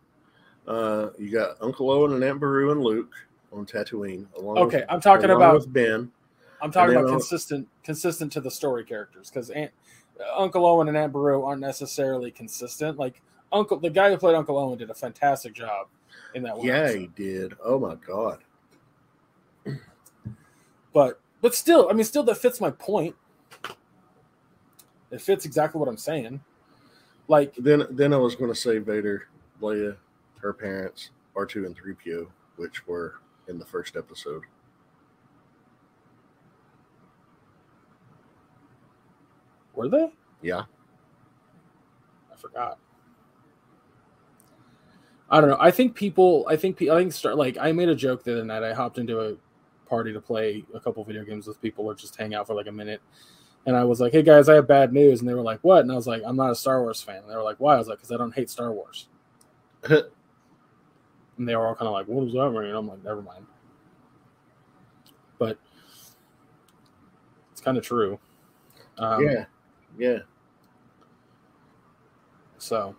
Uh, 0.68 1.10
you 1.18 1.30
got 1.32 1.58
Uncle 1.62 1.90
Owen 1.92 2.14
and 2.14 2.24
Aunt 2.24 2.40
Beru 2.40 2.72
and 2.72 2.82
Luke 2.82 3.14
on 3.52 3.66
Tatooine. 3.66 4.28
Along 4.38 4.58
Okay, 4.60 4.78
with, 4.78 4.86
I'm 4.90 5.02
talking 5.02 5.26
along 5.26 5.38
about 5.38 5.56
with 5.56 5.74
Ben. 5.74 6.12
I'm 6.62 6.72
talking 6.72 6.96
about 6.96 7.10
consistent 7.10 7.68
consistent 7.84 8.32
to 8.34 8.42
the 8.42 8.52
story 8.52 8.84
characters 8.84 9.30
because 9.30 9.50
Aunt 9.50 9.72
Uncle 10.36 10.66
Owen 10.66 10.88
and 10.88 10.98
Aunt 10.98 11.12
Beru 11.12 11.44
aren't 11.44 11.62
necessarily 11.62 12.32
consistent. 12.32 12.98
Like 12.98 13.22
Uncle, 13.52 13.80
the 13.80 13.90
guy 13.90 14.10
who 14.10 14.18
played 14.18 14.36
Uncle 14.36 14.58
Owen 14.58 14.78
did 14.78 14.90
a 14.90 14.94
fantastic 14.94 15.54
job 15.54 15.88
in 16.34 16.44
that 16.44 16.58
one. 16.58 16.68
Yeah, 16.68 16.84
episode. 16.84 17.00
he 17.00 17.08
did. 17.16 17.54
Oh 17.64 17.80
my 17.80 17.96
god. 17.96 18.40
but 20.94 21.20
but 21.42 21.56
still, 21.56 21.90
I 21.90 21.94
mean, 21.94 22.06
still 22.06 22.24
that 22.24 22.38
fits 22.38 22.62
my 22.62 22.72
point. 22.72 23.16
It 25.12 25.22
fits 25.22 25.46
exactly 25.46 25.80
what 25.80 25.88
I'm 25.88 25.98
saying. 25.98 26.42
Like 27.28 27.54
Then, 27.56 27.86
then 27.90 28.14
I 28.14 28.18
was 28.18 28.36
going 28.36 28.52
to 28.52 28.56
say 28.56 28.78
Vader, 28.78 29.28
Leia, 29.62 29.96
her 30.42 30.54
parents, 30.54 31.12
R 31.36 31.46
two 31.46 31.66
and 31.66 31.76
three 31.76 31.94
PO, 31.94 32.28
which 32.58 32.86
were 32.88 33.16
in 33.48 33.60
the 33.60 33.66
first 33.66 33.96
episode. 33.96 34.44
Were 39.76 39.90
they? 39.90 40.12
Yeah. 40.42 40.64
I 42.32 42.36
forgot. 42.38 42.78
I 45.30 45.42
don't 45.42 45.50
know. 45.50 45.58
I 45.60 45.72
think 45.72 45.96
people. 45.96 46.46
I 46.48 46.56
think. 46.56 46.82
I 46.82 46.98
think. 46.98 47.12
Start 47.12 47.38
like 47.38 47.58
I 47.60 47.72
made 47.72 47.90
a 47.90 47.96
joke 47.96 48.24
the 48.24 48.34
other 48.34 48.46
night. 48.46 48.64
I 48.64 48.74
hopped 48.74 48.98
into 48.98 49.20
a 49.20 49.36
party 49.88 50.14
to 50.14 50.22
play 50.22 50.64
a 50.74 50.80
couple 50.80 51.04
video 51.04 51.24
games 51.24 51.48
with 51.48 51.62
people 51.62 51.86
or 51.86 51.96
just 51.96 52.16
hang 52.16 52.36
out 52.36 52.48
for 52.48 52.54
like 52.54 52.68
a 52.68 52.72
minute. 52.72 53.02
And 53.66 53.76
I 53.76 53.84
was 53.84 54.00
like, 54.00 54.12
"Hey 54.12 54.22
guys, 54.22 54.48
I 54.48 54.56
have 54.56 54.68
bad 54.68 54.94
news." 54.94 55.20
And 55.20 55.28
they 55.30 55.34
were 55.34 55.42
like, 55.42 55.60
"What?" 55.62 55.82
And 55.82 55.92
I 55.92 55.96
was 55.96 56.08
like, 56.08 56.22
"I'm 56.26 56.36
not 56.36 56.52
a 56.52 56.56
Star 56.56 56.82
Wars 56.82 57.02
fan." 57.02 57.18
And 57.18 57.30
they 57.30 57.36
were 57.36 57.44
like, 57.44 57.60
"Why?" 57.60 57.74
I 57.76 57.78
was 57.78 57.88
like, 57.88 57.98
"Because 57.98 58.12
I 58.12 58.18
don't 58.18 58.34
hate 58.34 58.50
Star 58.50 58.72
Wars." 58.72 59.08
And 61.38 61.48
they 61.50 61.56
were 61.56 61.68
all 61.68 61.76
kind 61.76 61.88
of 61.88 61.94
like, 61.94 62.08
"What 62.08 62.24
does 62.24 62.34
that 62.34 62.50
mean?" 62.52 62.64
And 62.64 62.78
I'm 62.78 62.88
like, 62.88 63.04
"Never 63.04 63.22
mind." 63.22 63.46
But 65.38 65.58
it's 67.52 67.60
kind 67.60 67.78
of 67.78 67.84
true. 67.84 68.18
Um, 68.98 69.26
yeah, 69.26 69.46
yeah. 69.98 70.20
So 72.58 72.96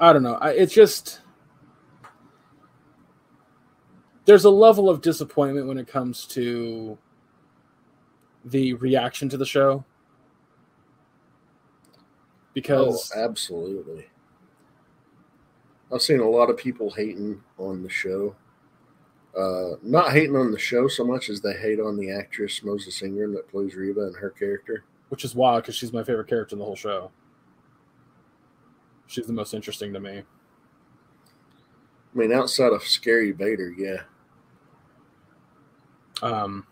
I 0.00 0.12
don't 0.12 0.22
know. 0.22 0.34
I, 0.34 0.50
it's 0.50 0.74
just 0.74 1.20
there's 4.24 4.44
a 4.44 4.50
level 4.50 4.90
of 4.90 5.00
disappointment 5.00 5.66
when 5.66 5.78
it 5.78 5.88
comes 5.88 6.26
to 6.26 6.98
the 8.44 8.74
reaction 8.74 9.28
to 9.28 9.36
the 9.36 9.46
show 9.46 9.84
Oh, 12.48 12.52
because 12.54 13.12
absolutely. 13.16 14.06
I've 15.92 16.02
seen 16.02 16.20
a 16.20 16.28
lot 16.28 16.50
of 16.50 16.56
people 16.56 16.90
hating 16.90 17.40
on 17.56 17.82
the 17.82 17.88
show. 17.88 18.34
Uh, 19.38 19.76
not 19.82 20.12
hating 20.12 20.36
on 20.36 20.50
the 20.50 20.58
show 20.58 20.88
so 20.88 21.04
much 21.04 21.28
as 21.28 21.40
they 21.40 21.52
hate 21.52 21.78
on 21.78 21.96
the 21.96 22.10
actress 22.10 22.62
Moses 22.64 23.02
Ingram 23.02 23.32
that 23.34 23.48
plays 23.48 23.76
Reva 23.76 24.06
and 24.06 24.16
her 24.16 24.30
character. 24.30 24.84
Which 25.08 25.24
is 25.24 25.34
wild 25.34 25.62
because 25.62 25.74
she's 25.74 25.92
my 25.92 26.02
favorite 26.02 26.28
character 26.28 26.54
in 26.54 26.58
the 26.58 26.64
whole 26.64 26.76
show. 26.76 27.10
She's 29.06 29.26
the 29.26 29.32
most 29.32 29.54
interesting 29.54 29.92
to 29.92 30.00
me. 30.00 30.18
I 30.18 32.18
mean, 32.18 32.32
outside 32.32 32.72
of 32.72 32.82
Scary 32.82 33.32
Vader, 33.32 33.70
yeah. 33.70 34.02
Um, 36.20 36.66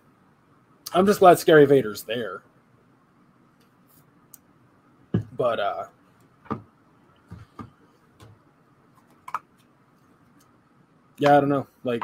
I'm 0.93 1.07
just 1.07 1.21
glad 1.21 1.39
Scary 1.39 1.67
Vader's 1.67 2.03
there. 2.03 2.43
But 5.37 5.61
uh 5.61 5.85
Yeah, 11.19 11.37
I 11.37 11.41
don't 11.41 11.49
know. 11.49 11.67
Like 11.85 12.03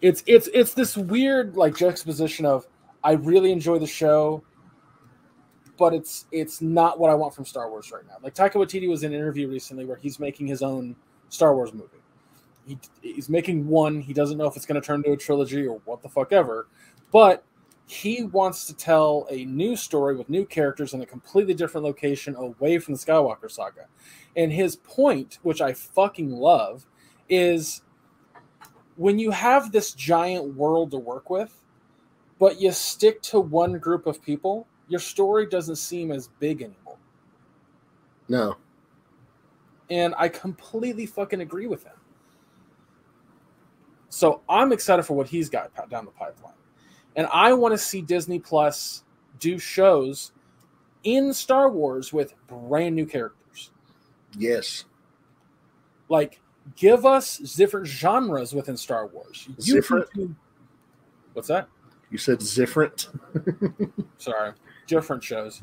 it's 0.00 0.24
it's 0.26 0.48
it's 0.52 0.74
this 0.74 0.96
weird 0.96 1.56
like 1.56 1.76
juxtaposition 1.76 2.44
of 2.44 2.66
I 3.04 3.12
really 3.12 3.52
enjoy 3.52 3.78
the 3.78 3.86
show, 3.86 4.42
but 5.78 5.94
it's 5.94 6.26
it's 6.30 6.60
not 6.60 6.98
what 6.98 7.10
I 7.10 7.14
want 7.14 7.34
from 7.34 7.44
Star 7.44 7.68
Wars 7.68 7.90
right 7.90 8.06
now. 8.06 8.14
Like 8.22 8.34
Taika 8.34 8.54
Waititi 8.54 8.88
was 8.88 9.02
in 9.02 9.12
an 9.12 9.18
interview 9.18 9.48
recently 9.48 9.84
where 9.84 9.96
he's 9.96 10.20
making 10.20 10.46
his 10.46 10.62
own 10.62 10.96
Star 11.28 11.54
Wars 11.54 11.72
movie. 11.72 11.88
He, 12.66 12.78
he's 13.00 13.28
making 13.28 13.66
one. 13.66 14.00
He 14.00 14.12
doesn't 14.12 14.38
know 14.38 14.46
if 14.46 14.56
it's 14.56 14.66
going 14.66 14.80
to 14.80 14.86
turn 14.86 15.00
into 15.00 15.12
a 15.12 15.16
trilogy 15.16 15.66
or 15.66 15.80
what 15.84 16.02
the 16.02 16.08
fuck 16.08 16.32
ever, 16.32 16.68
but 17.10 17.44
he 17.86 18.24
wants 18.24 18.66
to 18.66 18.74
tell 18.74 19.26
a 19.30 19.44
new 19.44 19.76
story 19.76 20.14
with 20.16 20.30
new 20.30 20.46
characters 20.46 20.94
in 20.94 21.02
a 21.02 21.06
completely 21.06 21.52
different 21.52 21.84
location 21.84 22.34
away 22.36 22.78
from 22.78 22.94
the 22.94 23.00
Skywalker 23.00 23.50
saga. 23.50 23.86
And 24.36 24.52
his 24.52 24.76
point, 24.76 25.38
which 25.42 25.60
I 25.60 25.72
fucking 25.72 26.30
love, 26.30 26.86
is 27.28 27.82
when 28.96 29.18
you 29.18 29.30
have 29.30 29.72
this 29.72 29.92
giant 29.92 30.54
world 30.54 30.92
to 30.92 30.98
work 30.98 31.28
with, 31.28 31.61
but 32.42 32.60
you 32.60 32.72
stick 32.72 33.22
to 33.22 33.38
one 33.38 33.78
group 33.78 34.04
of 34.04 34.20
people, 34.20 34.66
your 34.88 34.98
story 34.98 35.46
doesn't 35.46 35.76
seem 35.76 36.10
as 36.10 36.26
big 36.40 36.60
anymore. 36.60 36.98
No. 38.28 38.56
And 39.90 40.12
I 40.18 40.28
completely 40.28 41.06
fucking 41.06 41.40
agree 41.40 41.68
with 41.68 41.84
him. 41.84 41.92
So 44.08 44.40
I'm 44.48 44.72
excited 44.72 45.04
for 45.04 45.14
what 45.14 45.28
he's 45.28 45.48
got 45.48 45.70
down 45.88 46.04
the 46.04 46.10
pipeline. 46.10 46.54
And 47.14 47.28
I 47.32 47.52
want 47.52 47.74
to 47.74 47.78
see 47.78 48.02
Disney 48.02 48.40
Plus 48.40 49.04
do 49.38 49.56
shows 49.56 50.32
in 51.04 51.32
Star 51.32 51.70
Wars 51.70 52.12
with 52.12 52.34
brand 52.48 52.96
new 52.96 53.06
characters. 53.06 53.70
Yes. 54.36 54.86
Like, 56.08 56.40
give 56.74 57.06
us 57.06 57.38
different 57.38 57.86
genres 57.86 58.52
within 58.52 58.76
Star 58.76 59.06
Wars. 59.06 59.48
Different. 59.60 60.08
What's 61.34 61.46
that? 61.46 61.68
You 62.12 62.18
said 62.18 62.40
different. 62.40 63.08
Sorry, 64.18 64.52
different 64.86 65.24
shows. 65.24 65.62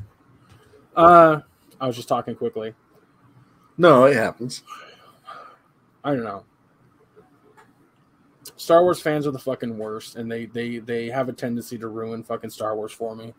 Uh, 0.96 1.42
I 1.80 1.86
was 1.86 1.94
just 1.94 2.08
talking 2.08 2.34
quickly. 2.34 2.74
No, 3.78 4.06
it 4.06 4.16
happens. 4.16 4.64
I 6.02 6.12
don't 6.12 6.24
know. 6.24 6.44
Star 8.56 8.82
Wars 8.82 9.00
fans 9.00 9.28
are 9.28 9.30
the 9.30 9.38
fucking 9.38 9.78
worst, 9.78 10.16
and 10.16 10.30
they 10.30 10.46
they 10.46 10.78
they 10.78 11.06
have 11.06 11.28
a 11.28 11.32
tendency 11.32 11.78
to 11.78 11.86
ruin 11.86 12.24
fucking 12.24 12.50
Star 12.50 12.74
Wars 12.74 12.90
for 12.90 13.14
me. 13.14 13.32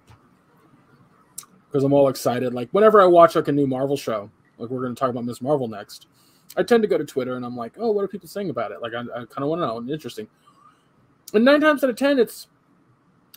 Because 1.68 1.84
I'm 1.84 1.92
all 1.92 2.08
excited. 2.08 2.54
Like 2.54 2.70
whenever 2.72 3.02
I 3.02 3.06
watch 3.08 3.36
like 3.36 3.50
a 3.50 3.52
new 3.52 3.68
Marvel 3.68 3.98
show, 3.98 4.32
like 4.58 4.70
we're 4.70 4.82
going 4.84 4.96
to 4.96 5.00
talk 5.00 5.10
about 5.10 5.26
Miss 5.26 5.42
Marvel 5.42 5.68
next, 5.68 6.08
I 6.56 6.64
tend 6.64 6.82
to 6.84 6.88
go 6.88 6.98
to 6.98 7.06
Twitter 7.06 7.36
and 7.36 7.46
I'm 7.46 7.58
like, 7.58 7.74
oh, 7.78 7.92
what 7.92 8.04
are 8.06 8.08
people 8.08 8.30
saying 8.30 8.50
about 8.50 8.72
it? 8.72 8.82
Like 8.82 8.94
I, 8.94 9.02
I 9.02 9.26
kind 9.26 9.40
of 9.40 9.50
want 9.50 9.62
to 9.62 9.68
know. 9.68 9.94
Interesting. 9.94 10.30
And 11.34 11.44
nine 11.44 11.60
times 11.60 11.84
out 11.84 11.90
of 11.90 11.98
ten, 11.98 12.18
it's 12.18 12.48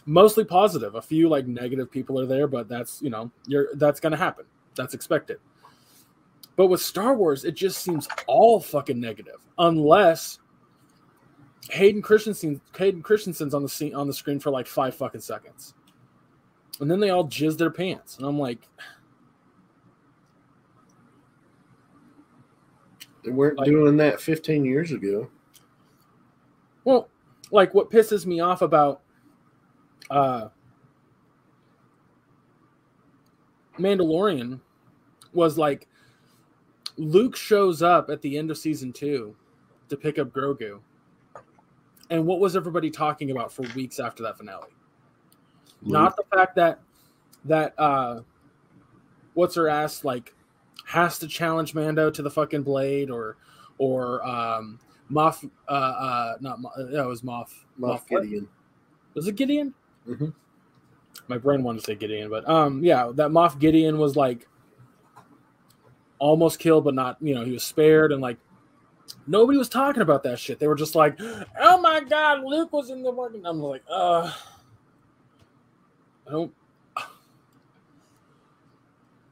mostly 0.07 0.45
positive. 0.45 0.95
A 0.95 1.03
few 1.03 1.29
like 1.29 1.47
negative 1.47 1.91
people 1.91 2.21
are 2.21 2.27
there, 2.27 2.47
but 2.47 2.69
that's 2.69 3.01
you 3.03 3.11
know 3.11 3.31
you're 3.47 3.69
that's 3.75 4.01
going 4.01 4.13
to 4.13 4.19
happen. 4.19 4.45
That's 4.77 4.95
expected. 4.95 5.39
But 6.57 6.69
with 6.69 6.81
Star 6.81 7.15
Wars, 7.15 7.45
it 7.45 7.55
just 7.55 7.83
seems 7.83 8.07
all 8.27 8.61
fucking 8.61 9.01
negative, 9.01 9.41
unless 9.59 10.39
Hayden 11.71 12.03
Christensen 12.03 12.61
Hayden 12.77 13.03
Christensen's 13.03 13.55
on 13.55 13.63
the 13.63 13.69
scene 13.69 13.95
on 13.95 14.07
the 14.07 14.15
screen 14.15 14.39
for 14.39 14.51
like 14.51 14.67
five 14.67 14.95
fucking 14.95 15.21
seconds. 15.21 15.75
And 16.81 16.91
then 16.91 17.01
they 17.01 17.11
all 17.11 17.27
jizz 17.27 17.57
their 17.57 17.71
pants. 17.71 18.19
And 18.19 18.27
I'm 18.27 18.39
like 18.39 18.69
They 23.25 23.31
weren't 23.31 23.59
like, 23.59 23.67
doing 23.67 23.97
that 23.97 24.21
15 24.21 24.65
years 24.65 24.93
ago. 24.93 25.31
Well, 26.85 27.09
like 27.51 27.73
what 27.73 27.91
pisses 27.91 28.27
me 28.27 28.41
off 28.41 28.61
about 28.61 29.01
uh 30.11 30.49
Mandalorian 33.79 34.61
was 35.33 35.59
like 35.59 35.89
Luke 36.97 37.35
shows 37.37 37.83
up 37.83 38.09
at 38.09 38.23
the 38.23 38.39
end 38.39 38.51
of 38.51 38.59
season 38.59 38.93
two 38.93 39.35
to 39.89 39.97
pick 39.97 40.19
up 40.19 40.29
Grogu 40.29 40.81
and 42.11 42.27
what 42.27 42.41
was 42.41 42.57
everybody 42.57 42.91
talking 42.91 43.31
about 43.31 43.53
for 43.53 43.63
weeks 43.75 43.99
after 43.99 44.23
that 44.23 44.37
finale? 44.37 44.69
Luke. 45.83 45.93
Not 45.93 46.17
the 46.17 46.25
fact 46.35 46.57
that 46.57 46.81
that 47.45 47.75
uh 47.79 48.21
what's 49.35 49.55
her 49.55 49.69
ass 49.69 50.05
like 50.05 50.35
has 50.87 51.19
to 51.19 51.29
challenge 51.29 51.75
Mando 51.75 52.11
to 52.11 52.23
the 52.23 52.31
fucking 52.31 52.63
blade 52.63 53.11
or 53.11 53.37
or 53.79 54.25
um 54.27 54.79
Moff 55.11 55.49
uh 55.69 55.73
uh 55.73 56.35
not 56.41 56.59
Moff, 56.61 56.93
that 56.93 57.07
was 57.07 57.23
Moff 57.23 57.49
Moff, 57.79 58.01
Moff 58.01 58.09
Gideon. 58.09 58.49
Was 59.15 59.27
it 59.29 59.37
Gideon? 59.37 59.75
Mm-hmm. 60.09 60.29
My 61.29 61.39
brain 61.39 61.63
wanted 61.63 61.81
to 61.81 61.85
say 61.85 61.95
Gideon, 61.95 62.29
but 62.31 62.49
um 62.49 62.83
yeah, 62.83 63.11
that 63.15 63.31
Moff 63.31 63.59
Gideon 63.59 63.99
was 63.99 64.17
like 64.17 64.47
almost 66.19 66.59
killed, 66.59 66.85
but 66.85 66.95
not 66.95 67.17
you 67.21 67.35
know 67.35 67.45
he 67.45 67.53
was 67.53 67.63
spared, 67.63 68.13
and 68.13 68.21
like 68.21 68.39
Nobody 69.27 69.59
was 69.59 69.69
talking 69.69 70.03
about 70.03 70.23
that 70.25 70.39
shit. 70.39 70.59
They 70.59 70.69
were 70.69 70.75
just 70.75 70.95
like, 70.95 71.19
"Oh 71.61 71.81
my 71.81 72.01
god, 72.01 72.45
Luke 72.45 72.73
was 72.73 72.91
in 72.91 73.03
the 73.03 73.11
working." 73.11 73.47
I'm 73.47 73.61
like, 73.61 73.83
"Uh, 73.89 74.33
I 76.27 76.31
don't." 76.31 76.55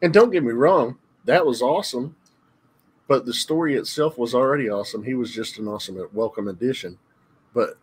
And 0.00 0.12
don't 0.12 0.30
get 0.30 0.42
me 0.42 0.52
wrong, 0.52 0.98
that 1.26 1.46
was 1.46 1.62
awesome, 1.62 2.16
but 3.06 3.24
the 3.24 3.32
story 3.32 3.76
itself 3.76 4.18
was 4.18 4.34
already 4.34 4.68
awesome. 4.68 5.04
He 5.04 5.14
was 5.14 5.32
just 5.32 5.58
an 5.58 5.68
awesome, 5.68 6.08
welcome 6.12 6.48
addition, 6.48 6.98
but 7.54 7.78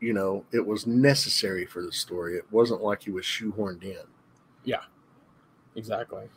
you 0.00 0.12
know, 0.12 0.44
it 0.52 0.64
was 0.64 0.86
necessary 0.86 1.66
for 1.66 1.82
the 1.82 1.92
story. 1.92 2.36
It 2.36 2.46
wasn't 2.50 2.82
like 2.82 3.02
he 3.02 3.10
was 3.10 3.24
shoehorned 3.24 3.82
in. 3.82 4.04
Yeah, 4.64 4.82
exactly. 5.76 6.28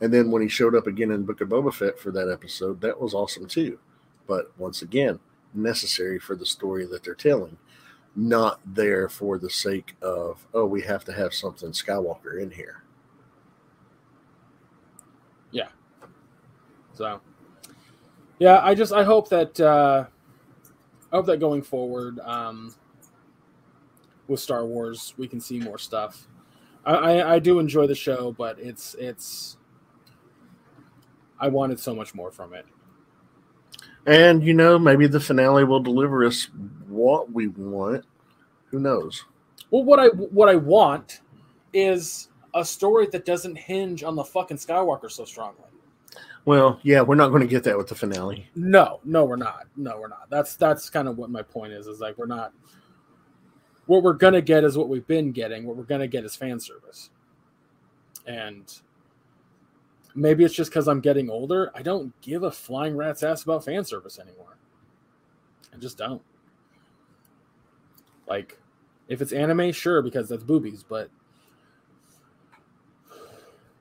And 0.00 0.12
then 0.12 0.30
when 0.30 0.42
he 0.42 0.48
showed 0.48 0.74
up 0.74 0.86
again 0.86 1.10
in 1.10 1.24
Book 1.24 1.40
of 1.40 1.48
Boba 1.48 1.72
Fett 1.72 1.98
for 1.98 2.10
that 2.12 2.30
episode, 2.30 2.80
that 2.82 3.00
was 3.00 3.14
awesome 3.14 3.46
too 3.46 3.78
but 4.26 4.50
once 4.58 4.82
again, 4.82 5.18
necessary 5.54 6.18
for 6.18 6.36
the 6.36 6.46
story 6.46 6.86
that 6.86 7.02
they're 7.02 7.14
telling, 7.14 7.56
not 8.14 8.60
there 8.66 9.08
for 9.08 9.38
the 9.38 9.50
sake 9.50 9.96
of, 10.02 10.46
oh, 10.54 10.66
we 10.66 10.82
have 10.82 11.04
to 11.04 11.12
have 11.12 11.32
something 11.32 11.70
Skywalker 11.70 12.40
in 12.40 12.50
here. 12.50 12.82
Yeah. 15.50 15.68
So, 16.94 17.20
yeah, 18.38 18.60
I 18.62 18.74
just, 18.74 18.92
I 18.92 19.04
hope 19.04 19.28
that, 19.28 19.58
uh, 19.60 20.06
I 21.12 21.16
hope 21.16 21.26
that 21.26 21.40
going 21.40 21.62
forward, 21.62 22.18
um, 22.20 22.74
with 24.28 24.40
Star 24.40 24.64
Wars, 24.66 25.14
we 25.16 25.28
can 25.28 25.40
see 25.40 25.58
more 25.58 25.78
stuff. 25.78 26.26
I, 26.84 26.94
I, 26.94 27.34
I 27.34 27.38
do 27.38 27.58
enjoy 27.58 27.86
the 27.86 27.94
show, 27.94 28.34
but 28.36 28.58
it's, 28.58 28.94
it's, 28.98 29.56
I 31.38 31.48
wanted 31.48 31.78
so 31.80 31.94
much 31.94 32.14
more 32.14 32.30
from 32.30 32.54
it. 32.54 32.66
And 34.06 34.44
you 34.44 34.54
know, 34.54 34.78
maybe 34.78 35.08
the 35.08 35.20
finale 35.20 35.64
will 35.64 35.80
deliver 35.80 36.24
us 36.24 36.48
what 36.88 37.32
we 37.32 37.48
want. 37.48 38.04
Who 38.66 38.78
knows? 38.78 39.24
Well, 39.70 39.82
what 39.82 39.98
I 39.98 40.06
what 40.06 40.48
I 40.48 40.54
want 40.54 41.20
is 41.72 42.28
a 42.54 42.64
story 42.64 43.06
that 43.12 43.24
doesn't 43.24 43.56
hinge 43.56 44.04
on 44.04 44.14
the 44.14 44.24
fucking 44.24 44.58
Skywalker 44.58 45.10
so 45.10 45.24
strongly. 45.24 45.64
Well, 46.44 46.78
yeah, 46.84 47.02
we're 47.02 47.16
not 47.16 47.30
going 47.30 47.42
to 47.42 47.48
get 47.48 47.64
that 47.64 47.76
with 47.76 47.88
the 47.88 47.96
finale. 47.96 48.48
No, 48.54 49.00
no, 49.04 49.24
we're 49.24 49.34
not. 49.34 49.66
No, 49.76 49.98
we're 49.98 50.08
not. 50.08 50.30
That's 50.30 50.54
that's 50.54 50.88
kind 50.88 51.08
of 51.08 51.18
what 51.18 51.28
my 51.28 51.42
point 51.42 51.72
is. 51.72 51.88
Is 51.88 52.00
like 52.00 52.16
we're 52.16 52.26
not. 52.26 52.52
What 53.86 54.02
we're 54.02 54.14
gonna 54.14 54.42
get 54.42 54.64
is 54.64 54.76
what 54.76 54.88
we've 54.88 55.06
been 55.06 55.32
getting. 55.32 55.64
What 55.64 55.76
we're 55.76 55.84
gonna 55.84 56.08
get 56.08 56.24
is 56.24 56.36
fan 56.36 56.60
service, 56.60 57.10
and 58.26 58.72
maybe 60.14 60.44
it's 60.44 60.54
just 60.54 60.70
because 60.70 60.88
I'm 60.88 61.00
getting 61.00 61.30
older. 61.30 61.70
I 61.74 61.82
don't 61.82 62.18
give 62.20 62.42
a 62.42 62.50
flying 62.50 62.96
rat's 62.96 63.22
ass 63.22 63.44
about 63.44 63.64
fan 63.64 63.84
service 63.84 64.18
anymore. 64.18 64.56
I 65.72 65.76
just 65.76 65.98
don't. 65.98 66.22
Like, 68.26 68.58
if 69.08 69.22
it's 69.22 69.32
anime, 69.32 69.70
sure, 69.72 70.02
because 70.02 70.28
that's 70.28 70.42
boobies, 70.42 70.82
but 70.82 71.10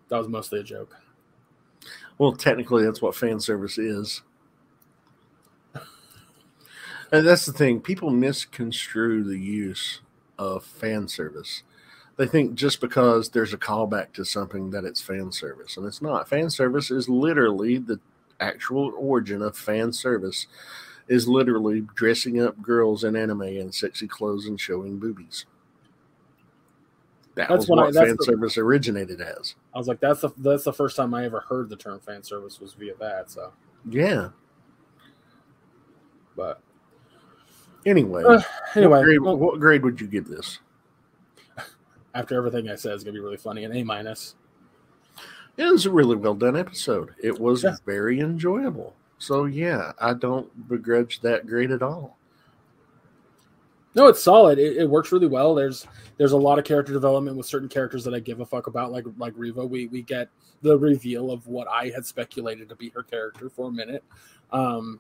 that 0.10 0.18
was 0.18 0.28
mostly 0.28 0.60
a 0.60 0.64
joke. 0.64 0.95
Well, 2.18 2.34
technically, 2.34 2.84
that's 2.86 3.01
what 3.01 3.16
fan 3.16 3.39
service 3.39 3.78
is. 3.78 4.22
And 7.16 7.28
that's 7.28 7.45
the 7.45 7.53
thing. 7.53 7.82
People 7.82 8.09
misconstrue 8.09 9.24
the 9.24 9.39
use 9.39 10.01
of 10.38 10.63
fan 10.63 11.07
service 11.07 11.63
they 12.18 12.28
think 12.28 12.55
just 12.55 12.80
because 12.80 13.30
there's 13.30 13.53
a 13.53 13.57
callback 13.57 14.13
to 14.13 14.24
something 14.24 14.70
that 14.72 14.86
it's 14.86 15.01
fan 15.01 15.32
service, 15.32 15.78
and 15.78 15.86
it's 15.86 16.01
not. 16.01 16.30
Fan 16.30 16.49
service 16.49 16.89
is 16.89 17.09
literally 17.09 17.78
the 17.78 17.99
actual 18.39 18.93
origin 18.97 19.41
of 19.41 19.57
fan 19.57 19.91
service 19.91 20.47
is 21.07 21.28
literally 21.28 21.82
dressing 21.93 22.41
up 22.41 22.61
girls 22.61 23.03
in 23.03 23.16
anime 23.16 23.43
in 23.43 23.72
sexy 23.72 24.07
clothes 24.07 24.45
and 24.45 24.59
showing 24.59 24.97
boobies. 24.97 25.45
That 27.36 27.49
that's 27.49 27.68
was 27.68 27.70
what, 27.70 27.97
I, 27.97 28.05
fan 28.05 28.16
the, 28.18 28.24
service 28.24 28.57
originated 28.57 29.20
as. 29.20 29.55
I 29.74 29.78
was 29.78 29.89
like, 29.89 29.99
that's 29.99 30.22
the 30.22 30.30
that's 30.38 30.63
the 30.63 30.72
first 30.72 30.95
time 30.95 31.13
I 31.13 31.26
ever 31.26 31.41
heard 31.41 31.68
the 31.68 31.76
term 31.76 31.99
fan 31.99 32.24
service 32.24 32.61
was 32.61 32.74
via 32.74 32.95
that. 32.95 33.30
So 33.30 33.51
yeah, 33.89 34.30
but 36.38 36.61
anyway, 37.86 38.23
uh, 38.23 38.41
anyway, 38.75 38.97
what 38.97 39.03
grade, 39.03 39.21
well, 39.21 39.38
what 39.38 39.59
grade 39.59 39.83
would 39.83 39.99
you 40.01 40.07
give 40.07 40.27
this? 40.27 40.59
after 42.15 42.38
everything 42.38 42.69
I 42.69 42.75
said 42.75 42.93
is 42.93 43.03
gonna 43.03 43.13
be 43.13 43.19
really 43.19 43.38
funny. 43.38 43.63
An 43.63 43.75
A 43.75 43.83
minus. 43.83 44.36
It 45.57 45.71
was 45.71 45.86
a 45.86 45.91
really 45.91 46.15
well 46.15 46.33
done 46.33 46.57
episode. 46.57 47.15
It 47.21 47.39
was 47.39 47.63
yeah. 47.63 47.75
very 47.86 48.19
enjoyable. 48.19 48.93
So 49.17 49.45
yeah, 49.45 49.93
I 49.99 50.13
don't 50.13 50.67
begrudge 50.67 51.21
that 51.21 51.47
grade 51.47 51.71
at 51.71 51.81
all. 51.81 52.17
No, 53.95 54.07
it's 54.07 54.21
solid. 54.21 54.59
It, 54.59 54.75
it, 54.75 54.89
works 54.89 55.13
really 55.13 55.27
well. 55.27 55.55
There's 55.55 55.88
there's 56.17 56.33
a 56.33 56.38
lot 56.38 56.59
of 56.59 56.65
character 56.65 56.91
development 56.91 57.38
with 57.38 57.45
certain 57.45 57.69
characters 57.69 58.03
that 58.03 58.13
I 58.13 58.19
give 58.19 58.41
a 58.41 58.45
fuck 58.45 58.67
about, 58.67 58.91
like 58.91 59.05
like 59.17 59.33
Reva. 59.38 59.65
We 59.65 59.88
we 59.88 60.01
get 60.01 60.29
the 60.61 60.77
reveal 60.77 61.31
of 61.31 61.47
what 61.47 61.67
I 61.69 61.89
had 61.89 62.05
speculated 62.05 62.67
to 62.69 62.75
be 62.75 62.89
her 62.89 63.03
character 63.03 63.49
for 63.49 63.69
a 63.69 63.71
minute, 63.71 64.03
um, 64.51 64.99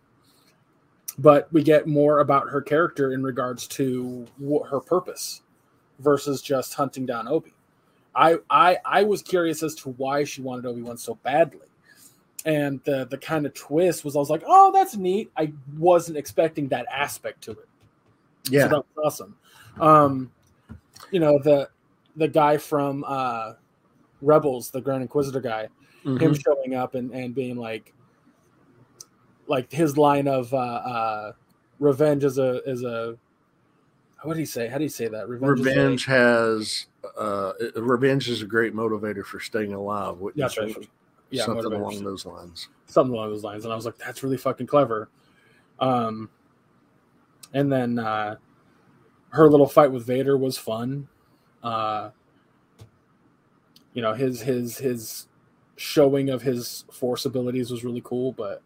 but 1.17 1.51
we 1.51 1.63
get 1.63 1.87
more 1.87 2.19
about 2.19 2.49
her 2.49 2.61
character 2.61 3.13
in 3.13 3.23
regards 3.23 3.67
to 3.67 4.25
what 4.37 4.69
her 4.69 4.79
purpose 4.79 5.41
versus 5.99 6.41
just 6.41 6.73
hunting 6.73 7.05
down 7.05 7.27
Obi. 7.27 7.53
I 8.15 8.37
I 8.49 8.77
I 8.85 9.03
was 9.03 9.21
curious 9.21 9.63
as 9.63 9.75
to 9.75 9.89
why 9.91 10.23
she 10.23 10.41
wanted 10.41 10.65
Obi 10.65 10.81
Wan 10.81 10.97
so 10.97 11.15
badly, 11.23 11.67
and 12.45 12.81
the 12.83 13.05
the 13.05 13.17
kind 13.17 13.45
of 13.45 13.53
twist 13.53 14.05
was 14.05 14.15
I 14.15 14.19
was 14.19 14.29
like, 14.29 14.43
oh, 14.45 14.71
that's 14.73 14.95
neat. 14.95 15.31
I 15.37 15.51
wasn't 15.77 16.17
expecting 16.17 16.67
that 16.69 16.85
aspect 16.91 17.43
to 17.43 17.51
it. 17.51 17.67
Yeah, 18.49 18.63
so 18.63 18.67
that 18.69 18.85
was 18.95 19.05
awesome. 19.05 19.35
Um, 19.79 20.31
you 21.11 21.19
know 21.19 21.39
the 21.43 21.69
the 22.15 22.27
guy 22.27 22.57
from 22.57 23.03
uh, 23.05 23.53
Rebels, 24.21 24.71
the 24.71 24.81
Grand 24.81 25.01
Inquisitor 25.01 25.41
guy, 25.41 25.67
mm-hmm. 26.05 26.17
him 26.17 26.33
showing 26.33 26.75
up 26.75 26.95
and 26.95 27.11
and 27.11 27.35
being 27.35 27.57
like, 27.57 27.93
like 29.47 29.71
his 29.71 29.97
line 29.97 30.27
of 30.27 30.53
uh, 30.53 30.57
uh, 30.57 31.31
revenge 31.79 32.23
is 32.23 32.37
a 32.37 32.61
is 32.69 32.83
a 32.83 33.17
what 34.23 34.33
do 34.33 34.39
you 34.39 34.45
say? 34.45 34.67
How 34.67 34.77
do 34.77 34.83
you 34.83 34.89
say 34.89 35.07
that? 35.07 35.29
Revenge, 35.29 35.59
revenge 35.59 36.05
has 36.05 36.87
uh, 37.17 37.53
revenge 37.75 38.27
is 38.29 38.41
a 38.41 38.45
great 38.45 38.73
motivator 38.73 39.23
for 39.23 39.39
staying 39.39 39.73
alive. 39.73 40.17
What 40.17 40.35
yeah, 40.35 40.47
right. 40.57 40.89
yeah, 41.29 41.45
something 41.45 41.71
along 41.71 42.03
those 42.03 42.25
lines. 42.25 42.69
Something 42.87 43.13
along 43.13 43.29
those 43.29 43.43
lines, 43.43 43.65
and 43.65 43.73
I 43.73 43.75
was 43.75 43.85
like, 43.85 43.97
that's 43.97 44.23
really 44.23 44.37
fucking 44.37 44.67
clever. 44.67 45.09
Um, 45.79 46.29
and 47.53 47.71
then 47.71 47.99
uh, 47.99 48.37
her 49.29 49.47
little 49.47 49.67
fight 49.67 49.91
with 49.91 50.05
Vader 50.05 50.37
was 50.37 50.57
fun. 50.57 51.07
Uh, 51.63 52.09
you 53.93 54.01
know, 54.01 54.13
his 54.13 54.41
his 54.41 54.77
his 54.77 55.27
showing 55.75 56.29
of 56.29 56.41
his 56.41 56.85
force 56.91 57.25
abilities 57.25 57.69
was 57.69 57.83
really 57.83 58.01
cool, 58.03 58.31
but 58.31 58.61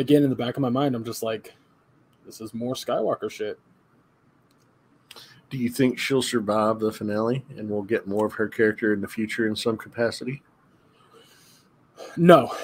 again, 0.00 0.24
in 0.24 0.30
the 0.30 0.36
back 0.36 0.56
of 0.56 0.62
my 0.62 0.70
mind, 0.70 0.94
I'm 0.94 1.04
just 1.04 1.22
like, 1.22 1.54
this 2.24 2.40
is 2.40 2.54
more 2.54 2.74
Skywalker 2.74 3.30
shit. 3.30 3.58
Do 5.50 5.58
you 5.58 5.68
think 5.68 5.98
she'll 5.98 6.22
survive 6.22 6.78
the 6.78 6.92
finale 6.92 7.44
and 7.56 7.68
we'll 7.68 7.82
get 7.82 8.06
more 8.06 8.24
of 8.24 8.32
her 8.34 8.48
character 8.48 8.92
in 8.92 9.00
the 9.00 9.08
future 9.08 9.46
in 9.46 9.56
some 9.56 9.76
capacity? 9.76 10.42
No. 12.16 12.54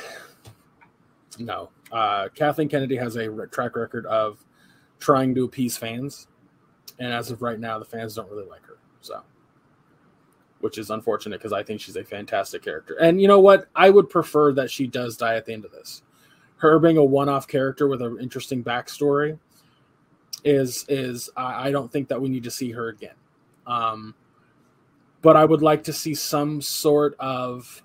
No. 1.39 1.70
Uh, 1.93 2.28
Kathleen 2.34 2.68
Kennedy 2.68 2.97
has 2.97 3.16
a 3.16 3.28
track 3.49 3.76
record 3.76 4.07
of 4.07 4.45
trying 4.99 5.34
to 5.34 5.45
appease 5.45 5.76
fans. 5.76 6.28
And 6.99 7.12
as 7.12 7.30
of 7.30 7.43
right 7.43 7.59
now, 7.59 7.78
the 7.78 7.84
fans 7.84 8.14
don't 8.14 8.30
really 8.30 8.49
like 8.49 8.64
her. 8.66 8.78
So, 9.01 9.22
which 10.61 10.78
is 10.78 10.91
unfortunate 10.91 11.39
because 11.39 11.53
I 11.53 11.62
think 11.62 11.80
she's 11.80 11.97
a 11.97 12.05
fantastic 12.05 12.62
character. 12.62 12.95
And 12.95 13.20
you 13.20 13.28
know 13.28 13.41
what? 13.41 13.68
I 13.74 13.91
would 13.91 14.09
prefer 14.09 14.53
that 14.53 14.70
she 14.70 14.87
does 14.87 15.16
die 15.16 15.34
at 15.34 15.45
the 15.45 15.53
end 15.53 15.64
of 15.64 15.72
this. 15.72 16.03
Her 16.59 16.79
being 16.79 16.97
a 16.97 17.05
one 17.05 17.29
off 17.29 17.47
character 17.47 17.87
with 17.87 18.01
an 18.03 18.19
interesting 18.21 18.65
backstory 18.65 19.39
is 20.45 20.85
is 20.89 21.29
I, 21.37 21.69
I 21.69 21.71
don't 21.71 21.91
think 21.91 22.09
that 22.09 22.21
we 22.21 22.29
need 22.29 22.45
to 22.45 22.51
see 22.51 22.71
her 22.71 22.89
again. 22.89 23.15
Um, 23.67 24.15
but 25.23 25.37
I 25.37 25.45
would 25.45 25.63
like 25.63 25.83
to 25.85 25.93
see 25.93 26.15
some 26.15 26.63
sort 26.63 27.17
of 27.19 27.83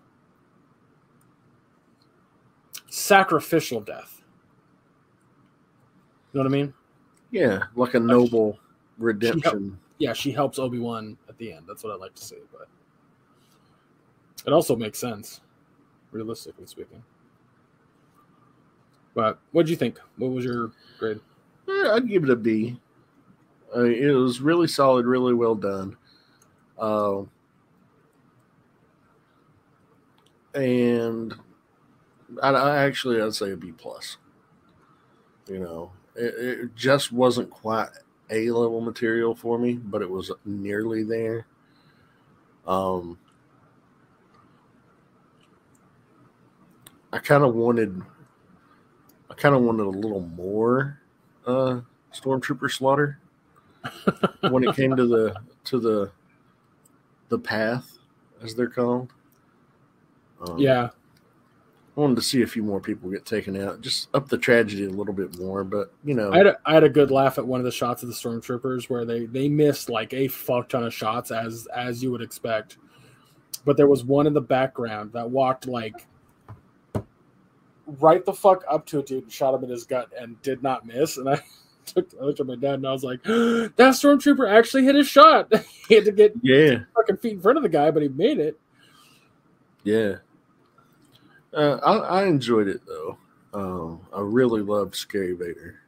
sacrificial 2.89 3.81
death. 3.81 4.21
You 6.31 6.37
know 6.37 6.43
what 6.43 6.53
I 6.53 6.55
mean? 6.55 6.73
Yeah, 7.31 7.63
like 7.75 7.95
a 7.95 7.99
noble 7.99 8.53
she, 8.53 8.59
redemption. 8.99 9.79
She 9.99 10.05
yeah, 10.05 10.13
she 10.13 10.31
helps 10.31 10.59
Obi 10.59 10.79
Wan 10.79 11.17
at 11.29 11.37
the 11.37 11.53
end. 11.53 11.65
That's 11.67 11.83
what 11.83 11.93
I'd 11.93 11.99
like 11.99 12.15
to 12.15 12.23
see, 12.23 12.37
but 12.51 12.67
it 14.45 14.53
also 14.53 14.75
makes 14.75 14.99
sense, 14.99 15.41
realistically 16.11 16.65
speaking. 16.65 17.03
But 19.13 19.39
what 19.51 19.65
do 19.65 19.71
you 19.71 19.77
think? 19.77 19.99
What 20.17 20.31
was 20.31 20.45
your 20.45 20.71
grade? 20.99 21.19
I'd 21.67 22.07
give 22.07 22.23
it 22.23 22.29
a 22.29 22.35
B. 22.35 22.79
It 23.75 24.15
was 24.15 24.41
really 24.41 24.67
solid, 24.67 25.05
really 25.05 25.33
well 25.33 25.55
done. 25.55 25.97
Uh, 26.77 27.23
and 30.53 31.33
I, 32.41 32.49
I, 32.49 32.77
actually 32.83 33.21
I'd 33.21 33.35
say 33.35 33.51
a 33.51 33.57
B 33.57 33.71
plus. 33.71 34.17
You 35.47 35.59
know, 35.59 35.91
it, 36.15 36.33
it, 36.37 36.75
just 36.75 37.11
wasn't 37.11 37.49
quite 37.49 37.89
A 38.29 38.49
level 38.51 38.81
material 38.81 39.35
for 39.35 39.57
me, 39.57 39.73
but 39.73 40.01
it 40.01 40.09
was 40.09 40.31
nearly 40.45 41.03
there. 41.03 41.45
Um, 42.67 43.17
I 47.13 47.19
kind 47.19 47.43
of 47.43 47.55
wanted, 47.55 48.01
I 49.31 49.33
kind 49.35 49.55
of 49.55 49.61
wanted 49.61 49.83
a 49.83 49.89
little 49.89 50.19
more 50.19 50.99
uh, 51.47 51.79
stormtrooper 52.13 52.69
slaughter 52.69 53.17
when 54.49 54.65
it 54.65 54.75
came 54.75 54.93
to 54.97 55.07
the 55.07 55.35
to 55.63 55.79
the 55.79 56.11
the 57.29 57.39
path, 57.39 57.97
as 58.43 58.53
they're 58.53 58.67
called. 58.67 59.13
Um, 60.45 60.57
yeah, 60.57 60.89
I 61.95 61.99
wanted 61.99 62.17
to 62.17 62.21
see 62.21 62.41
a 62.41 62.47
few 62.47 62.61
more 62.61 62.81
people 62.81 63.09
get 63.09 63.25
taken 63.25 63.55
out, 63.55 63.79
just 63.79 64.09
up 64.13 64.27
the 64.27 64.37
tragedy 64.37 64.83
a 64.83 64.89
little 64.89 65.13
bit 65.13 65.39
more. 65.39 65.63
But 65.63 65.93
you 66.03 66.13
know, 66.13 66.33
I 66.33 66.37
had 66.37 66.47
a, 66.47 66.57
I 66.65 66.73
had 66.73 66.83
a 66.83 66.89
good 66.89 67.09
laugh 67.09 67.37
at 67.37 67.47
one 67.47 67.61
of 67.61 67.65
the 67.65 67.71
shots 67.71 68.03
of 68.03 68.09
the 68.09 68.15
stormtroopers 68.15 68.89
where 68.89 69.05
they 69.05 69.27
they 69.27 69.47
missed 69.47 69.89
like 69.89 70.13
a 70.13 70.27
fuck 70.27 70.67
ton 70.67 70.83
of 70.83 70.93
shots 70.93 71.31
as 71.31 71.69
as 71.73 72.03
you 72.03 72.11
would 72.11 72.21
expect, 72.21 72.79
but 73.63 73.77
there 73.77 73.87
was 73.87 74.03
one 74.03 74.27
in 74.27 74.33
the 74.33 74.41
background 74.41 75.13
that 75.13 75.29
walked 75.29 75.67
like 75.67 76.05
right 77.99 78.25
the 78.25 78.33
fuck 78.33 78.63
up 78.69 78.85
to 78.87 78.99
a 78.99 79.03
dude 79.03 79.23
and 79.23 79.31
shot 79.31 79.53
him 79.53 79.63
in 79.63 79.69
his 79.69 79.83
gut 79.83 80.09
and 80.19 80.41
did 80.41 80.63
not 80.63 80.85
miss. 80.85 81.17
And 81.17 81.29
I 81.29 81.41
took 81.85 82.09
I 82.19 82.23
looked 82.23 82.39
at 82.39 82.47
my 82.47 82.55
dad 82.55 82.75
and 82.75 82.87
I 82.87 82.91
was 82.91 83.03
like, 83.03 83.23
that 83.23 83.75
stormtrooper 83.77 84.49
actually 84.49 84.85
hit 84.85 84.95
his 84.95 85.07
shot. 85.07 85.51
he 85.87 85.95
had 85.95 86.05
to 86.05 86.11
get 86.11 86.33
yeah 86.41 86.79
fucking 86.95 87.17
feet 87.17 87.33
in 87.33 87.41
front 87.41 87.57
of 87.57 87.63
the 87.63 87.69
guy, 87.69 87.91
but 87.91 88.01
he 88.01 88.09
made 88.09 88.39
it. 88.39 88.59
Yeah. 89.83 90.17
Uh, 91.53 91.77
I, 91.83 92.21
I 92.21 92.25
enjoyed 92.25 92.67
it 92.67 92.81
though. 92.85 93.17
Um, 93.53 94.01
I 94.13 94.21
really 94.21 94.61
loved 94.61 94.95
Scary 94.95 95.33
Vader. 95.33 95.81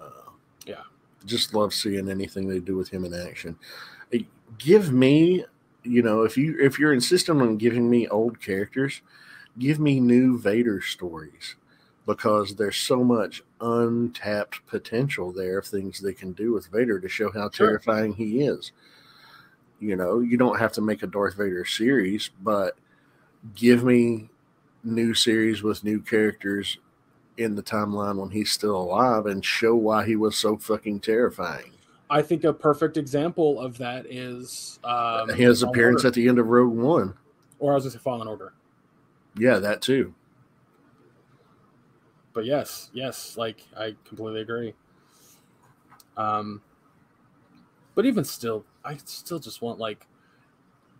Uh, 0.00 0.30
yeah, 0.64 0.82
just 1.26 1.52
love 1.52 1.74
seeing 1.74 2.08
anything 2.08 2.48
they 2.48 2.60
do 2.60 2.76
with 2.76 2.88
him 2.88 3.04
in 3.04 3.12
action. 3.12 3.58
Give 4.58 4.92
me, 4.92 5.44
you 5.82 6.02
know, 6.02 6.22
if 6.22 6.38
you 6.38 6.56
if 6.58 6.78
you're 6.78 6.94
insistent 6.94 7.42
on 7.42 7.58
giving 7.58 7.90
me 7.90 8.08
old 8.08 8.40
characters, 8.40 9.02
give 9.58 9.78
me 9.78 10.00
new 10.00 10.38
Vader 10.38 10.80
stories 10.80 11.56
because 12.06 12.54
there's 12.54 12.76
so 12.76 13.02
much 13.02 13.42
untapped 13.60 14.64
potential 14.66 15.32
there 15.32 15.58
of 15.58 15.66
things 15.66 16.00
they 16.00 16.12
can 16.12 16.32
do 16.32 16.52
with 16.52 16.68
Vader 16.68 17.00
to 17.00 17.08
show 17.08 17.32
how 17.32 17.50
sure. 17.50 17.68
terrifying 17.68 18.14
he 18.14 18.42
is. 18.42 18.72
You 19.80 19.96
know, 19.96 20.20
you 20.20 20.36
don't 20.36 20.58
have 20.58 20.72
to 20.72 20.80
make 20.80 21.02
a 21.02 21.06
Darth 21.06 21.34
Vader 21.34 21.64
series, 21.64 22.30
but 22.42 22.76
give 23.54 23.84
me 23.84 24.30
new 24.84 25.14
series 25.14 25.62
with 25.62 25.84
new 25.84 26.00
characters 26.00 26.78
in 27.36 27.54
the 27.54 27.62
timeline 27.62 28.16
when 28.16 28.30
he's 28.30 28.50
still 28.50 28.76
alive 28.76 29.26
and 29.26 29.44
show 29.44 29.74
why 29.74 30.06
he 30.06 30.16
was 30.16 30.36
so 30.36 30.56
fucking 30.56 31.00
terrifying. 31.00 31.72
I 32.08 32.22
think 32.22 32.44
a 32.44 32.52
perfect 32.52 32.96
example 32.96 33.60
of 33.60 33.78
that 33.78 34.06
is 34.06 34.78
um, 34.84 35.28
his 35.30 35.62
appearance 35.62 36.00
Order. 36.00 36.08
at 36.08 36.14
the 36.14 36.28
end 36.28 36.38
of 36.38 36.46
Rogue 36.48 36.72
One, 36.72 37.14
or 37.58 37.72
I 37.72 37.74
was 37.74 37.84
going 37.84 37.92
to 37.92 37.98
say 37.98 38.02
Fallen 38.02 38.28
Order. 38.28 38.52
Yeah, 39.38 39.58
that 39.58 39.82
too. 39.82 40.14
But 42.32 42.44
yes, 42.44 42.90
yes, 42.92 43.36
like 43.36 43.62
I 43.76 43.94
completely 44.04 44.42
agree. 44.42 44.74
Um, 46.16 46.62
but 47.94 48.06
even 48.06 48.24
still, 48.24 48.64
I 48.84 48.96
still 49.04 49.38
just 49.38 49.62
want 49.62 49.78
like 49.78 50.06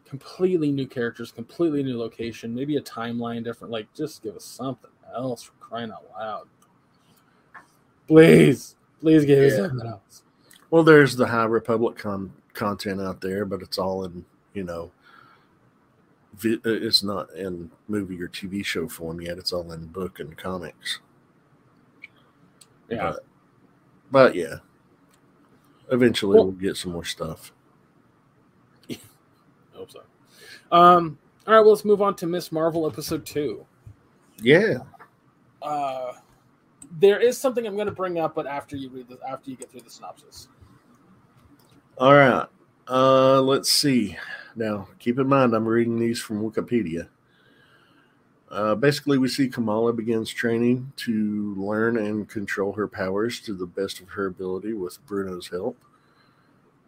completely 0.07 0.71
new 0.71 0.87
characters, 0.87 1.31
completely 1.31 1.83
new 1.83 1.99
location, 1.99 2.55
maybe 2.55 2.77
a 2.77 2.81
timeline 2.81 3.45
different. 3.45 3.73
Like, 3.73 3.93
just 3.95 4.23
give 4.23 4.37
us 4.37 4.45
something 4.45 4.91
else 5.15 5.43
for 5.43 5.53
crying 5.61 5.91
out 5.91 6.05
loud. 6.19 6.47
Please, 8.07 8.77
please 9.01 9.25
give 9.25 9.39
yeah. 9.39 9.49
us 9.49 9.57
something 9.57 9.87
else. 9.87 10.23
Well, 10.71 10.85
there's 10.85 11.17
the 11.17 11.27
High 11.27 11.45
Republic 11.45 11.97
con- 11.97 12.33
content 12.55 13.01
out 13.01 13.21
there, 13.21 13.45
but 13.45 13.63
it's 13.63 13.79
all 13.79 14.05
in 14.05 14.25
you 14.55 14.65
know 14.65 14.91
it's 16.43 17.03
not 17.03 17.33
in 17.35 17.71
movie 17.89 18.21
or 18.21 18.29
TV 18.29 18.65
show 18.65 18.89
form 18.89 19.21
yet. 19.21 19.39
It's 19.39 19.53
all 19.53 19.73
in 19.73 19.87
book 19.87 20.21
and 20.21 20.37
comics. 20.37 21.01
Yeah. 22.89 23.13
But, 23.13 23.25
but 24.11 24.35
yeah, 24.35 24.57
eventually 25.91 26.37
well, 26.37 26.47
we'll 26.47 26.53
get 26.53 26.77
some 26.77 26.93
more 26.93 27.05
stuff. 27.05 27.53
I 28.91 28.99
hope 29.75 29.91
so. 29.91 30.01
Um, 30.71 31.19
all 31.47 31.55
right, 31.55 31.61
well, 31.61 31.71
let's 31.71 31.85
move 31.85 32.03
on 32.03 32.17
to 32.17 32.27
Miss 32.27 32.53
Marvel 32.53 32.87
episode 32.87 33.25
two. 33.25 33.65
Yeah. 34.41 34.79
Uh, 35.63 36.13
there 36.99 37.21
is 37.21 37.39
something 37.39 37.67
I'm 37.67 37.75
going 37.75 37.87
to 37.87 37.93
bring 37.93 38.19
up, 38.19 38.35
but 38.35 38.47
after 38.47 38.77
you 38.77 38.91
read 38.91 39.09
the 39.09 39.19
after 39.29 39.51
you 39.51 39.57
get 39.57 39.71
through 39.71 39.83
the 39.83 39.91
synopsis. 39.91 40.49
All 41.99 42.15
right. 42.15 42.47
Uh, 42.89 43.41
let's 43.41 43.71
see. 43.71 44.17
Now, 44.57 44.89
keep 44.99 45.19
in 45.19 45.29
mind, 45.29 45.55
I'm 45.55 45.69
reading 45.69 45.99
these 45.99 46.19
from 46.19 46.43
Wikipedia. 46.43 47.09
Uh, 48.51 48.75
basically, 48.75 49.19
we 49.19 49.29
see 49.29 49.49
Kamala 49.49 49.93
begins 49.93 50.31
training 50.31 50.93
to 50.97 51.55
learn 51.57 51.99
and 51.99 52.27
control 52.27 52.73
her 52.73 52.89
powers 52.89 53.39
to 53.41 53.53
the 53.53 53.67
best 53.67 54.01
of 54.01 54.09
her 54.09 54.27
ability 54.27 54.73
with 54.73 55.05
Bruno's 55.07 55.49
help. 55.49 55.77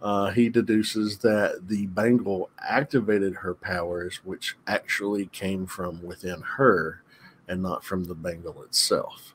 Uh, 0.01 0.31
he 0.31 0.49
deduces 0.49 1.19
that 1.19 1.69
the 1.69 1.87
bangle 1.89 2.49
activated 2.61 3.35
her 3.35 3.53
powers, 3.55 4.21
which 4.25 4.57
actually 4.67 5.27
came 5.27 5.67
from 5.67 6.03
within 6.03 6.41
her 6.41 7.03
and 7.49 7.61
not 7.63 7.85
from 7.85 8.05
the 8.05 8.15
bangle 8.15 8.63
itself. 8.63 9.35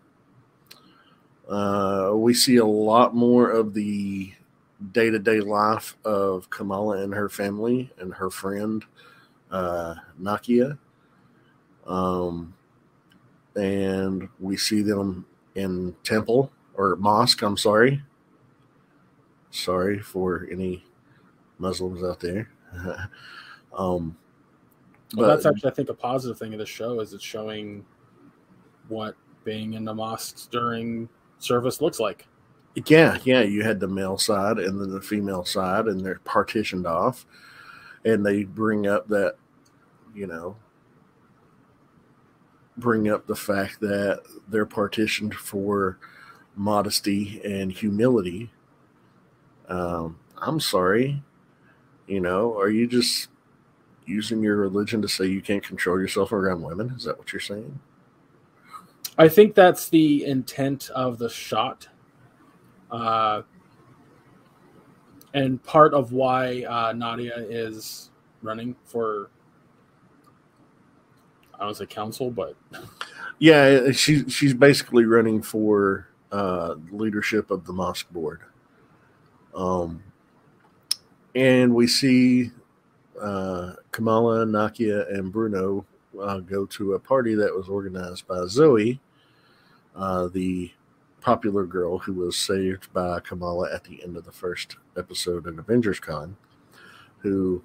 Uh, 1.47 2.11
we 2.15 2.34
see 2.34 2.55
a 2.55 2.65
lot 2.65 3.13
more 3.13 3.49
of 3.49 3.73
the 3.73 4.34
day 4.91 5.09
to 5.09 5.19
day 5.19 5.39
life 5.39 5.95
of 6.03 6.49
Kamala 6.49 7.03
and 7.03 7.13
her 7.13 7.29
family 7.29 7.91
and 7.97 8.13
her 8.13 8.29
friend 8.29 8.84
uh, 9.51 9.95
Nakia. 10.21 10.77
Um, 11.86 12.53
and 13.55 14.29
we 14.39 14.57
see 14.57 14.81
them 14.81 15.25
in 15.55 15.95
temple 16.03 16.51
or 16.73 16.95
mosque. 16.95 17.41
I'm 17.41 17.57
sorry. 17.57 18.01
Sorry 19.51 19.99
for 19.99 20.47
any 20.51 20.84
Muslims 21.59 22.03
out 22.03 22.19
there. 22.19 22.49
um, 23.77 24.17
well, 25.15 25.29
that's 25.29 25.45
actually, 25.45 25.69
I 25.69 25.73
think, 25.73 25.89
a 25.89 25.93
positive 25.93 26.39
thing 26.39 26.53
of 26.53 26.59
the 26.59 26.65
show 26.65 26.99
is 26.99 27.13
it's 27.13 27.23
showing 27.23 27.86
what 28.88 29.15
being 29.43 29.73
in 29.73 29.86
the 29.86 29.93
mosques 29.93 30.47
during 30.51 31.07
service 31.38 31.81
looks 31.81 31.99
like. 31.99 32.27
Yeah, 32.76 33.19
yeah. 33.24 33.41
You 33.41 33.63
had 33.63 33.80
the 33.80 33.88
male 33.88 34.17
side 34.17 34.57
and 34.57 34.82
then 34.82 34.91
the 34.91 35.01
female 35.01 35.45
side, 35.45 35.86
and 35.86 36.03
they're 36.03 36.19
partitioned 36.24 36.88
off. 36.88 37.26
And 38.05 38.26
they 38.26 38.43
bring 38.43 38.88
up 38.88 39.07
that, 39.09 39.36
you 40.13 40.28
know, 40.28 40.57
bring 42.78 43.09
up 43.09 43.28
the 43.28 43.36
fact 43.36 43.80
that 43.82 44.24
they're 44.47 44.65
partitioned 44.65 45.36
for 45.36 45.97
modesty 46.55 47.41
and 47.43 47.71
humility. 47.71 48.51
Um, 49.69 50.19
I'm 50.38 50.59
sorry. 50.59 51.24
You 52.07 52.19
know, 52.19 52.57
are 52.59 52.69
you 52.69 52.88
just 52.88 53.30
using 54.05 54.43
your 54.43 54.57
religion 54.57 55.01
to 55.01 55.07
say 55.07 55.26
you 55.26 55.41
can't 55.41 55.63
control 55.63 55.99
yourself 55.99 56.32
around 56.32 56.61
women? 56.61 56.93
Is 56.95 57.05
that 57.05 57.17
what 57.17 57.32
you're 57.32 57.39
saying? 57.39 57.80
I 59.17 59.30
think 59.30 59.55
that's 59.55 59.89
the 59.89 60.26
intent 60.26 60.89
of 60.89 61.19
the 61.19 61.30
shot. 61.30 61.88
Uh, 62.94 63.41
and 65.34 65.62
part 65.64 65.96
of 65.96 66.12
why 66.12 66.64
uh, 66.64 66.94
Nadia 66.94 67.36
is 67.36 68.12
running 68.44 68.76
for 68.86 69.32
I 71.60 71.66
don't 71.66 71.76
say 71.76 71.88
council, 71.88 72.30
but 72.30 72.56
yeah, 73.39 73.91
she's 73.91 74.32
she's 74.32 74.54
basically 74.54 75.06
running 75.06 75.41
for 75.41 76.08
uh, 76.32 76.76
leadership 76.91 77.50
of 77.50 77.66
the 77.66 77.74
mosque 77.74 78.12
board. 78.12 78.41
Um, 79.56 80.04
and 81.34 81.74
we 81.74 81.88
see 81.88 82.52
uh, 83.20 83.74
Kamala, 83.91 84.46
Nakia, 84.46 85.12
and 85.12 85.32
Bruno 85.32 85.86
uh, 86.22 86.39
go 86.39 86.68
to 86.68 86.94
a 86.94 87.00
party 87.00 87.34
that 87.34 87.56
was 87.56 87.70
organized 87.70 88.28
by 88.28 88.46
Zoe, 88.46 89.00
uh, 89.96 90.28
the 90.28 90.72
popular 91.24 91.65
girl 91.65 91.97
who 91.97 92.13
was 92.13 92.38
saved 92.38 92.91
by 92.91 93.19
Kamala 93.21 93.74
at 93.74 93.86
the 93.86 94.03
end 94.03 94.17
of 94.17 94.26
the 94.26 94.32
first 94.32 94.76
episode 94.97 95.47
in 95.47 95.57
Avengers 95.57 95.99
Con, 95.99 96.36
who 97.19 97.63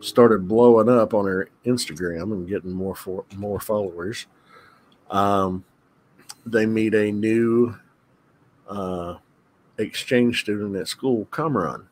started 0.00 0.48
blowing 0.48 0.88
up 0.88 1.12
on 1.12 1.26
her 1.26 1.48
Instagram 1.66 2.32
and 2.32 2.48
getting 2.48 2.72
more 2.72 2.94
for, 2.96 3.24
more 3.36 3.60
followers. 3.60 4.26
Um, 5.10 5.64
they 6.46 6.64
meet 6.64 6.94
a 6.94 7.12
new 7.12 7.76
uh, 8.68 9.16
exchange 9.76 10.40
student 10.40 10.74
at 10.76 10.88
school, 10.88 11.26
Kamran, 11.26 11.86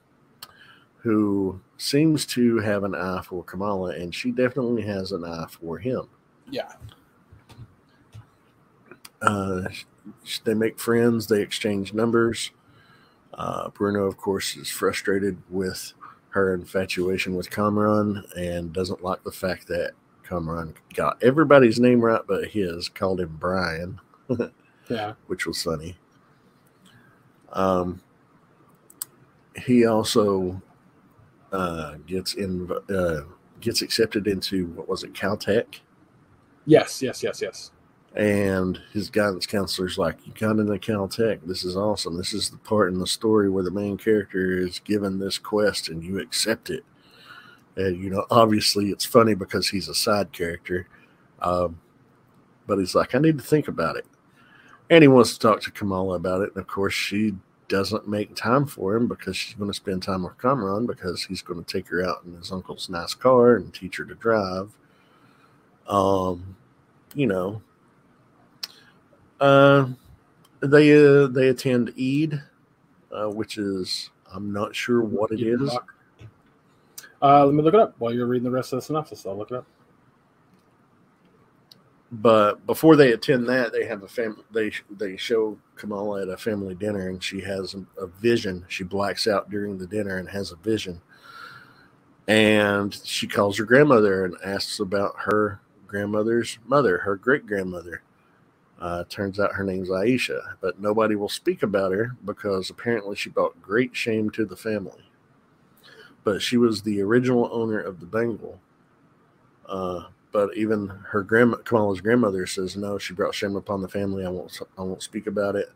who 0.97 1.61
seems 1.77 2.25
to 2.27 2.59
have 2.59 2.85
an 2.85 2.95
eye 2.95 3.21
for 3.23 3.45
Kamala, 3.45 3.91
and 3.91 4.15
she 4.15 4.33
definitely 4.33 4.83
has 4.83 5.13
an 5.13 5.25
eye 5.25 5.47
for 5.49 5.79
him. 5.79 6.09
Yeah. 6.51 6.73
Uh, 9.21 9.69
they 10.45 10.55
make 10.55 10.79
friends, 10.79 11.27
they 11.27 11.43
exchange 11.43 11.95
numbers. 11.95 12.51
Uh, 13.35 13.69
Bruno, 13.71 14.05
of 14.05 14.17
course, 14.17 14.57
is 14.57 14.71
frustrated 14.71 15.39
with 15.49 15.93
her 16.31 16.55
infatuation 16.55 17.35
with 17.35 17.51
Kamran 17.51 18.25
and 18.37 18.73
doesn't 18.73 19.03
like 19.03 19.23
the 19.25 19.33
fact 19.33 19.67
that 19.69 19.93
Kamran 20.29 20.75
got 20.95 21.23
everybody's 21.23 21.81
name 21.81 22.01
right 22.01 22.23
but 22.27 22.49
his, 22.49 22.89
called 22.89 23.21
him 23.21 23.37
Brian. 23.41 24.01
yeah. 24.89 25.15
Which 25.27 25.47
was 25.47 25.63
funny. 25.63 25.97
Um, 27.53 28.01
he 29.57 29.87
also 29.87 30.63
uh, 31.53 31.97
gets 32.07 32.35
in 32.35 32.71
uh, 32.89 33.23
gets 33.61 33.83
accepted 33.83 34.27
into 34.27 34.67
what 34.69 34.89
was 34.89 35.03
it 35.03 35.13
Caltech? 35.13 35.81
Yes, 36.67 37.03
yes, 37.03 37.23
yes, 37.23 37.43
yes. 37.43 37.71
And 38.15 38.81
his 38.93 39.09
guidance 39.09 39.47
counselor's 39.47 39.97
like, 39.97 40.17
"You 40.27 40.33
got 40.33 40.59
into 40.59 40.73
Caltech. 40.73 41.41
This 41.45 41.65
is 41.65 41.77
awesome. 41.77 42.17
This 42.17 42.33
is 42.33 42.51
the 42.51 42.59
part 42.59 42.93
in 42.93 42.99
the 42.99 43.07
story 43.07 43.49
where 43.49 43.63
the 43.63 43.71
main 43.71 43.97
character 43.97 44.59
is 44.59 44.81
given 44.81 45.19
this 45.19 45.39
quest, 45.39 45.89
and 45.89 46.03
you 46.03 46.19
accept 46.19 46.71
it." 46.71 46.85
And 47.77 48.03
you 48.03 48.11
know, 48.11 48.27
obviously, 48.31 48.91
it's 48.91 49.05
funny 49.05 49.35
because 49.35 49.69
he's 49.69 49.89
a 49.89 49.95
side 49.95 50.33
character, 50.33 50.89
um, 51.41 51.79
but 52.67 52.79
he's 52.79 52.97
like, 52.97 53.15
"I 53.15 53.19
need 53.19 53.39
to 53.39 53.45
think 53.45 53.69
about 53.69 53.97
it." 53.97 54.07
And 54.91 55.03
he 55.03 55.09
wants 55.09 55.35
to 55.35 55.39
talk 55.39 55.61
to 55.63 55.71
Kamala 55.71 56.17
about 56.17 56.41
it. 56.43 56.51
And 56.51 56.61
of 56.61 56.67
course, 56.67 56.95
she 56.95 57.37
doesn't 57.69 58.09
make 58.09 58.35
time 58.35 58.67
for 58.67 58.97
him 58.97 59.07
because 59.07 59.37
she's 59.37 59.55
going 59.55 59.71
to 59.71 59.77
spend 59.77 60.03
time 60.03 60.25
with 60.25 60.37
Kamran 60.39 60.87
because 60.87 61.23
he's 61.23 61.43
going 61.43 61.63
to 61.63 61.73
take 61.73 61.87
her 61.89 62.05
out 62.05 62.25
in 62.27 62.35
his 62.35 62.51
uncle's 62.51 62.89
nice 62.89 63.15
car 63.15 63.55
and 63.55 63.73
teach 63.73 63.97
her 63.99 64.05
to 64.05 64.17
drive. 64.17 64.77
Um, 65.87 66.57
you 67.15 67.29
know, 67.29 67.63
uh, 69.41 69.89
they 70.61 70.93
uh, 70.93 71.27
they 71.27 71.49
attend 71.49 71.95
Eid, 71.99 72.43
uh, 73.13 73.31
which 73.31 73.59
is 73.59 74.11
I'm 74.33 74.53
not 74.53 74.75
sure 74.75 75.03
what 75.03 75.33
it 75.33 75.41
is. 75.41 75.77
Uh, 77.23 77.45
let 77.45 77.55
me 77.55 77.63
look 77.63 77.75
it 77.75 77.81
up 77.81 77.95
while 77.99 78.13
you're 78.15 78.27
reading 78.27 78.45
the 78.45 78.51
rest 78.51 78.73
of 78.73 78.79
the 78.79 78.83
synopsis. 78.83 79.27
I'll 79.27 79.37
look 79.37 79.51
it 79.51 79.57
up. 79.57 79.67
But 82.13 82.67
before 82.67 82.97
they 82.97 83.13
attend 83.13 83.49
that, 83.49 83.73
they 83.73 83.85
have 83.85 84.03
a 84.03 84.09
family. 84.09 84.43
They 84.53 84.73
they 84.91 85.17
show 85.17 85.59
Kamala 85.77 86.23
at 86.23 86.29
a 86.29 86.37
family 86.37 86.75
dinner, 86.75 87.09
and 87.09 87.23
she 87.23 87.41
has 87.43 87.75
a, 87.75 87.85
a 88.03 88.07
vision. 88.07 88.65
She 88.69 88.85
blacks 88.85 89.27
out 89.27 89.49
during 89.49 89.79
the 89.79 89.87
dinner 89.87 90.17
and 90.17 90.29
has 90.29 90.51
a 90.51 90.57
vision. 90.57 91.01
And 92.27 92.95
she 93.05 93.27
calls 93.27 93.59
her 93.59 93.65
grandmother 93.65 94.25
and 94.25 94.37
asks 94.45 94.81
about 94.81 95.15
her 95.19 95.61
grandmother's 95.87 96.59
mother, 96.67 96.99
her 96.99 97.17
great 97.17 97.47
grandmother. 97.47 98.03
Uh, 98.81 99.05
turns 99.11 99.39
out 99.39 99.53
her 99.53 99.65
name's 99.65 99.91
Aisha, 99.91 100.41
but 100.63 100.81
nobody 100.81 101.15
will 101.15 101.29
speak 101.29 101.63
about 101.63 101.93
her 101.93 102.17
because 102.25 102.71
apparently 102.71 103.15
she 103.15 103.29
brought 103.29 103.61
great 103.61 103.95
shame 103.95 104.31
to 104.31 104.47
the 104.47 104.57
family. 104.57 105.05
But 106.25 106.41
she 106.41 106.57
was 106.57 106.83
the 106.83 107.03
original 107.03 107.49
owner 107.53 107.79
of 107.79 108.01
the 108.01 108.07
bangle. 108.07 108.59
Uh, 109.67 110.05
but 110.33 110.57
even 110.57 110.89
her 111.09 111.23
grandma, 111.23 111.59
Kamala's 111.59 112.01
grandmother, 112.01 112.47
says 112.47 112.77
no. 112.77 112.99
She 112.99 113.13
brought 113.13 113.35
shame 113.35 113.57
upon 113.57 113.83
the 113.83 113.89
family. 113.89 114.25
I 114.25 114.31
won't. 114.31 114.59
I 114.79 114.83
won't 114.83 115.03
speak 115.03 115.27
about 115.27 115.57
it. 115.57 115.71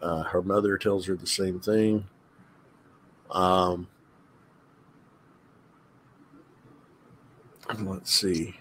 Uh, 0.00 0.22
her 0.22 0.42
mother 0.42 0.76
tells 0.78 1.06
her 1.06 1.16
the 1.16 1.26
same 1.26 1.58
thing. 1.60 2.04
Um, 3.30 3.88
let's 7.80 8.12
see. 8.12 8.56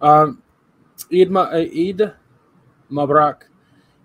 Um, 0.00 0.42
Eid, 1.12 1.34
uh, 1.34 1.50
Eid 1.50 2.14
Mubarak 2.90 3.42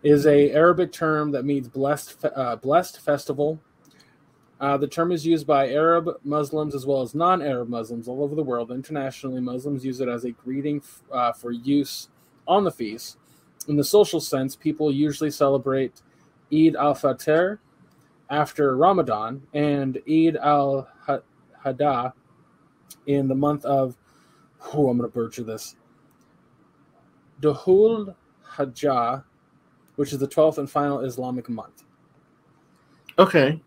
is 0.03 0.25
a 0.25 0.51
Arabic 0.51 0.91
term 0.91 1.31
that 1.31 1.45
means 1.45 1.67
blessed, 1.67 2.23
uh, 2.25 2.55
blessed 2.57 3.01
festival 3.01 3.59
uh, 4.59 4.77
the 4.77 4.87
term 4.87 5.11
is 5.11 5.25
used 5.25 5.45
by 5.45 5.69
Arab 5.69 6.09
Muslims 6.23 6.73
as 6.73 6.85
well 6.85 7.01
as 7.01 7.13
non 7.13 7.41
Arab 7.41 7.67
Muslims 7.67 8.07
all 8.07 8.23
over 8.23 8.35
the 8.35 8.43
world. 8.43 8.71
Internationally, 8.71 9.41
Muslims 9.41 9.83
use 9.83 9.99
it 9.99 10.07
as 10.07 10.23
a 10.23 10.31
greeting 10.31 10.77
f- 10.77 11.01
uh, 11.11 11.33
for 11.33 11.51
use 11.51 12.09
on 12.47 12.63
the 12.63 12.71
feast. 12.71 13.17
In 13.67 13.75
the 13.75 13.83
social 13.83 14.21
sense, 14.21 14.55
people 14.55 14.91
usually 14.93 15.31
celebrate 15.31 16.01
Eid 16.53 16.75
al 16.77 16.95
Fitr 16.95 17.59
after 18.29 18.77
Ramadan 18.77 19.41
and 19.53 19.97
Eid 20.09 20.37
al 20.37 20.87
Hadha 21.63 22.13
in 23.07 23.27
the 23.27 23.35
month 23.35 23.65
of, 23.65 23.97
oh, 24.73 24.89
I'm 24.89 24.97
going 24.97 25.09
to 25.09 25.13
butcher 25.13 25.43
this, 25.43 25.75
Duhul 27.41 28.15
Hajjah 28.55 29.23
which 29.95 30.11
is 30.11 30.19
the 30.19 30.27
12th 30.27 30.57
and 30.57 30.69
final 30.69 30.99
Islamic 31.01 31.49
month. 31.49 31.83
Okay. 33.17 33.61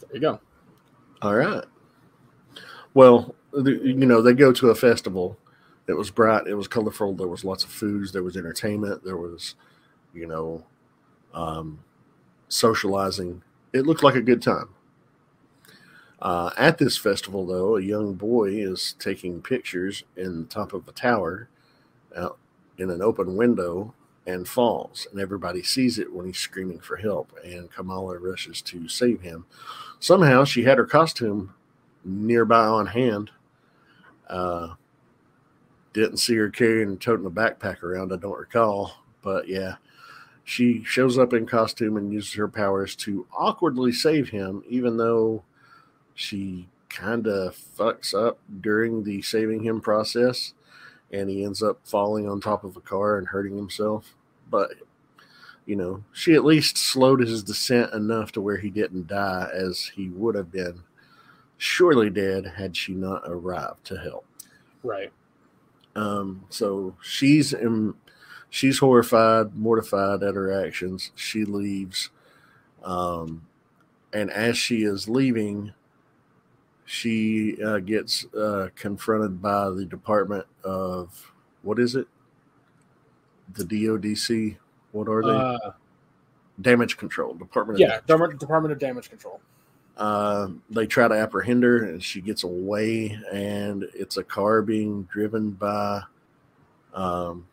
There 0.00 0.10
you 0.14 0.20
go. 0.20 0.40
All 1.22 1.34
right. 1.34 1.64
Well, 2.94 3.34
you 3.54 3.94
know, 3.94 4.22
they 4.22 4.34
go 4.34 4.52
to 4.52 4.70
a 4.70 4.74
festival. 4.74 5.38
It 5.86 5.94
was 5.94 6.10
bright. 6.10 6.46
It 6.46 6.54
was 6.54 6.68
colorful. 6.68 7.14
There 7.14 7.26
was 7.26 7.44
lots 7.44 7.64
of 7.64 7.70
foods. 7.70 8.12
There 8.12 8.22
was 8.22 8.36
entertainment. 8.36 9.04
There 9.04 9.16
was, 9.16 9.54
you 10.12 10.26
know, 10.26 10.64
um, 11.32 11.78
socializing. 12.48 13.42
It 13.72 13.86
looked 13.86 14.02
like 14.02 14.14
a 14.14 14.20
good 14.20 14.42
time. 14.42 14.68
Uh, 16.20 16.50
at 16.56 16.78
this 16.78 16.96
festival, 16.98 17.46
though, 17.46 17.76
a 17.76 17.82
young 17.82 18.14
boy 18.14 18.50
is 18.50 18.94
taking 18.98 19.40
pictures 19.40 20.02
in 20.16 20.42
the 20.42 20.48
top 20.48 20.72
of 20.72 20.88
a 20.88 20.92
tower 20.92 21.48
out 22.16 22.38
in 22.76 22.90
an 22.90 23.02
open 23.02 23.36
window 23.36 23.94
and 24.26 24.48
falls, 24.48 25.06
and 25.10 25.20
everybody 25.20 25.62
sees 25.62 25.98
it 25.98 26.12
when 26.12 26.26
he's 26.26 26.38
screaming 26.38 26.80
for 26.80 26.96
help. 26.96 27.32
And 27.44 27.70
Kamala 27.70 28.18
rushes 28.18 28.60
to 28.62 28.88
save 28.88 29.20
him. 29.20 29.46
Somehow, 30.00 30.44
she 30.44 30.64
had 30.64 30.78
her 30.78 30.84
costume 30.84 31.54
nearby 32.04 32.64
on 32.66 32.86
hand. 32.86 33.30
Uh, 34.28 34.74
didn't 35.92 36.18
see 36.18 36.34
her 36.36 36.50
carrying 36.50 36.88
and 36.88 37.00
toting 37.00 37.26
a 37.26 37.30
backpack 37.30 37.82
around. 37.82 38.12
I 38.12 38.16
don't 38.16 38.38
recall, 38.38 38.92
but 39.22 39.48
yeah, 39.48 39.76
she 40.44 40.82
shows 40.84 41.18
up 41.18 41.32
in 41.32 41.46
costume 41.46 41.96
and 41.96 42.12
uses 42.12 42.34
her 42.34 42.48
powers 42.48 42.94
to 42.96 43.26
awkwardly 43.36 43.92
save 43.92 44.28
him, 44.28 44.62
even 44.68 44.96
though 44.96 45.42
she 46.18 46.66
kind 46.88 47.28
of 47.28 47.56
fucks 47.78 48.12
up 48.12 48.40
during 48.60 49.04
the 49.04 49.22
saving 49.22 49.62
him 49.62 49.80
process 49.80 50.52
and 51.12 51.30
he 51.30 51.44
ends 51.44 51.62
up 51.62 51.78
falling 51.84 52.28
on 52.28 52.40
top 52.40 52.64
of 52.64 52.76
a 52.76 52.80
car 52.80 53.18
and 53.18 53.28
hurting 53.28 53.56
himself. 53.56 54.16
But, 54.50 54.72
you 55.64 55.76
know, 55.76 56.02
she 56.12 56.34
at 56.34 56.44
least 56.44 56.76
slowed 56.76 57.20
his 57.20 57.44
descent 57.44 57.92
enough 57.94 58.32
to 58.32 58.40
where 58.40 58.56
he 58.56 58.68
didn't 58.68 59.06
die 59.06 59.48
as 59.52 59.92
he 59.94 60.08
would 60.08 60.34
have 60.34 60.50
been 60.50 60.82
surely 61.56 62.10
dead 62.10 62.54
had 62.56 62.76
she 62.76 62.94
not 62.94 63.22
arrived 63.24 63.84
to 63.84 63.98
help. 63.98 64.26
Right. 64.82 65.12
Um, 65.94 66.46
so 66.48 66.96
she's 67.00 67.52
in, 67.52 67.94
she's 68.50 68.80
horrified, 68.80 69.54
mortified 69.54 70.24
at 70.24 70.34
her 70.34 70.66
actions. 70.66 71.12
She 71.14 71.44
leaves. 71.44 72.10
Um, 72.82 73.46
and 74.12 74.32
as 74.32 74.58
she 74.58 74.82
is 74.82 75.08
leaving, 75.08 75.74
she 76.88 77.62
uh, 77.62 77.78
gets 77.80 78.24
uh, 78.34 78.70
confronted 78.74 79.42
by 79.42 79.68
the 79.68 79.84
Department 79.84 80.46
of 80.64 81.32
what 81.60 81.78
is 81.78 81.94
it? 81.94 82.08
The 83.52 83.64
DODC. 83.64 84.56
What 84.92 85.06
are 85.06 85.22
they? 85.22 85.28
Uh, 85.28 85.72
Damage 86.62 86.96
Control 86.96 87.34
Department. 87.34 87.78
yeah, 87.78 88.00
Department 88.06 88.40
Department 88.40 88.72
of 88.72 88.78
Damage 88.78 89.10
Control. 89.10 89.38
Uh, 89.98 90.48
they 90.70 90.86
try 90.86 91.06
to 91.06 91.14
apprehend 91.14 91.62
her, 91.62 91.84
and 91.84 92.02
she 92.02 92.22
gets 92.22 92.42
away. 92.42 93.18
And 93.30 93.84
it's 93.94 94.16
a 94.16 94.24
car 94.24 94.62
being 94.62 95.02
driven 95.04 95.50
by 95.50 96.02
um, 96.94 97.46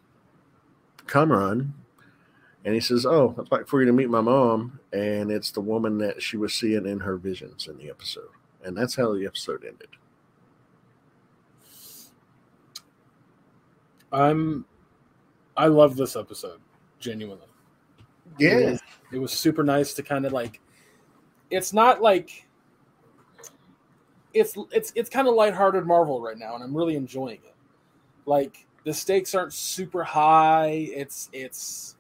Kamran. 1.08 1.74
And 2.64 2.74
he 2.74 2.80
says, 2.80 3.06
"Oh, 3.06 3.36
I'd 3.38 3.52
like 3.52 3.68
for 3.68 3.82
you 3.82 3.86
to 3.86 3.94
meet 3.94 4.10
my 4.10 4.22
mom." 4.22 4.80
And 4.94 5.30
it's 5.30 5.52
the 5.52 5.62
woman 5.62 5.98
that 5.98 6.24
she 6.24 6.38
was 6.38 6.54
seeing 6.54 6.86
in 6.86 7.02
her 7.02 7.18
visions 7.18 7.68
in 7.68 7.78
the 7.78 7.90
episode, 7.90 8.30
and 8.66 8.76
that's 8.76 8.96
how 8.96 9.14
the 9.14 9.26
episode 9.26 9.64
ended. 9.64 9.90
I'm 14.12 14.66
I 15.58 15.68
love 15.68 15.96
this 15.96 16.16
episode, 16.16 16.60
genuinely. 17.00 17.48
It 18.40 18.72
was, 18.72 18.82
it 19.14 19.20
was 19.20 19.32
super 19.32 19.64
nice 19.64 19.94
to 19.94 20.04
kind 20.04 20.26
of 20.26 20.34
like 20.34 20.60
it's 21.50 21.74
not 21.74 22.02
like 22.02 22.46
it's 24.34 24.58
it's 24.72 24.92
it's 24.96 25.10
kind 25.10 25.28
of 25.28 25.36
lighthearted 25.36 25.86
Marvel 25.86 26.22
right 26.22 26.38
now, 26.38 26.56
and 26.56 26.64
I'm 26.64 26.76
really 26.76 26.96
enjoying 26.96 27.40
it. 27.46 27.56
Like 28.26 28.66
the 28.84 28.94
stakes 28.94 29.34
aren't 29.36 29.54
super 29.54 30.04
high. 30.04 30.90
It's 30.92 31.30
it's 31.32 31.96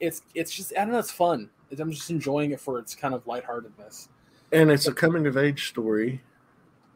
it's 0.00 0.22
it's 0.34 0.52
just 0.52 0.72
I 0.76 0.80
don't 0.80 0.92
know. 0.92 0.98
It's 0.98 1.10
fun. 1.10 1.50
I'm 1.78 1.90
just 1.90 2.10
enjoying 2.10 2.50
it 2.50 2.60
for 2.60 2.78
its 2.78 2.94
kind 2.94 3.14
of 3.14 3.26
lightheartedness. 3.26 4.08
And 4.52 4.70
it's 4.70 4.86
a 4.86 4.92
coming 4.92 5.26
of 5.26 5.36
age 5.36 5.68
story 5.68 6.20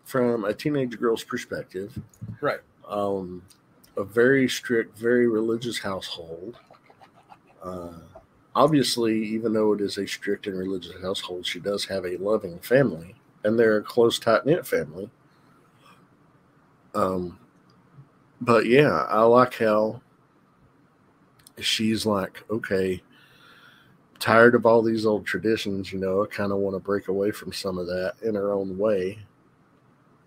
from 0.05 0.45
a 0.45 0.53
teenage 0.53 0.99
girl's 0.99 1.25
perspective. 1.25 1.99
Right. 2.41 2.61
Um, 2.87 3.43
a 3.97 4.05
very 4.05 4.49
strict, 4.49 4.97
very 4.99 5.27
religious 5.27 5.79
household. 5.79 6.57
Uh, 7.63 7.99
obviously, 8.55 9.25
even 9.25 9.53
though 9.53 9.73
it 9.73 9.81
is 9.81 9.99
a 9.99 10.07
strict 10.07 10.47
and 10.47 10.59
religious 10.59 11.01
household, 11.03 11.47
she 11.47 11.59
does 11.59 11.85
have 11.87 12.05
a 12.05 12.19
loving 12.19 12.59
family, 12.59 13.15
and 13.43 13.59
they're 13.59 13.79
a 13.79 13.83
close, 13.83 14.19
tight 14.19 14.45
knit 14.45 14.67
family. 14.67 15.11
Um, 16.95 17.39
but 18.41 18.67
yeah, 18.67 19.07
I 19.09 19.23
like 19.23 19.55
how 19.55 20.03
she's 21.59 22.07
like, 22.07 22.45
okay, 22.51 23.03
tired 24.19 24.55
of 24.55 24.67
all 24.67 24.83
these 24.83 25.07
old 25.07 25.27
traditions, 25.27 25.93
you 25.93 25.99
know, 25.99 26.23
I 26.23 26.27
kind 26.27 26.53
of 26.53 26.59
want 26.59 26.77
to 26.77 26.81
break 26.81 27.09
away 27.09 27.31
from 27.31 27.53
some 27.53 27.79
of 27.79 27.87
that 27.87 28.15
in 28.23 28.37
our 28.37 28.53
own 28.53 28.79
way. 28.79 29.19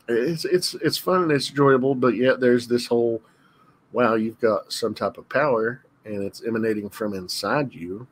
It's 0.08 0.46
it's 0.46 0.74
it's 0.76 0.98
fun 0.98 1.24
and 1.24 1.32
it's 1.32 1.50
enjoyable, 1.50 1.96
but 1.96 2.16
yet 2.16 2.40
there's 2.40 2.68
this 2.68 2.88
whole 2.88 3.22
wow, 3.92 4.16
you've 4.16 4.40
got 4.40 4.72
some 4.72 4.94
type 4.94 5.18
of 5.18 5.28
power 5.30 5.84
and 6.06 6.24
it's 6.24 6.44
emanating 6.46 6.90
from 6.90 7.14
inside 7.14 7.74
you, 7.74 8.08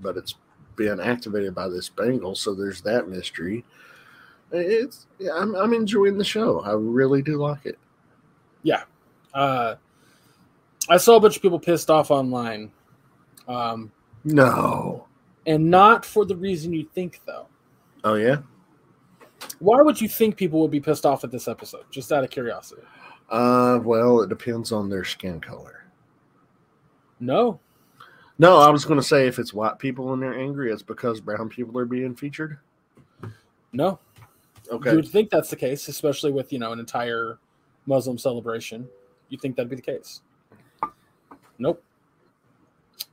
but 0.00 0.16
it's 0.16 0.34
being 0.76 1.00
activated 1.00 1.54
by 1.54 1.68
this 1.68 1.88
bangle, 1.88 2.34
so 2.34 2.54
there's 2.54 2.80
that 2.82 3.08
mystery. 3.08 3.64
It's 4.50 5.06
I'm 5.32 5.54
I'm 5.54 5.72
enjoying 5.72 6.18
the 6.18 6.24
show. 6.24 6.60
I 6.60 6.72
really 6.72 7.22
do 7.22 7.36
like 7.36 7.64
it. 7.66 7.78
Yeah. 8.62 8.82
Uh, 9.32 9.76
I 10.88 10.96
saw 10.96 11.16
a 11.16 11.20
bunch 11.20 11.36
of 11.36 11.42
people 11.42 11.58
pissed 11.58 11.90
off 11.90 12.10
online. 12.10 12.70
Um, 13.48 13.90
No. 14.24 15.06
and 15.46 15.70
not 15.70 16.04
for 16.04 16.24
the 16.24 16.36
reason 16.36 16.72
you 16.72 16.88
think, 16.94 17.20
though. 17.26 17.46
Oh 18.04 18.14
yeah. 18.14 18.38
Why 19.58 19.82
would 19.82 20.00
you 20.00 20.08
think 20.08 20.36
people 20.36 20.60
would 20.60 20.70
be 20.70 20.80
pissed 20.80 21.04
off 21.04 21.24
at 21.24 21.30
this 21.30 21.48
episode? 21.48 21.84
Just 21.90 22.12
out 22.12 22.22
of 22.24 22.30
curiosity. 22.30 22.82
Uh, 23.28 23.80
well, 23.82 24.20
it 24.20 24.28
depends 24.28 24.72
on 24.72 24.88
their 24.88 25.04
skin 25.04 25.40
color. 25.40 25.86
No. 27.18 27.58
No, 28.38 28.58
I 28.58 28.70
was 28.70 28.84
going 28.84 28.98
to 29.00 29.06
say 29.06 29.26
if 29.26 29.38
it's 29.38 29.52
white 29.54 29.78
people 29.78 30.12
and 30.12 30.22
they're 30.22 30.38
angry, 30.38 30.72
it's 30.72 30.82
because 30.82 31.20
brown 31.20 31.48
people 31.48 31.78
are 31.78 31.84
being 31.84 32.14
featured. 32.14 32.58
No. 33.72 33.98
Okay. 34.70 34.90
You 34.90 34.96
would 34.96 35.08
think 35.08 35.30
that's 35.30 35.50
the 35.50 35.56
case, 35.56 35.88
especially 35.88 36.32
with, 36.32 36.52
you 36.52 36.58
know, 36.58 36.72
an 36.72 36.78
entire 36.78 37.38
Muslim 37.86 38.18
celebration. 38.18 38.88
You 39.28 39.38
think 39.38 39.56
that'd 39.56 39.70
be 39.70 39.76
the 39.76 39.82
case. 39.82 40.22
Nope. 41.58 41.82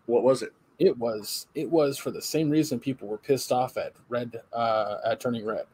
What 0.05 0.23
was 0.23 0.41
it? 0.41 0.53
It 0.79 0.97
was 0.97 1.47
it 1.55 1.69
was 1.69 1.97
for 1.97 2.09
the 2.09 2.21
same 2.21 2.49
reason 2.49 2.79
people 2.79 3.07
were 3.07 3.17
pissed 3.17 3.51
off 3.51 3.77
at 3.77 3.93
red 4.07 4.41
uh 4.53 4.97
at 5.05 5.19
turning 5.19 5.45
red. 5.45 5.65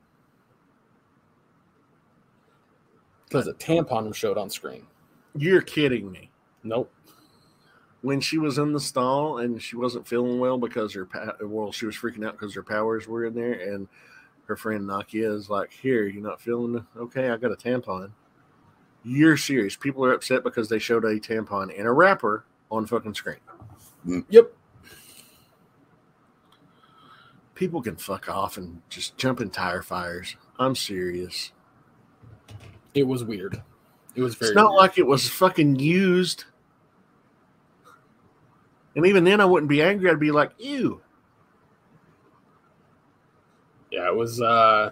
Because 3.27 3.47
a 3.47 3.53
tampon 3.53 4.07
was 4.07 4.17
showed 4.17 4.37
on 4.37 4.49
screen. 4.49 4.85
You're 5.35 5.61
kidding 5.61 6.11
me. 6.11 6.31
Nope. 6.63 6.91
When 8.01 8.19
she 8.19 8.37
was 8.37 8.57
in 8.57 8.73
the 8.73 8.79
stall 8.79 9.39
and 9.39 9.61
she 9.61 9.75
wasn't 9.75 10.07
feeling 10.07 10.39
well 10.39 10.57
because 10.57 10.93
her 10.93 11.07
well, 11.41 11.71
she 11.71 11.85
was 11.85 11.95
freaking 11.95 12.25
out 12.25 12.33
because 12.33 12.53
her 12.55 12.63
powers 12.63 13.07
were 13.07 13.25
in 13.25 13.33
there, 13.33 13.53
and 13.53 13.87
her 14.47 14.55
friend 14.55 14.87
Nakia 14.87 15.33
is 15.33 15.49
like, 15.49 15.71
"Here, 15.71 16.07
you're 16.07 16.21
not 16.21 16.41
feeling 16.41 16.85
okay? 16.97 17.29
I 17.29 17.37
got 17.37 17.51
a 17.51 17.55
tampon." 17.55 18.11
You're 19.03 19.37
serious? 19.37 19.75
People 19.75 20.03
are 20.05 20.13
upset 20.13 20.43
because 20.43 20.67
they 20.67 20.79
showed 20.79 21.05
a 21.05 21.19
tampon 21.19 21.71
in 21.71 21.85
a 21.85 21.93
wrapper 21.93 22.45
on 22.71 22.87
fucking 22.87 23.13
screen. 23.13 23.37
Yep. 24.29 24.51
People 27.55 27.81
can 27.81 27.95
fuck 27.95 28.29
off 28.29 28.57
and 28.57 28.81
just 28.89 29.17
jump 29.17 29.39
in 29.41 29.49
tire 29.49 29.81
fires. 29.81 30.35
I'm 30.59 30.75
serious. 30.75 31.51
It 32.93 33.03
was 33.03 33.23
weird. 33.23 33.61
It 34.15 34.21
was 34.21 34.35
very 34.35 34.49
It's 34.49 34.55
not 34.55 34.71
weird. 34.71 34.77
like 34.79 34.97
it 34.97 35.07
was 35.07 35.27
fucking 35.27 35.79
used. 35.79 36.45
And 38.95 39.05
even 39.05 39.23
then, 39.23 39.41
I 39.41 39.45
wouldn't 39.45 39.69
be 39.69 39.81
angry. 39.81 40.09
I'd 40.09 40.19
be 40.19 40.31
like, 40.31 40.51
ew. 40.57 41.01
Yeah, 43.91 44.07
it 44.07 44.15
was. 44.15 44.41
uh 44.41 44.91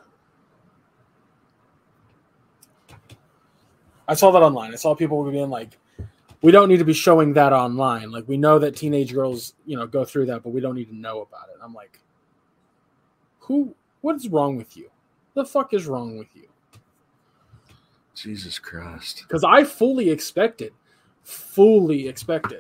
I 4.08 4.14
saw 4.16 4.32
that 4.32 4.42
online. 4.42 4.74
I 4.74 4.76
saw 4.76 4.94
people 4.96 5.24
being 5.32 5.50
like, 5.50 5.78
"We 6.42 6.52
don't 6.52 6.68
need 6.68 6.80
to 6.80 6.86
be 6.86 6.94
showing 6.94 7.34
that 7.34 7.54
online. 7.54 8.12
Like, 8.12 8.28
we 8.28 8.36
know 8.38 8.60
that 8.60 8.76
teenage 8.76 9.14
girls, 9.14 9.54
you 9.66 9.78
know, 9.78 9.88
go 9.88 10.04
through 10.04 10.26
that, 10.28 10.44
but 10.44 10.50
we 10.50 10.60
don't 10.60 10.76
need 10.76 10.90
to 10.90 10.96
know 10.96 11.22
about 11.22 11.48
it." 11.50 11.56
I'm 11.62 11.74
like, 11.74 12.00
"Who? 13.44 13.76
What 14.02 14.16
is 14.16 14.28
wrong 14.28 14.58
with 14.58 14.76
you? 14.76 14.90
The 15.34 15.46
fuck 15.46 15.74
is 15.74 15.88
wrong 15.88 16.18
with 16.18 16.36
you?" 16.36 16.50
Jesus 18.16 18.60
Christ. 18.60 19.24
Because 19.28 19.44
I 19.44 19.64
fully 19.64 20.10
expected 20.10 20.74
fully 21.24 22.08
expected 22.08 22.60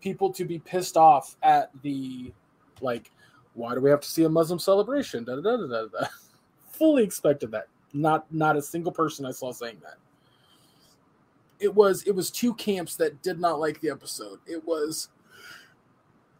people 0.00 0.32
to 0.32 0.44
be 0.44 0.58
pissed 0.58 0.96
off 0.96 1.36
at 1.42 1.70
the 1.82 2.32
like 2.80 3.10
why 3.54 3.74
do 3.74 3.80
we 3.80 3.88
have 3.88 4.00
to 4.00 4.08
see 4.08 4.24
a 4.24 4.28
muslim 4.28 4.58
celebration 4.58 5.24
da, 5.24 5.36
da, 5.36 5.56
da, 5.56 5.66
da, 5.66 5.86
da. 5.86 6.06
fully 6.70 7.02
expected 7.02 7.50
that 7.50 7.68
not 7.92 8.30
not 8.32 8.56
a 8.56 8.62
single 8.62 8.92
person 8.92 9.24
i 9.24 9.30
saw 9.30 9.52
saying 9.52 9.78
that 9.82 9.96
it 11.60 11.72
was 11.72 12.02
it 12.02 12.14
was 12.14 12.30
two 12.30 12.52
camps 12.54 12.96
that 12.96 13.22
did 13.22 13.40
not 13.40 13.60
like 13.60 13.80
the 13.80 13.88
episode 13.88 14.38
it 14.46 14.62
was 14.66 15.08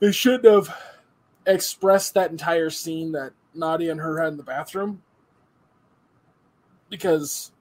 they 0.01 0.13
shouldn't 0.13 0.45
have 0.45 0.77
expressed 1.47 2.13
that 2.13 2.31
entire 2.31 2.69
scene 2.69 3.13
that 3.13 3.33
nadia 3.57 3.91
and 3.91 4.01
her 4.01 4.19
had 4.21 4.33
in 4.33 4.37
the 4.37 4.43
bathroom. 4.43 5.03
Because 6.89 7.53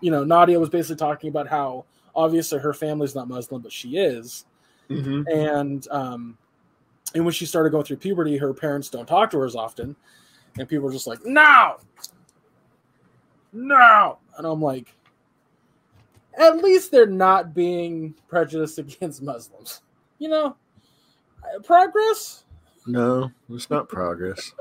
you 0.00 0.10
know 0.10 0.24
nadia 0.24 0.58
was 0.58 0.68
basically 0.68 0.96
talking 0.96 1.28
about 1.28 1.48
how 1.48 1.84
obviously 2.14 2.58
her 2.58 2.72
family's 2.72 3.14
not 3.14 3.28
muslim 3.28 3.62
but 3.62 3.72
she 3.72 3.96
is. 3.96 4.44
Mm-hmm. 4.90 5.22
and 5.32 5.88
um 5.90 6.36
and 7.14 7.24
when 7.24 7.32
she 7.32 7.46
started 7.46 7.70
going 7.70 7.84
through 7.84 7.96
puberty 7.96 8.36
her 8.36 8.52
parents 8.52 8.90
don't 8.90 9.06
talk 9.06 9.30
to 9.30 9.38
her 9.38 9.46
as 9.46 9.56
often. 9.56 9.96
And 10.58 10.68
people 10.68 10.88
are 10.88 10.92
just 10.92 11.06
like 11.06 11.24
no! 11.24 11.76
No! 13.52 14.18
And 14.36 14.46
i'm 14.46 14.60
like 14.60 14.94
at 16.38 16.58
least 16.58 16.90
they're 16.90 17.06
not 17.06 17.54
being 17.54 18.14
prejudiced 18.28 18.78
against 18.78 19.22
muslims. 19.22 19.82
You 20.18 20.28
know? 20.28 20.56
Uh, 21.42 21.60
progress 21.60 22.44
No, 22.86 23.30
it's 23.50 23.70
not 23.70 23.88
progress. 23.88 24.52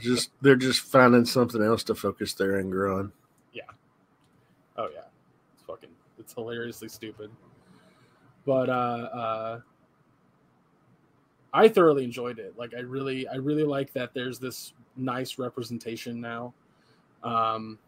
just 0.00 0.30
they're 0.40 0.56
just 0.56 0.80
finding 0.80 1.24
something 1.24 1.62
else 1.62 1.84
to 1.84 1.94
focus 1.94 2.34
their 2.34 2.58
anger 2.58 2.92
on. 2.92 3.12
Yeah. 3.52 3.62
Oh 4.76 4.88
yeah 4.92 5.06
it's 5.56 5.64
fucking 5.64 5.90
it's 6.18 6.34
hilariously 6.34 6.88
stupid 6.88 7.30
but 8.44 8.68
uh 8.68 8.72
uh 8.72 9.60
i 11.52 11.66
thoroughly 11.66 12.04
enjoyed 12.04 12.38
it 12.38 12.54
like 12.58 12.74
i 12.74 12.80
really 12.80 13.26
i 13.28 13.36
really 13.36 13.64
like 13.64 13.92
that 13.92 14.12
there's 14.14 14.38
this 14.38 14.74
nice 14.96 15.38
representation 15.38 16.20
now 16.20 16.52
um 17.24 17.78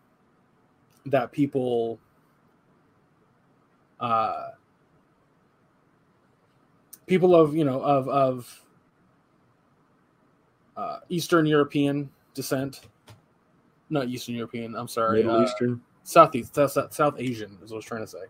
that 1.06 1.30
people 1.30 1.98
uh 4.00 4.48
people 7.06 7.34
of 7.34 7.54
you 7.54 7.64
know 7.64 7.80
of 7.82 8.08
of 8.08 8.62
uh 10.78 11.00
eastern 11.10 11.44
european 11.44 12.08
descent 12.32 12.80
not 13.90 14.08
eastern 14.08 14.34
european 14.34 14.74
i'm 14.74 14.88
sorry 14.88 15.22
Middle 15.22 15.40
uh, 15.40 15.44
Eastern. 15.44 15.82
Southeast, 16.08 16.54
South, 16.54 16.94
South, 16.94 17.16
Asian 17.18 17.58
is 17.62 17.70
what 17.70 17.72
I 17.72 17.76
was 17.76 17.84
trying 17.84 18.00
to 18.00 18.06
say. 18.06 18.24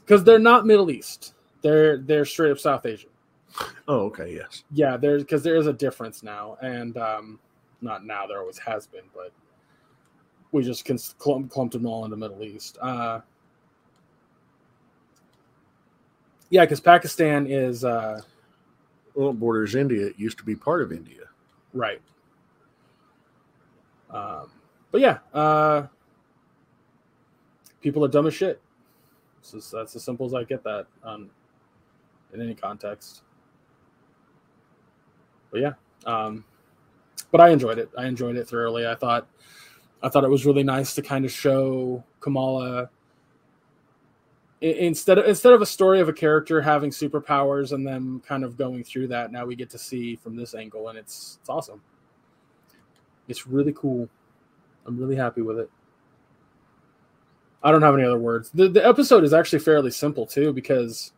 Because 0.00 0.24
they're 0.24 0.38
not 0.38 0.64
Middle 0.64 0.90
East. 0.90 1.34
They're 1.60 1.98
they're 1.98 2.24
straight 2.24 2.52
up 2.52 2.58
South 2.58 2.86
Asian. 2.86 3.10
Oh, 3.86 4.06
okay, 4.06 4.34
yes. 4.34 4.64
Yeah, 4.72 4.96
there's 4.96 5.22
because 5.22 5.42
there 5.42 5.56
is 5.56 5.66
a 5.66 5.74
difference 5.74 6.22
now, 6.22 6.56
and 6.62 6.96
um, 6.96 7.38
not 7.82 8.06
now. 8.06 8.26
There 8.26 8.40
always 8.40 8.58
has 8.58 8.86
been, 8.86 9.04
but 9.14 9.30
we 10.52 10.62
just 10.62 10.86
can 10.86 10.98
clump, 11.18 11.50
clumped 11.50 11.74
them 11.74 11.84
all 11.84 12.06
into 12.06 12.16
Middle 12.16 12.42
East. 12.42 12.78
Uh, 12.80 13.20
yeah, 16.48 16.64
because 16.64 16.80
Pakistan 16.80 17.46
is 17.46 17.84
uh, 17.84 18.22
Well, 19.14 19.30
it 19.30 19.34
borders 19.34 19.74
India. 19.74 20.06
It 20.06 20.18
used 20.18 20.38
to 20.38 20.44
be 20.44 20.56
part 20.56 20.82
of 20.82 20.92
India. 20.92 21.24
right. 21.72 22.00
Um, 24.10 24.50
but 24.90 25.00
yeah, 25.00 25.18
uh, 25.32 25.86
people 27.80 28.04
are 28.04 28.08
dumb 28.08 28.26
as 28.26 28.34
shit. 28.34 28.60
That's 29.50 29.96
as 29.96 30.04
simple 30.04 30.26
as 30.26 30.34
I 30.34 30.44
get 30.44 30.62
that 30.64 30.86
um, 31.02 31.30
in 32.32 32.40
any 32.40 32.54
context. 32.54 33.22
But 35.50 35.60
yeah, 35.60 35.72
um, 36.06 36.44
but 37.30 37.40
I 37.40 37.48
enjoyed 37.48 37.78
it. 37.78 37.90
I 37.96 38.06
enjoyed 38.06 38.36
it 38.36 38.48
thoroughly. 38.48 38.86
I 38.86 38.94
thought, 38.94 39.26
I 40.02 40.08
thought 40.08 40.24
it 40.24 40.30
was 40.30 40.46
really 40.46 40.62
nice 40.62 40.94
to 40.94 41.02
kind 41.02 41.24
of 41.24 41.32
show 41.32 42.04
Kamala 42.20 42.90
instead 44.62 45.18
of 45.18 45.26
instead 45.26 45.52
of 45.52 45.60
a 45.60 45.66
story 45.66 46.00
of 46.00 46.08
a 46.08 46.12
character 46.12 46.60
having 46.60 46.90
superpowers 46.90 47.72
and 47.72 47.86
them 47.86 48.22
kind 48.26 48.44
of 48.44 48.56
going 48.56 48.84
through 48.84 49.08
that. 49.08 49.32
Now 49.32 49.44
we 49.44 49.56
get 49.56 49.70
to 49.70 49.78
see 49.78 50.16
from 50.16 50.36
this 50.36 50.54
angle, 50.54 50.88
and 50.88 50.98
it's 50.98 51.38
it's 51.40 51.48
awesome. 51.48 51.82
It's 53.28 53.46
really 53.46 53.72
cool. 53.72 54.08
I'm 54.86 54.96
really 54.96 55.16
happy 55.16 55.42
with 55.42 55.58
it. 55.58 55.70
I 57.62 57.70
don't 57.70 57.82
have 57.82 57.94
any 57.94 58.04
other 58.04 58.18
words. 58.18 58.50
The 58.50 58.68
the 58.68 58.86
episode 58.86 59.24
is 59.24 59.32
actually 59.32 59.60
fairly 59.60 59.90
simple 59.90 60.26
too 60.26 60.52
because 60.52 61.12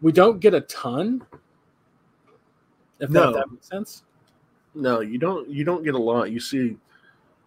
we 0.00 0.12
don't 0.12 0.40
get 0.40 0.54
a 0.54 0.60
ton. 0.62 1.24
If 3.00 3.10
No. 3.10 3.32
that, 3.32 3.38
that 3.40 3.50
makes 3.50 3.68
sense. 3.68 4.04
No, 4.74 5.00
you 5.00 5.18
don't. 5.18 5.48
You 5.48 5.64
don't 5.64 5.84
get 5.84 5.94
a 5.94 5.98
lot. 5.98 6.30
You 6.32 6.40
see, 6.40 6.76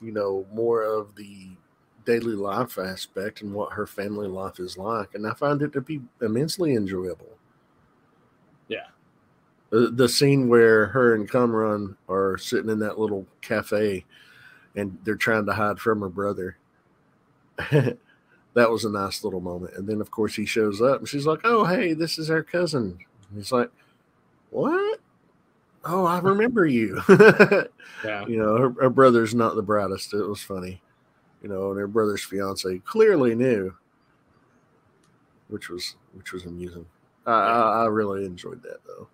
you 0.02 0.12
know, 0.12 0.46
more 0.54 0.84
of 0.84 1.14
the 1.16 1.50
daily 2.08 2.36
life 2.36 2.78
aspect 2.78 3.42
and 3.42 3.54
what 3.54 3.74
her 3.74 3.86
family 3.86 4.28
life 4.28 4.60
is 4.60 4.78
like, 4.78 5.14
and 5.14 5.28
I 5.28 5.34
find 5.34 5.62
it 5.62 5.74
to 5.74 5.82
be 5.82 6.02
immensely 6.22 6.74
enjoyable. 6.74 7.38
Yeah. 8.70 8.88
The, 9.70 9.92
the 9.92 10.08
scene 10.08 10.48
where 10.48 10.88
her 10.88 11.14
and 11.14 11.30
Kamran 11.30 11.98
are 12.10 12.38
sitting 12.38 12.70
in 12.70 12.80
that 12.80 12.98
little 12.98 13.28
cafe, 13.42 14.06
and 14.76 14.98
they're 15.04 15.16
trying 15.16 15.46
to 15.48 15.54
hide 15.54 15.80
from 15.80 16.00
her 16.00 16.10
brother. 16.10 16.58
that 17.72 17.98
was 18.56 18.86
a 18.86 18.90
nice 18.90 19.26
little 19.26 19.42
moment. 19.42 19.74
And 19.76 19.86
then, 19.86 20.00
of 20.00 20.10
course, 20.10 20.34
he 20.34 20.46
shows 20.46 20.82
up, 20.82 21.00
and 21.00 21.10
she's 21.10 21.26
like, 21.26 21.42
"Oh, 21.44 21.66
hey, 21.66 21.94
this 21.94 22.18
is 22.18 22.30
our 22.30 22.44
cousin." 22.44 22.98
And 23.30 23.38
he's 23.38 23.52
like, 23.52 23.70
"What?" 24.52 25.00
Oh, 25.84 26.06
I 26.06 26.20
remember 26.20 26.66
you. 26.66 27.02
Yeah. 28.04 28.28
you 28.28 28.38
know, 28.38 28.58
her, 28.58 28.70
her 28.84 28.90
brother's 28.92 29.34
not 29.34 29.56
the 29.56 29.64
brightest. 29.64 30.14
It 30.14 30.22
was 30.22 30.44
funny, 30.44 30.84
you 31.42 31.50
know, 31.50 31.70
and 31.72 31.80
her 31.80 31.88
brother's 31.88 32.24
fiance 32.24 32.80
clearly 32.80 33.36
knew, 33.36 33.74
which 35.48 35.70
was 35.70 35.96
which 36.14 36.32
was 36.34 36.46
amusing. 36.46 36.86
I, 37.26 37.32
I, 37.32 37.84
I 37.84 37.86
really 37.86 38.26
enjoyed 38.26 38.64
that 38.64 38.80
though. 38.86 39.08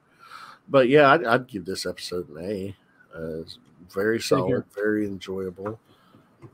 But 0.69 0.87
yeah, 0.87 1.11
I'd, 1.11 1.25
I'd 1.25 1.47
give 1.47 1.65
this 1.65 1.85
episode 1.85 2.29
an 2.29 2.37
A. 2.37 2.75
Uh, 3.15 3.41
it's 3.41 3.57
very 3.93 4.19
solid, 4.19 4.63
very 4.73 5.05
enjoyable. 5.05 5.79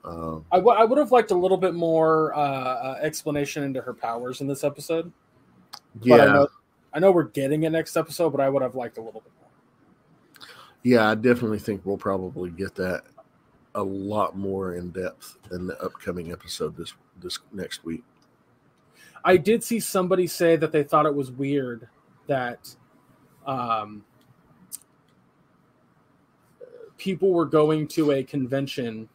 Um, 0.04 0.46
I, 0.52 0.58
w- 0.58 0.78
I 0.78 0.84
would 0.84 0.98
have 0.98 1.12
liked 1.12 1.32
a 1.32 1.36
little 1.36 1.58
bit 1.58 1.74
more 1.74 2.34
uh, 2.36 2.40
uh, 2.40 2.98
explanation 3.02 3.64
into 3.64 3.82
her 3.82 3.94
powers 3.94 4.42
in 4.42 4.48
this 4.48 4.64
episode. 4.64 5.12
yeah, 6.02 6.16
I 6.16 6.26
know, 6.26 6.48
I 6.94 7.00
know 7.00 7.12
we're 7.12 7.24
getting 7.24 7.64
it 7.64 7.70
next 7.72 7.98
episode, 7.98 8.32
but 8.32 8.42
I 8.42 8.50
would 8.50 8.62
have 8.62 8.76
liked 8.76 8.98
a 8.98 9.02
little 9.02 9.22
bit 9.22 9.32
more. 9.40 10.48
yeah, 10.84 11.10
I 11.10 11.16
definitely 11.16 11.60
think 11.60 11.82
we'll 11.86 11.98
probably 11.98 12.50
get 12.52 12.76
that 12.76 13.04
a 13.76 13.84
lot 13.84 14.38
more 14.38 14.76
in 14.76 14.90
depth 14.92 15.38
in 15.52 15.68
the 15.68 15.80
upcoming 15.82 16.32
episode 16.32 16.76
this 16.76 16.94
this 17.22 17.40
next 17.52 17.84
week. 17.86 18.04
I 19.24 19.38
did 19.38 19.64
see 19.64 19.80
somebody 19.80 20.28
say 20.28 20.56
that 20.56 20.72
they 20.72 20.84
thought 20.84 21.06
it 21.06 21.14
was 21.14 21.32
weird 21.32 21.88
that 22.28 22.74
um, 23.46 24.04
people 26.98 27.32
were 27.32 27.46
going 27.46 27.88
to 27.90 28.12
a 28.12 28.24
convention 28.24 29.10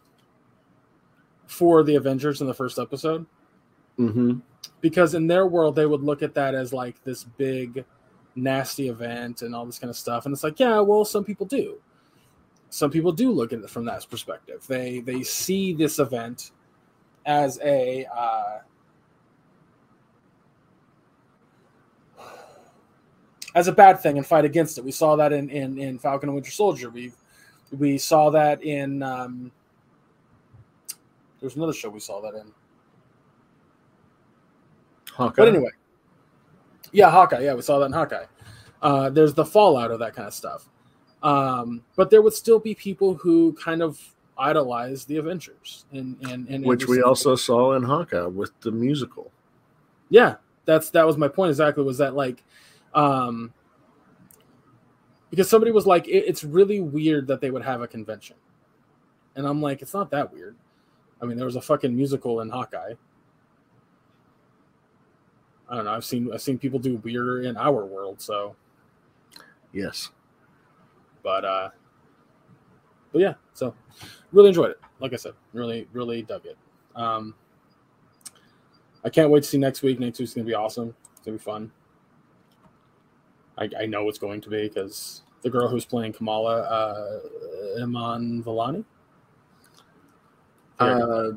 for 1.47 1.83
the 1.83 1.95
Avengers 1.97 2.41
in 2.41 2.47
the 2.47 2.55
first 2.55 2.79
episode 2.79 3.27
Mm-hmm. 3.97 4.39
because 4.81 5.15
in 5.15 5.29
their 5.29 5.47
world 5.47 5.77
they 5.77 5.87
would 5.87 6.03
look 6.03 6.21
at 6.21 6.35
that 6.35 6.53
as 6.57 6.73
like 6.73 7.01
this 7.05 7.23
big 7.23 7.85
nasty 8.35 8.89
event 8.89 9.43
and 9.43 9.55
all 9.55 9.65
this 9.65 9.79
kind 9.79 9.89
of 9.89 9.95
stuff 9.97 10.27
and 10.27 10.33
it's 10.33 10.43
like 10.43 10.59
yeah 10.59 10.81
well 10.81 11.05
some 11.05 11.23
people 11.23 11.47
do 11.47 11.79
some 12.75 12.91
people 12.91 13.12
do 13.12 13.31
look 13.31 13.53
at 13.53 13.61
it 13.61 13.70
from 13.70 13.85
that 13.85 14.05
perspective 14.11 14.64
they 14.66 14.99
they 15.01 15.22
see 15.22 15.72
this 15.72 16.01
event 16.01 16.51
as 17.25 17.61
a 17.62 18.05
uh, 18.07 18.59
as 23.55 23.68
a 23.68 23.72
bad 23.72 24.01
thing 24.01 24.18
and 24.18 24.27
fight 24.27 24.45
against 24.45 24.77
it 24.77 24.85
we 24.85 24.91
saw 24.91 25.14
that 25.14 25.33
in 25.33 25.49
in, 25.51 25.79
in 25.79 25.99
falcon 26.01 26.29
and 26.29 26.35
winter 26.35 26.51
soldier 26.51 26.91
we 26.91 27.12
we 27.79 27.97
saw 27.97 28.29
that 28.29 28.61
in 28.64 29.03
um 29.05 29.53
there's 31.41 31.55
another 31.55 31.72
show 31.72 31.89
we 31.89 32.01
saw 32.01 32.20
that 32.20 32.35
in 32.35 32.51
Hawkeye. 35.12 35.43
but 35.43 35.49
anyway, 35.49 35.70
yeah, 36.91 37.09
Hawkeye. 37.09 37.41
Yeah, 37.41 37.55
we 37.55 37.62
saw 37.62 37.79
that 37.79 37.87
in 37.87 37.93
Hawkeye. 37.93 38.25
Uh, 38.83 39.11
there's 39.11 39.35
the 39.35 39.45
fallout 39.45 39.93
of 39.93 40.01
that 40.01 40.14
kind 40.14 40.27
of 40.27 40.35
stuff. 40.35 40.68
Um, 41.25 41.83
but 41.97 42.11
there 42.11 42.20
would 42.20 42.35
still 42.35 42.59
be 42.59 42.75
people 42.75 43.14
who 43.14 43.55
kind 43.55 43.83
of 43.83 43.99
idolize 44.37 45.07
the 45.07 45.16
Avengers, 45.16 45.87
and 45.91 46.16
and, 46.29 46.47
and 46.49 46.64
which 46.64 46.87
we 46.87 47.03
also 47.03 47.35
saw 47.35 47.72
in 47.72 47.83
Hawkeye 47.83 48.27
with 48.27 48.53
the 48.61 48.70
musical. 48.70 49.33
yeah, 50.11 50.37
that's 50.66 50.91
that 50.91 51.07
was 51.07 51.16
my 51.16 51.27
point 51.27 51.49
exactly. 51.49 51.83
Was 51.83 51.97
that 51.97 52.14
like, 52.14 52.45
um, 52.95 53.55
because 55.31 55.49
somebody 55.49 55.72
was 55.72 55.87
like, 55.87 56.07
it, 56.09 56.25
it's 56.27 56.45
really 56.45 56.81
weird 56.81 57.27
that 57.29 57.41
they 57.41 57.51
would 57.51 57.62
have 57.62 57.81
a 57.81 57.89
convention, 57.89 58.37
and 59.35 59.47
I'm 59.47 59.62
like, 59.62 59.81
it's 59.81 59.95
not 59.95 60.11
that 60.11 60.31
weird. 60.31 60.57
I 61.22 61.25
mean, 61.25 61.39
there 61.39 61.47
was 61.47 61.57
a 61.57 61.62
fucking 61.62 61.97
musical 61.97 62.43
in 62.43 62.51
Hawkeye. 62.51 62.93
I 65.70 65.75
don't 65.75 65.87
know. 65.87 65.93
I've 65.93 66.05
seen 66.05 66.31
I've 66.35 66.43
seen 66.43 66.59
people 66.59 66.79
do 66.79 66.97
weirder 66.97 67.45
in 67.45 67.57
our 67.57 67.87
world. 67.87 68.20
So, 68.20 68.57
Yes. 69.72 70.11
But 71.25 71.45
uh, 71.45 71.70
but 73.11 73.20
yeah. 73.20 73.35
So, 73.55 73.75
really 74.31 74.49
enjoyed 74.49 74.70
it. 74.70 74.81
Like 75.01 75.12
I 75.12 75.16
said, 75.16 75.33
really 75.53 75.89
really 75.93 76.22
dug 76.22 76.47
it. 76.47 76.57
Um, 76.95 77.35
I 79.05 79.11
can't 79.11 79.31
wait 79.31 79.43
to 79.43 79.49
see 79.49 79.59
next 79.59 79.83
week. 79.83 79.99
Next 79.99 80.20
week's 80.20 80.35
gonna 80.35 80.47
be 80.47 80.55
awesome. 80.55 80.95
It's 81.16 81.25
gonna 81.25 81.39
be 81.39 81.43
fun. 81.43 81.72
I, 83.59 83.68
I 83.81 83.87
know 83.87 84.09
it's 84.09 84.18
going 84.18 84.41
to 84.43 84.51
be 84.51 84.68
because 84.68 85.22
the 85.43 85.51
girl 85.51 85.68
who's 85.68 85.85
playing 85.85 86.12
Kamala, 86.12 86.62
uh, 86.62 87.83
Iman 87.83 88.43
Vellani. 88.43 88.85
Uh, 90.81 91.33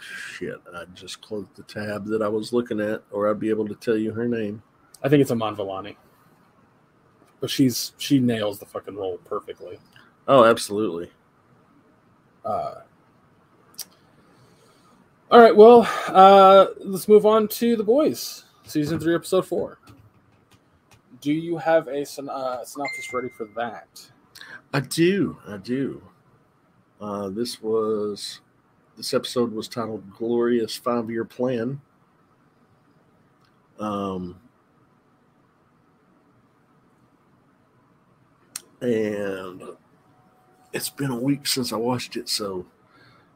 shit, 0.00 0.60
I 0.72 0.84
just 0.94 1.20
closed 1.20 1.48
the 1.56 1.64
tab 1.64 2.06
that 2.06 2.22
I 2.22 2.28
was 2.28 2.52
looking 2.52 2.80
at, 2.80 3.02
or 3.10 3.28
I'd 3.28 3.40
be 3.40 3.50
able 3.50 3.66
to 3.66 3.74
tell 3.74 3.96
you 3.96 4.12
her 4.12 4.28
name. 4.28 4.62
I 5.02 5.08
think 5.08 5.20
it's 5.20 5.32
Iman 5.32 5.56
Vellani. 5.56 5.96
But 7.40 7.50
she's 7.50 7.92
she 7.98 8.18
nails 8.18 8.58
the 8.58 8.66
fucking 8.66 8.96
role 8.96 9.18
perfectly. 9.24 9.78
Oh, 10.28 10.44
absolutely. 10.44 11.10
Uh, 12.44 12.80
all 15.30 15.40
right, 15.40 15.54
well, 15.54 15.88
uh, 16.08 16.66
let's 16.80 17.06
move 17.06 17.24
on 17.24 17.46
to 17.48 17.76
the 17.76 17.84
boys, 17.84 18.44
season 18.64 18.98
three, 18.98 19.14
episode 19.14 19.46
four. 19.46 19.78
Do 21.20 21.32
you 21.32 21.56
have 21.56 21.86
a 21.86 22.04
syn- 22.04 22.28
uh, 22.28 22.64
synopsis 22.64 23.12
ready 23.12 23.28
for 23.28 23.46
that? 23.54 24.10
I 24.74 24.80
do. 24.80 25.38
I 25.46 25.58
do. 25.58 26.02
Uh, 27.00 27.28
this 27.28 27.62
was 27.62 28.40
this 28.96 29.14
episode 29.14 29.52
was 29.52 29.68
titled 29.68 30.10
"Glorious 30.10 30.74
Five 30.76 31.08
Year 31.08 31.24
Plan." 31.24 31.80
Um, 33.78 34.38
and 38.80 39.62
it's 40.72 40.90
been 40.90 41.10
a 41.10 41.18
week 41.18 41.46
since 41.46 41.72
I 41.72 41.76
watched 41.76 42.16
it, 42.16 42.28
so 42.28 42.66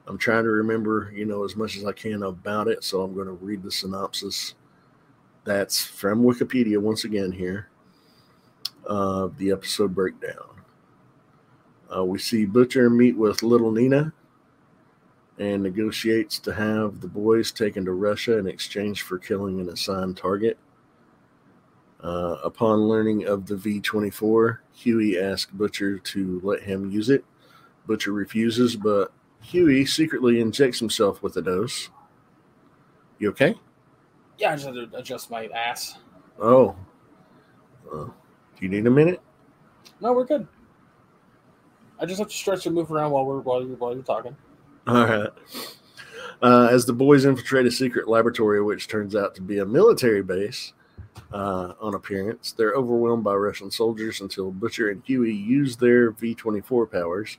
I'm 0.07 0.19
trying 0.19 0.45
to 0.45 0.51
remember, 0.51 1.13
you 1.15 1.25
know, 1.25 1.45
as 1.45 1.57
much 1.57 1.77
as 1.77 1.85
I 1.85 1.93
can 1.93 2.23
about 2.23 2.69
it. 2.69 2.85
So 2.85 3.03
I'm 3.03 3.15
going 3.15 3.27
to 3.27 3.33
read 3.33 3.63
the 3.63 3.71
synopsis. 3.71 4.55
That's 5.45 5.85
from 5.85 6.23
Wikipedia 6.23 6.79
once 6.79 7.05
again 7.05 7.33
here. 7.33 7.69
Uh, 8.87 9.29
the 9.39 9.51
episode 9.51 9.95
breakdown. 9.95 10.63
Uh, 11.95 12.05
we 12.05 12.19
see 12.19 12.45
Butcher 12.45 12.91
meet 12.91 13.17
with 13.17 13.43
Little 13.43 13.71
Nina 13.71 14.13
and 15.39 15.63
negotiates 15.63 16.39
to 16.41 16.53
have 16.53 17.01
the 17.01 17.09
boys 17.09 17.51
taken 17.51 17.85
to 17.85 17.93
Russia 17.93 18.39
in 18.39 18.47
exchange 18.47 19.03
for 19.03 19.19
killing 19.19 19.61
an 19.61 19.69
assigned 19.69 20.17
target. 20.17 20.59
Uh, 22.05 22.37
upon 22.45 22.81
learning 22.81 23.27
of 23.27 23.47
the 23.47 23.57
V 23.57 23.81
24, 23.81 24.63
Huey 24.75 25.19
asks 25.19 25.51
Butcher 25.51 25.99
to 25.99 26.39
let 26.45 26.63
him 26.63 26.91
use 26.91 27.09
it. 27.09 27.25
Butcher 27.87 28.13
refuses, 28.13 28.77
but 28.77 29.11
Huey 29.41 29.87
secretly 29.87 30.39
injects 30.39 30.79
himself 30.79 31.23
with 31.23 31.39
a 31.39 31.43
dose. 31.43 31.89
You 33.19 33.31
okay? 33.31 33.55
Yeah, 34.37 34.53
I 34.53 34.57
just 34.57 34.67
had 34.67 34.75
to 34.75 34.99
adjust 34.99 35.31
my 35.31 35.47
ass. 35.47 35.97
Oh. 36.39 36.77
Uh, 37.91 38.05
do 38.05 38.13
you 38.61 38.69
need 38.69 38.87
a 38.87 38.91
minute? 38.91 39.23
No, 39.99 40.13
we're 40.13 40.25
good. 40.25 40.47
I 41.99 42.05
just 42.05 42.19
have 42.19 42.29
to 42.29 42.35
stretch 42.35 42.67
and 42.67 42.75
move 42.75 42.93
around 42.93 43.13
while 43.13 43.25
we're 43.25 43.41
while 43.41 43.65
you're, 43.65 43.77
while 43.77 43.95
you're 43.95 44.03
talking. 44.03 44.37
All 44.87 45.07
right. 45.07 45.31
Uh, 46.43 46.69
as 46.71 46.85
the 46.85 46.93
boys 46.93 47.25
infiltrate 47.25 47.65
a 47.65 47.71
secret 47.71 48.09
laboratory, 48.09 48.63
which 48.63 48.89
turns 48.89 49.17
out 49.17 49.35
to 49.37 49.41
be 49.41 49.61
a 49.61 49.65
military 49.65 50.23
base 50.23 50.75
uh, 51.33 51.73
on 51.81 51.95
appearance, 51.95 52.53
they're 52.53 52.75
overwhelmed 52.75 53.25
by 53.25 53.35
Russian 53.35 53.71
soldiers 53.71 54.21
until 54.21 54.51
Butcher 54.51 54.91
and 54.91 55.03
Huey 55.05 55.33
use 55.33 55.77
their 55.77 56.11
V 56.11 56.35
24 56.35 56.87
powers. 56.87 57.39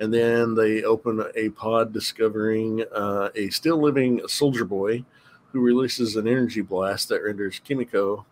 And 0.00 0.14
then 0.14 0.54
they 0.54 0.84
open 0.84 1.24
a 1.34 1.48
pod 1.50 1.92
discovering 1.92 2.84
uh, 2.94 3.30
a 3.34 3.50
still 3.50 3.80
living 3.82 4.20
soldier 4.28 4.64
boy 4.64 5.04
who 5.52 5.60
releases 5.60 6.16
an 6.16 6.28
energy 6.28 6.60
blast 6.60 7.08
that 7.08 7.22
renders 7.22 7.60
Kimiko 7.64 8.24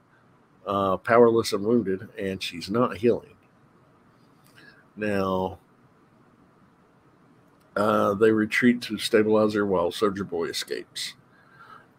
uh, 0.66 0.97
powerless 0.99 1.53
and 1.53 1.64
wounded, 1.64 2.09
and 2.18 2.43
she's 2.43 2.68
not 2.68 2.99
healing. 2.99 3.35
Now, 4.97 5.59
uh, 7.77 8.14
they 8.14 8.31
retreat 8.31 8.81
to 8.83 8.99
stabilize 8.99 9.55
her 9.55 9.66
while 9.66 9.91
Soldier 9.91 10.24
Boy 10.24 10.47
escapes. 10.47 11.14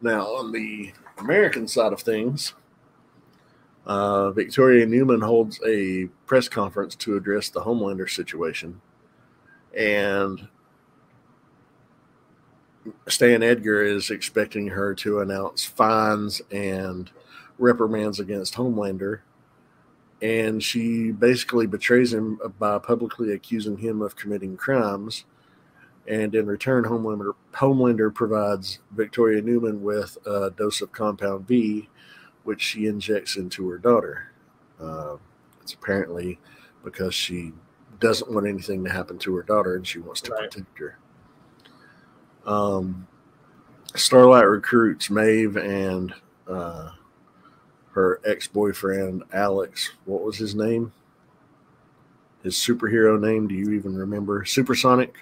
Now, 0.02 0.24
on 0.24 0.52
the 0.52 0.92
American 1.20 1.68
side 1.68 1.94
of 1.94 2.02
things, 2.02 2.54
uh, 3.86 4.32
Victoria 4.32 4.86
Neuman 4.86 5.24
holds 5.24 5.60
a 5.66 6.08
press 6.26 6.50
conference 6.50 6.96
to 6.96 7.16
address 7.16 7.50
the 7.50 7.62
Homelander 7.62 8.10
situation. 8.10 8.82
And 9.76 10.48
Stan 13.08 13.44
Edgar 13.44 13.84
is 13.84 14.10
expecting 14.10 14.68
her 14.68 14.94
to 14.96 15.20
announce 15.20 15.66
fines 15.66 16.42
and 16.52 17.10
reprimands 17.58 18.20
against 18.20 18.56
Homelander. 18.56 19.22
And 20.22 20.64
she 20.64 21.12
basically 21.12 21.68
betrays 21.68 22.14
him 22.14 22.40
by 22.60 22.80
publicly 22.80 23.34
accusing 23.34 23.78
him 23.78 24.02
of 24.02 24.16
committing 24.16 24.58
crimes 24.58 25.26
and 26.08 26.34
in 26.36 26.48
return, 26.48 26.86
Homelander, 26.86 27.34
Homelander 27.54 28.14
provides 28.14 28.80
Victoria 28.92 29.42
Neuman 29.42 29.80
with 29.82 30.18
a 30.26 30.52
dose 30.52 30.82
of 30.82 30.92
Compound 30.92 31.48
V, 31.48 31.90
which 32.44 32.62
she 32.62 32.86
injects 32.88 33.36
into 33.36 33.68
her 33.70 33.78
daughter. 33.78 34.32
Uh, 34.80 35.18
it's 35.62 35.74
apparently 35.74 36.40
because 36.84 37.14
she 37.14 37.52
doesn't 38.00 38.32
want 38.32 38.48
anything 38.48 38.84
to 38.86 38.90
happen 38.92 39.18
to 39.20 39.36
her 39.36 39.44
daughter 39.44 39.76
and 39.76 39.86
she 39.86 40.00
wants 40.00 40.22
to 40.22 40.32
Right. 40.32 40.50
protect 40.50 40.78
her. 40.80 40.98
Um, 42.46 43.08
Starlight 43.96 44.48
recruits 44.48 45.10
Maeve 45.10 45.58
and 45.58 46.14
uh, 46.48 46.92
her 47.92 48.22
ex 48.24 48.48
boyfriend, 48.48 49.24
Alex. 49.34 49.92
What 50.06 50.24
was 50.24 50.38
his 50.38 50.54
name? 50.56 50.94
His 52.44 52.56
superhero 52.56 53.20
name? 53.20 53.48
Do 53.48 53.56
you 53.56 53.72
even 53.72 53.98
remember? 53.98 54.46
Supersonic? 54.46 55.16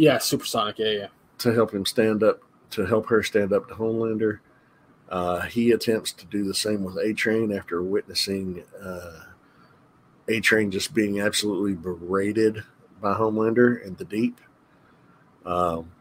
Yeah, 0.00 0.16
supersonic. 0.16 0.78
Yeah, 0.78 0.92
yeah. 0.92 1.06
to 1.40 1.52
help 1.52 1.74
him 1.74 1.84
stand 1.84 2.22
up 2.22 2.40
to 2.70 2.86
help 2.86 3.06
her 3.10 3.22
stand 3.22 3.52
up 3.52 3.68
to 3.68 3.74
Homelander. 3.74 4.38
Uh, 5.10 5.42
he 5.42 5.72
attempts 5.72 6.10
to 6.14 6.24
do 6.24 6.42
the 6.42 6.54
same 6.54 6.84
with 6.84 6.96
A 6.96 7.12
Train 7.12 7.52
after 7.52 7.82
witnessing 7.82 8.64
uh, 8.82 9.24
A 10.28 10.40
Train 10.40 10.70
just 10.70 10.94
being 10.94 11.20
absolutely 11.20 11.74
berated 11.74 12.62
by 13.02 13.12
Homelander 13.12 13.84
in 13.84 13.94
the 13.96 14.06
deep. 14.06 14.40
Um, 15.44 15.92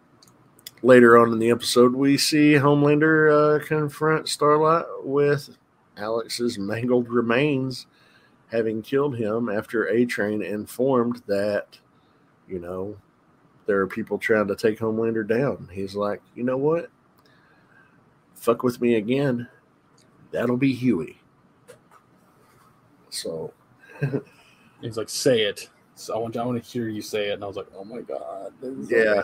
later 0.81 1.17
on 1.17 1.33
in 1.33 1.39
the 1.39 1.51
episode, 1.51 1.93
we 1.93 2.17
see 2.17 2.53
Homelander 2.53 3.59
uh, 3.59 3.65
confront 3.65 4.29
Starlight 4.29 4.85
with 5.03 5.57
Alex's 5.97 6.57
mangled 6.57 7.09
remains, 7.09 7.85
having 8.49 8.81
killed 8.81 9.17
him 9.17 9.49
after 9.49 9.89
A 9.89 10.05
Train 10.05 10.41
informed 10.41 11.21
that, 11.27 11.79
you 12.47 12.59
know, 12.59 12.95
there 13.69 13.79
are 13.81 13.87
people 13.87 14.17
trying 14.17 14.47
to 14.47 14.55
take 14.55 14.79
Homelander 14.79 15.27
down. 15.27 15.69
He's 15.71 15.93
like, 15.93 16.23
you 16.33 16.43
know 16.43 16.57
what? 16.57 16.89
Fuck 18.33 18.63
with 18.63 18.81
me 18.81 18.95
again. 18.95 19.47
That'll 20.31 20.57
be 20.57 20.73
Huey. 20.73 21.21
So, 23.11 23.53
He's 24.81 24.97
like, 24.97 25.07
say 25.07 25.41
it. 25.41 25.69
So 25.93 26.15
I 26.15 26.17
want 26.17 26.35
I 26.35 26.43
want 26.43 26.63
to 26.63 26.67
hear 26.67 26.87
you 26.87 27.03
say 27.03 27.29
it, 27.29 27.33
and 27.33 27.43
I 27.43 27.47
was 27.47 27.57
like, 27.57 27.67
oh 27.75 27.83
my 27.83 28.01
god. 28.01 28.53
yeah. 28.89 29.21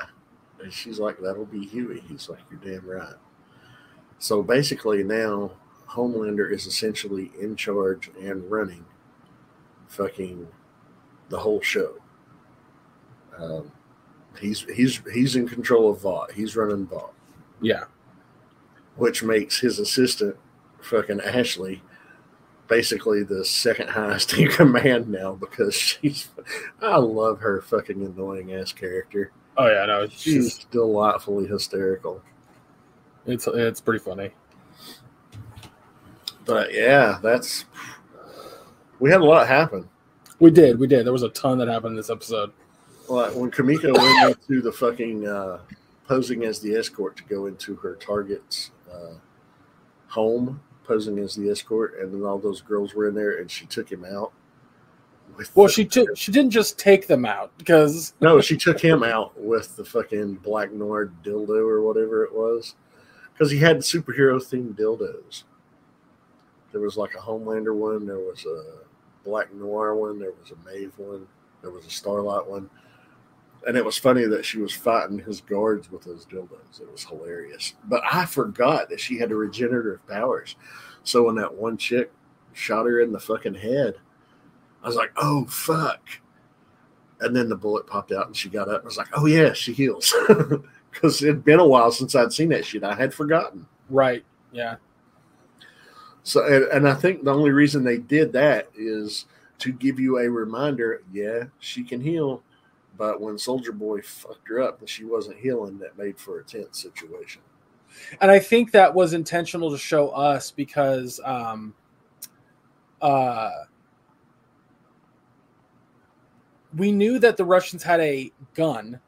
And 0.61 0.71
she's 0.71 0.99
like, 0.99 1.17
that'll 1.19 1.45
be 1.45 1.65
Huey. 1.65 2.03
He's 2.07 2.29
like, 2.29 2.41
you're 2.51 2.59
damn 2.59 2.87
right. 2.87 3.15
So 4.19 4.43
basically, 4.43 5.03
now 5.03 5.53
Homelander 5.89 6.51
is 6.51 6.67
essentially 6.67 7.31
in 7.41 7.55
charge 7.55 8.11
and 8.21 8.49
running 8.51 8.85
fucking 9.87 10.47
the 11.29 11.39
whole 11.39 11.61
show. 11.61 11.95
Um, 13.39 13.71
he's 14.39 14.61
he's 14.75 15.01
he's 15.13 15.35
in 15.35 15.47
control 15.47 15.91
of 15.91 16.01
Vought. 16.01 16.31
He's 16.31 16.55
running 16.55 16.85
Vought. 16.87 17.13
Yeah, 17.61 17.85
which 18.95 19.23
makes 19.23 19.59
his 19.59 19.79
assistant, 19.79 20.35
fucking 20.81 21.21
Ashley, 21.21 21.81
basically 22.67 23.23
the 23.23 23.43
second 23.45 23.89
highest 23.89 24.33
in 24.37 24.49
command 24.49 25.09
now 25.09 25.33
because 25.33 25.75
she's. 25.75 26.29
I 26.81 26.97
love 26.97 27.39
her 27.39 27.61
fucking 27.61 28.01
annoying 28.03 28.53
ass 28.53 28.71
character. 28.73 29.31
Oh 29.57 29.67
yeah, 29.67 29.85
no, 29.85 30.03
it's 30.03 30.19
She's 30.21 30.65
delightfully 30.65 31.47
hysterical. 31.47 32.21
it's 33.25 33.47
it's 33.47 33.79
pretty 33.81 34.03
funny. 34.03 34.31
But 36.45 36.73
yeah, 36.73 37.19
that's. 37.23 37.65
We 38.99 39.09
had 39.11 39.21
a 39.21 39.25
lot 39.25 39.47
happen. 39.47 39.89
We 40.39 40.51
did, 40.51 40.79
we 40.79 40.87
did. 40.87 41.05
There 41.05 41.13
was 41.13 41.23
a 41.23 41.29
ton 41.29 41.57
that 41.59 41.67
happened 41.67 41.91
in 41.91 41.97
this 41.97 42.09
episode. 42.09 42.51
When 43.07 43.51
Kimiko 43.51 43.93
went 43.93 44.37
into 44.49 44.61
the 44.61 44.71
fucking 44.71 45.27
uh, 45.27 45.59
posing 46.07 46.43
as 46.43 46.59
the 46.59 46.73
escort 46.75 47.15
to 47.17 47.23
go 47.23 47.45
into 47.47 47.75
her 47.75 47.95
target's 47.95 48.71
uh, 48.91 49.13
home 50.07 50.59
posing 50.83 51.17
as 51.19 51.35
the 51.35 51.49
escort, 51.49 51.95
and 51.99 52.13
then 52.13 52.23
all 52.23 52.37
those 52.39 52.61
girls 52.61 52.93
were 52.93 53.07
in 53.07 53.15
there, 53.15 53.39
and 53.39 53.49
she 53.49 53.65
took 53.65 53.91
him 53.91 54.05
out. 54.05 54.31
With 55.37 55.55
Well, 55.55 55.67
the- 55.67 55.73
she 55.73 55.85
took 55.85 56.15
she 56.15 56.31
didn't 56.31 56.51
just 56.51 56.77
take 56.79 57.07
them 57.07 57.25
out 57.25 57.51
because 57.57 58.13
no, 58.21 58.39
she 58.41 58.57
took 58.57 58.79
him 58.79 59.03
out 59.03 59.39
with 59.39 59.75
the 59.75 59.83
fucking 59.85 60.35
black 60.35 60.71
noir 60.71 61.11
dildo 61.23 61.67
or 61.67 61.81
whatever 61.81 62.23
it 62.23 62.33
was, 62.33 62.75
because 63.33 63.51
he 63.51 63.57
had 63.59 63.77
superhero 63.77 64.37
themed 64.41 64.75
dildos. 64.75 65.43
There 66.71 66.81
was 66.81 66.97
like 66.97 67.15
a 67.15 67.19
Homelander 67.19 67.73
one, 67.75 68.05
there 68.05 68.19
was 68.19 68.45
a 68.45 68.79
black 69.23 69.53
noir 69.53 69.95
one, 69.95 70.19
there 70.19 70.31
was 70.31 70.51
a 70.51 70.69
Maeve 70.69 70.93
one, 70.97 71.25
there 71.61 71.71
was 71.71 71.85
a 71.85 71.89
Starlight 71.89 72.45
one, 72.47 72.69
and 73.67 73.75
it 73.75 73.85
was 73.85 73.97
funny 73.97 74.25
that 74.25 74.45
she 74.45 74.59
was 74.59 74.73
fighting 74.73 75.19
his 75.19 75.41
guards 75.41 75.91
with 75.91 76.03
those 76.03 76.25
dildos. 76.25 76.81
It 76.81 76.91
was 76.91 77.05
hilarious. 77.05 77.73
But 77.85 78.03
I 78.11 78.25
forgot 78.25 78.89
that 78.89 78.99
she 78.99 79.17
had 79.17 79.31
regenerative 79.31 80.05
powers. 80.07 80.55
So 81.03 81.23
when 81.23 81.35
that 81.35 81.53
one 81.53 81.77
chick 81.77 82.11
shot 82.53 82.85
her 82.85 83.01
in 83.01 83.11
the 83.11 83.19
fucking 83.19 83.55
head, 83.55 83.95
I 84.83 84.87
was 84.87 84.95
like, 84.95 85.11
"Oh 85.17 85.45
fuck." 85.45 86.01
And 87.21 87.35
then 87.35 87.49
the 87.49 87.55
bullet 87.55 87.87
popped 87.87 88.11
out 88.11 88.27
and 88.27 88.35
she 88.35 88.49
got 88.49 88.69
up 88.69 88.81
I 88.81 88.85
was 88.85 88.97
like, 88.97 89.07
oh, 89.13 89.25
yeah, 89.25 89.53
she 89.53 89.73
heals. 89.73 90.13
Because 90.91 91.21
it'd 91.21 91.43
been 91.43 91.59
a 91.59 91.67
while 91.67 91.91
since 91.91 92.15
I'd 92.15 92.31
seen 92.31 92.47
that 92.49 92.63
shit. 92.63 92.81
I 92.81 92.95
had 92.95 93.13
forgotten. 93.13 93.67
right, 93.89 94.23
yeah, 94.53 94.77
So, 96.23 96.45
and, 96.45 96.63
and 96.71 96.87
I 96.87 96.93
think 96.93 97.25
the 97.25 97.33
only 97.33 97.51
reason 97.51 97.83
they 97.83 97.97
did 97.97 98.31
that 98.31 98.69
is 98.73 99.25
to 99.59 99.73
give 99.73 99.99
you 99.99 100.19
a 100.19 100.29
reminder 100.29 101.03
yeah, 101.11 101.43
she 101.59 101.83
can 101.83 101.99
heal. 101.99 102.43
But 102.97 103.19
when 103.19 103.37
Soldier 103.37 103.71
Boy 103.71 104.01
fucked 104.01 104.47
her 104.47 104.61
up 104.61 104.79
and 104.79 104.89
she 104.89 105.03
wasn't 105.03 105.37
healing, 105.37 105.77
that 105.79 105.97
made 105.97 106.17
for 106.19 106.39
a 106.39 106.43
tense 106.43 106.81
situation. 106.81 107.41
and 108.21 108.31
I 108.31 108.39
think 108.39 108.71
that 108.71 108.93
was 108.93 109.13
intentional 109.13 109.71
to 109.71 109.77
show 109.77 110.09
us 110.09 110.51
because 110.51 111.19
um, 111.23 111.73
uh, 113.01 113.51
we 116.75 116.91
knew 116.91 117.19
that 117.19 117.37
the 117.37 117.45
Russians 117.45 117.83
had 117.83 117.99
a 117.99 118.31
gun 118.53 118.99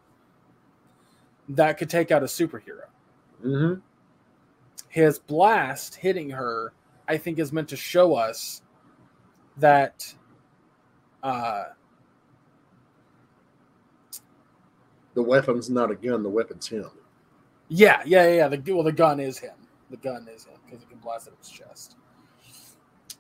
that 1.49 1.77
could 1.77 1.89
take 1.89 2.11
out 2.11 2.23
a 2.23 2.27
superhero. 2.27 2.87
Mm-hmm. 3.45 3.79
his 4.89 5.19
blast 5.19 5.93
hitting 5.93 6.31
her, 6.31 6.73
I 7.07 7.17
think, 7.17 7.37
is 7.37 7.53
meant 7.53 7.69
to 7.69 7.75
show 7.75 8.15
us 8.15 8.63
that 9.57 10.11
uh, 11.21 11.65
The 15.17 15.23
weapon's 15.23 15.67
not 15.67 15.89
a 15.89 15.95
gun, 15.95 16.21
the 16.21 16.29
weapon's 16.29 16.67
him. 16.67 16.91
yeah, 17.69 18.03
yeah, 18.05 18.31
yeah. 18.31 18.47
The 18.47 18.71
well, 18.71 18.83
the 18.83 18.91
gun 18.91 19.19
is 19.19 19.39
him. 19.39 19.55
The 19.89 19.97
gun 19.97 20.27
is 20.31 20.45
him 20.45 20.59
because 20.63 20.83
it 20.83 20.89
can 20.89 20.99
blast 20.99 21.25
it 21.25 21.33
at 21.33 21.39
his 21.39 21.49
chest. 21.49 21.95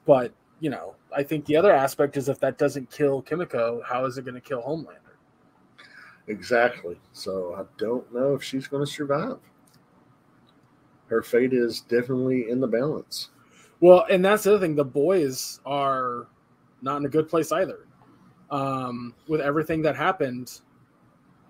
But 0.05 0.31
you 0.59 0.69
know, 0.69 0.93
I 1.11 1.23
think 1.23 1.45
the 1.45 1.55
other 1.55 1.71
aspect 1.73 2.15
is 2.15 2.29
if 2.29 2.39
that 2.41 2.59
doesn't 2.59 2.91
kill 2.91 3.23
Kimiko, 3.23 3.81
how 3.83 4.05
is 4.05 4.19
it 4.19 4.25
going 4.25 4.35
to 4.35 4.41
kill 4.41 4.61
Homelander? 4.61 5.15
Exactly. 6.27 6.99
So 7.13 7.55
I 7.55 7.63
don't 7.79 8.13
know 8.13 8.35
if 8.35 8.43
she's 8.43 8.67
going 8.67 8.85
to 8.85 8.91
survive. 8.91 9.39
Her 11.07 11.23
fate 11.23 11.51
is 11.51 11.81
definitely 11.81 12.51
in 12.51 12.59
the 12.59 12.67
balance. 12.67 13.31
Well, 13.79 14.05
and 14.07 14.23
that's 14.23 14.43
the 14.43 14.51
other 14.51 14.59
thing. 14.59 14.75
The 14.75 14.85
boys 14.85 15.61
are 15.65 16.27
not 16.83 16.97
in 16.97 17.07
a 17.07 17.09
good 17.09 17.27
place 17.27 17.51
either. 17.51 17.87
Um, 18.51 19.15
with 19.27 19.41
everything 19.41 19.81
that 19.81 19.95
happened, 19.95 20.61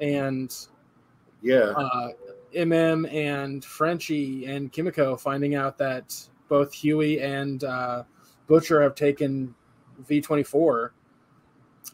and 0.02 0.56
Yeah. 1.42 1.74
uh, 1.76 2.10
MM 2.56 3.12
and 3.14 3.64
Frenchie 3.64 4.46
and 4.46 4.72
Kimiko 4.72 5.16
finding 5.18 5.56
out 5.56 5.78
that 5.78 6.16
both 6.50 6.74
Huey 6.74 7.22
and 7.22 7.64
uh, 7.64 8.04
Butcher 8.48 8.82
have 8.82 8.96
taken 8.96 9.54
V24 10.04 10.92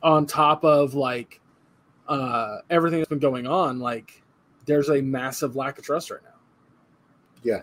on 0.04 0.26
top 0.26 0.64
of 0.64 0.94
like 0.94 1.40
uh, 2.08 2.58
everything 2.70 3.00
that's 3.00 3.10
been 3.10 3.20
going 3.20 3.48
on, 3.48 3.80
like 3.80 4.22
there's 4.66 4.90
a 4.90 5.02
massive 5.02 5.56
lack 5.56 5.78
of 5.80 5.86
trust 5.86 6.12
right 6.12 6.22
now. 6.24 6.30
Yeah. 7.44 7.62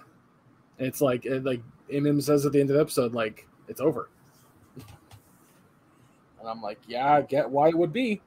It's 0.79 1.01
like 1.01 1.27
it, 1.27 1.45
like 1.45 1.61
MM 1.93 2.23
says 2.23 2.45
at 2.47 2.53
the 2.53 2.61
end 2.61 2.71
of 2.71 2.75
the 2.77 2.81
episode, 2.81 3.13
like 3.15 3.47
it's 3.69 3.81
over. 3.81 4.09
And 4.77 6.49
I'm 6.49 6.63
like, 6.63 6.81
yeah, 6.89 7.15
I 7.15 7.23
get 7.23 7.49
why 7.49 7.69
it 7.69 7.77
would 7.77 7.93
be. 7.93 8.21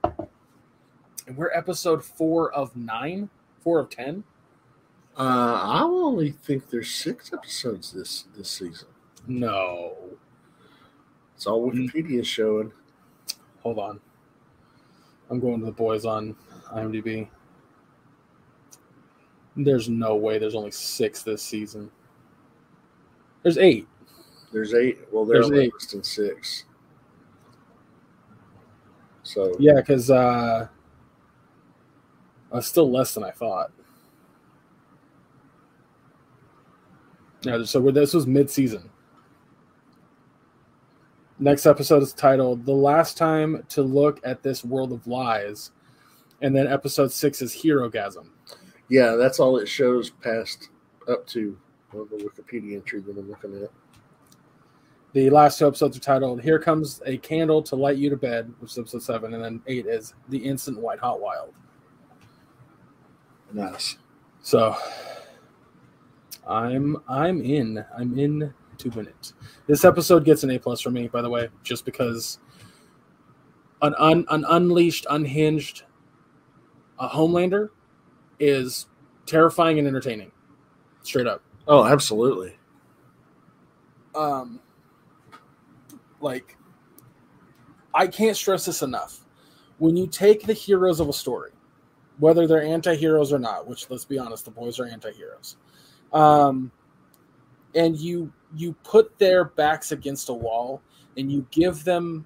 And 1.28 1.38
we're 1.38 1.52
episode 1.52 2.04
four 2.04 2.52
of 2.54 2.76
nine, 2.76 3.30
four 3.62 3.80
of 3.80 3.90
ten. 3.90 4.24
Uh, 5.18 5.60
I 5.64 5.82
only 5.84 6.32
think 6.32 6.70
there's 6.70 6.90
six 6.90 7.32
episodes 7.32 7.92
this 7.92 8.26
this 8.36 8.50
season. 8.50 8.88
No. 9.28 9.96
It's 11.36 11.46
all 11.46 11.70
Wikipedia 11.70 12.26
showing. 12.26 12.72
Hold 13.62 13.80
on. 13.80 14.00
I'm 15.30 15.40
going 15.40 15.60
to 15.60 15.66
the 15.66 15.72
boys 15.72 16.06
on 16.06 16.36
IMDb. 16.74 17.28
There's 19.56 19.88
no 19.88 20.16
way 20.16 20.40
there's 20.40 20.56
only 20.56 20.72
six 20.72 21.24
this 21.24 21.42
season. 21.42 21.92
There's 23.44 23.58
eight. 23.58 23.88
There's 24.52 24.74
eight. 24.74 25.00
Well, 25.12 25.26
there's 25.26 25.52
eight. 25.52 25.74
listed 25.74 26.06
six. 26.06 26.66
So 29.24 29.56
Yeah, 29.60 29.76
because 29.76 30.10
uh, 30.10 30.68
uh, 32.54 32.62
still 32.62 32.90
less 32.90 33.14
than 33.14 33.24
I 33.24 33.32
thought. 33.32 33.72
Yeah, 37.42 37.64
so 37.66 37.92
this 37.92 38.14
was 38.14 38.26
mid-season. 38.26 38.90
Next 41.40 41.66
episode 41.66 42.04
is 42.04 42.14
titled 42.14 42.66
"The 42.66 42.72
Last 42.72 43.18
Time 43.18 43.66
to 43.70 43.82
Look 43.82 44.22
at 44.24 44.44
This 44.44 44.64
World 44.64 44.94
of 44.94 45.06
Lies," 45.08 45.72
and 46.42 46.56
then 46.56 46.68
episode 46.68 47.12
six 47.12 47.42
is 47.42 47.54
"Herogasm." 47.54 48.30
yeah, 48.90 49.16
that's 49.16 49.40
all 49.40 49.58
it 49.58 49.68
shows 49.68 50.10
past 50.10 50.70
up 51.10 51.26
to 51.28 51.58
well, 51.92 52.06
the 52.06 52.18
Wikipedia 52.18 52.76
entry 52.76 53.02
that 53.02 53.18
I'm 53.18 53.30
looking 53.30 53.62
at. 53.64 53.70
The 55.14 55.30
last 55.30 55.60
two 55.60 55.68
episodes 55.68 55.98
are 55.98 56.02
titled 56.02 56.42
"Here 56.42 56.60
Comes 56.60 57.02
a 57.06 57.18
Candle 57.18 57.62
to 57.64 57.76
Light 57.76 57.98
You 57.98 58.10
to 58.12 58.18
Bed," 58.18 58.54
which 58.60 58.72
is 58.72 58.78
episode 58.78 59.04
seven, 59.04 59.34
and 59.34 59.44
then 59.44 59.62
eight 59.68 59.86
is 59.86 60.14
"The 60.30 60.38
Instant 60.38 60.80
White 60.80 61.00
Hot 61.00 61.20
Wild." 61.20 61.54
Nice. 63.54 63.98
So 64.42 64.76
I'm 66.48 66.98
I'm 67.08 67.42
in. 67.42 67.86
I'm 67.98 68.18
in 68.18 68.54
to 68.80 68.90
win 68.90 69.08
it. 69.08 69.34
This 69.68 69.86
episode 69.86 70.26
gets 70.26 70.44
an 70.44 70.50
A 70.52 70.60
plus 70.60 70.82
for 70.82 70.90
me, 70.90 71.08
by 71.08 71.22
the 71.22 71.30
way, 71.30 71.50
just 71.64 71.86
because 71.86 72.40
an 73.82 73.94
un, 74.00 74.26
an 74.30 74.44
unleashed, 74.50 75.06
unhinged 75.10 75.84
a 77.00 77.08
Homelander 77.08 77.70
is 78.40 78.88
terrifying 79.26 79.78
and 79.80 79.88
entertaining. 79.88 80.32
Straight 81.04 81.28
up. 81.28 81.44
Oh, 81.68 81.86
absolutely. 81.86 82.58
Um 84.16 84.60
like 86.20 86.58
I 87.94 88.08
can't 88.08 88.36
stress 88.36 88.66
this 88.66 88.82
enough. 88.82 89.20
When 89.78 89.96
you 89.96 90.08
take 90.08 90.46
the 90.46 90.54
heroes 90.54 91.00
of 91.00 91.10
a 91.10 91.14
story, 91.14 91.52
whether 92.20 92.48
they're 92.48 92.64
anti-heroes 92.64 93.34
or 93.34 93.40
not, 93.40 93.68
which 93.68 93.90
let's 93.90 94.06
be 94.06 94.18
honest, 94.20 94.46
the 94.46 94.52
boys 94.52 94.80
are 94.80 94.86
anti-heroes. 94.86 95.58
Um 96.12 96.72
and 97.76 97.98
you 97.98 98.32
you 98.56 98.74
put 98.84 99.18
their 99.18 99.46
backs 99.46 99.92
against 99.92 100.30
a 100.30 100.34
wall 100.34 100.82
and 101.18 101.32
you 101.32 101.46
give 101.52 101.84
them 101.84 102.26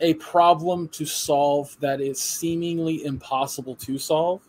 a 0.00 0.14
problem 0.14 0.88
to 0.88 1.04
solve 1.04 1.76
that 1.80 2.00
is 2.00 2.20
seemingly 2.20 3.04
impossible 3.04 3.74
to 3.76 3.98
solve, 3.98 4.42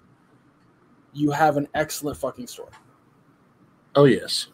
you 1.14 1.32
have 1.32 1.58
an 1.58 1.68
excellent 1.74 2.18
fucking 2.18 2.48
story. 2.48 2.72
Oh 3.96 4.06
yes. 4.06 4.48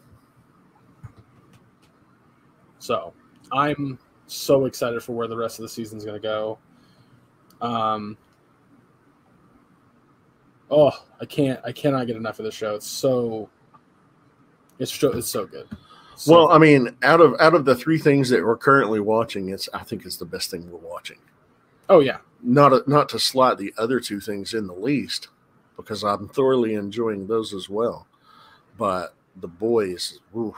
So 2.78 3.12
I'm 3.52 3.98
so 4.26 4.64
excited 4.66 5.02
for 5.02 5.12
where 5.12 5.28
the 5.28 5.36
rest 5.36 5.58
of 5.58 5.62
the 5.62 5.68
season's 5.68 6.04
going 6.04 6.20
to 6.20 6.22
go. 6.22 6.58
Um, 7.60 8.16
oh, 10.72 10.90
I 11.20 11.24
can't, 11.26 11.60
I 11.64 11.70
cannot 11.72 12.06
get 12.08 12.16
enough 12.16 12.38
of 12.40 12.44
this 12.46 12.54
show. 12.54 12.74
It's 12.74 12.86
so, 12.86 13.48
it's 14.78 14.92
so, 14.92 15.12
it's 15.12 15.28
so 15.28 15.46
good. 15.46 15.68
So- 16.16 16.32
Well, 16.32 16.52
I 16.52 16.58
mean, 16.58 16.96
out 17.02 17.20
of 17.20 17.34
out 17.40 17.54
of 17.54 17.64
the 17.64 17.74
three 17.76 17.98
things 17.98 18.28
that 18.30 18.44
we're 18.44 18.56
currently 18.56 18.98
watching, 19.00 19.50
it's 19.50 19.68
I 19.74 19.84
think 19.84 20.04
it's 20.04 20.16
the 20.16 20.24
best 20.24 20.50
thing 20.50 20.68
we're 20.70 20.78
watching. 20.78 21.18
oh 21.88 22.00
yeah, 22.00 22.18
Not 22.42 22.72
a, 22.72 22.82
not 22.86 23.08
to 23.10 23.18
slight 23.18 23.58
the 23.58 23.72
other 23.78 24.00
two 24.00 24.18
things 24.20 24.54
in 24.54 24.66
the 24.66 24.74
least, 24.74 25.28
because 25.76 26.02
I'm 26.02 26.28
thoroughly 26.28 26.74
enjoying 26.74 27.26
those 27.26 27.52
as 27.54 27.68
well. 27.68 28.06
But 28.78 29.14
the 29.36 29.48
boys, 29.48 30.20
oof, 30.36 30.56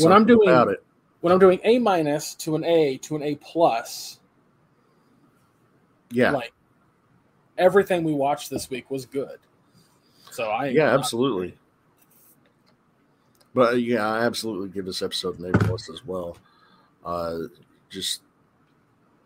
When 0.00 0.12
I'm 0.12 0.24
doing- 0.26 0.48
about 0.48 0.68
it, 0.68 0.82
when 1.20 1.32
I'm 1.32 1.38
doing 1.38 1.60
A 1.64 1.78
minus 1.78 2.34
to 2.36 2.56
an 2.56 2.64
A 2.64 2.96
to 2.98 3.16
an 3.16 3.22
A 3.22 3.34
plus, 3.36 4.18
yeah, 6.10 6.30
like 6.32 6.52
everything 7.60 8.02
we 8.02 8.12
watched 8.12 8.50
this 8.50 8.68
week 8.70 8.90
was 8.90 9.06
good. 9.06 9.38
So 10.32 10.48
I, 10.48 10.68
yeah, 10.68 10.92
absolutely. 10.94 11.54
But 13.54 13.82
yeah, 13.82 14.08
I 14.08 14.24
absolutely 14.24 14.68
give 14.68 14.86
this 14.86 15.02
episode 15.02 15.38
an 15.38 15.54
A 15.54 15.58
plus 15.58 15.88
as 15.90 16.04
well. 16.04 16.36
Uh, 17.04 17.38
just 17.88 18.22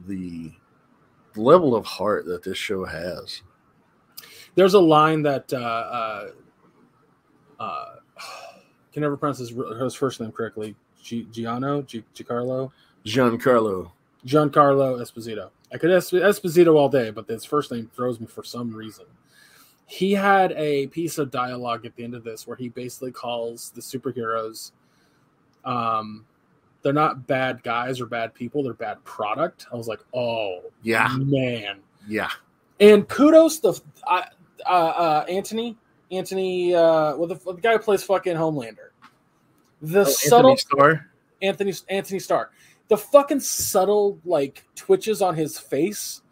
the 0.07 0.53
level 1.37 1.75
of 1.75 1.85
heart 1.85 2.27
that 2.27 2.43
this 2.43 2.59
show 2.59 2.85
has. 2.85 3.43
There's 4.55 4.75
a 4.75 4.81
line 4.81 5.23
that 5.23 5.53
uh, 5.53 5.57
uh, 5.57 6.29
uh, 7.61 7.95
can 8.93 9.03
never 9.03 9.17
pronounce 9.17 9.39
his, 9.39 9.51
his 9.51 9.95
first 9.95 10.21
name 10.21 10.33
correctly. 10.33 10.75
G- 11.03 11.27
Giano, 11.31 11.83
G- 11.83 12.05
Giancarlo, 12.15 12.71
Giancarlo. 13.05 13.91
Giancarlo 14.25 15.01
Esposito. 15.03 15.51
I 15.75 15.79
could 15.79 15.91
es- 15.91 16.11
Esposito 16.13 16.77
all 16.77 16.89
day, 16.89 17.11
but 17.11 17.29
his 17.29 17.45
first 17.45 17.71
name 17.73 17.91
throws 17.95 18.21
me 18.21 18.27
for 18.27 18.45
some 18.45 18.73
reason. 18.73 19.05
He 19.87 20.13
had 20.13 20.53
a 20.53 20.87
piece 20.87 21.19
of 21.19 21.31
dialogue 21.31 21.85
at 21.85 21.95
the 21.97 22.05
end 22.05 22.15
of 22.15 22.25
this 22.25 22.47
where 22.47 22.57
he 22.57 22.69
basically 22.71 23.11
calls 23.13 23.71
the 23.75 23.81
superheroes, 23.83 24.71
um, 25.65 26.25
they're 26.83 26.93
not 26.93 27.27
bad 27.27 27.63
guys 27.63 28.01
or 28.01 28.07
bad 28.07 28.35
people; 28.35 28.63
they're 28.63 28.73
bad 28.75 29.03
product. 29.05 29.67
I 29.73 29.77
was 29.77 29.89
like, 29.89 30.01
oh 30.15 30.61
Yeah, 30.83 31.09
man, 31.19 31.81
yeah. 32.07 32.31
and 32.81 33.09
kudos 33.09 33.59
to 33.61 33.75
uh, 34.07 34.23
uh, 34.67 34.69
uh, 34.69 35.25
Anthony, 35.29 35.77
Anthony, 36.11 36.75
uh, 36.75 37.17
well, 37.17 37.27
the, 37.27 37.35
the 37.37 37.55
guy 37.55 37.73
who 37.73 37.79
plays 37.79 38.03
fucking 38.05 38.37
Homelander. 38.37 38.91
The 39.83 40.01
Oh, 40.01 40.05
subtle 40.05 40.51
Anthony 40.53 40.57
Starr. 40.59 41.07
Anthony 41.43 41.75
Anthony 41.89 42.19
Starr, 42.21 42.51
the 42.89 42.97
fucking 42.97 43.41
subtle 43.41 44.19
like 44.25 44.65
twitches 44.75 45.23
on 45.23 45.35
his 45.35 45.59
face, 45.59 46.23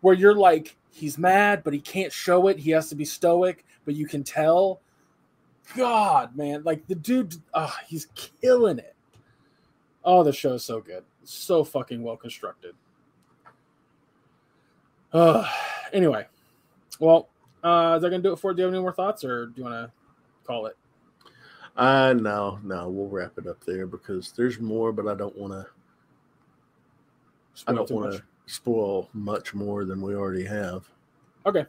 where 0.00 0.14
you're 0.14 0.34
like, 0.34 0.76
he's 0.90 1.18
mad, 1.18 1.62
but 1.64 1.72
he 1.72 1.80
can't 1.80 2.12
show 2.12 2.48
it. 2.48 2.58
He 2.58 2.70
has 2.70 2.88
to 2.88 2.94
be 2.94 3.04
stoic, 3.04 3.64
but 3.84 3.94
you 3.94 4.06
can 4.06 4.22
tell. 4.24 4.80
God, 5.76 6.36
man, 6.36 6.62
like 6.62 6.86
the 6.86 6.94
dude, 6.94 7.34
uh, 7.52 7.72
he's 7.88 8.06
killing 8.14 8.78
it. 8.78 8.94
Oh, 10.04 10.22
the 10.22 10.32
show's 10.32 10.64
so 10.64 10.80
good, 10.80 11.02
so 11.24 11.64
fucking 11.64 12.02
well 12.02 12.16
constructed. 12.16 12.74
Uh, 15.12 15.48
anyway, 15.92 16.26
well, 17.00 17.28
uh, 17.64 17.94
is 17.96 18.02
that 18.02 18.10
gonna 18.10 18.22
do 18.22 18.32
it 18.32 18.38
for? 18.38 18.52
it? 18.52 18.54
Do 18.54 18.60
you 18.60 18.66
have 18.66 18.74
any 18.74 18.80
more 18.80 18.92
thoughts, 18.92 19.24
or 19.24 19.46
do 19.46 19.54
you 19.56 19.64
want 19.64 19.74
to 19.74 19.92
call 20.46 20.66
it? 20.66 20.76
Uh 21.76 22.14
no, 22.14 22.58
no, 22.62 22.88
we'll 22.88 23.08
wrap 23.08 23.32
it 23.36 23.46
up 23.46 23.62
there 23.64 23.86
because 23.86 24.32
there's 24.32 24.58
more, 24.60 24.92
but 24.92 25.06
I 25.06 25.14
don't 25.14 25.36
want 25.36 25.52
to. 25.52 25.66
I 27.66 27.72
Spoil 27.72 27.74
don't 27.76 27.90
want 27.90 28.10
much? 28.12 28.16
to 28.20 28.24
spoil 28.46 29.08
much 29.12 29.54
more 29.54 29.84
than 29.84 30.00
we 30.00 30.14
already 30.14 30.44
have. 30.44 30.88
Okay, 31.44 31.66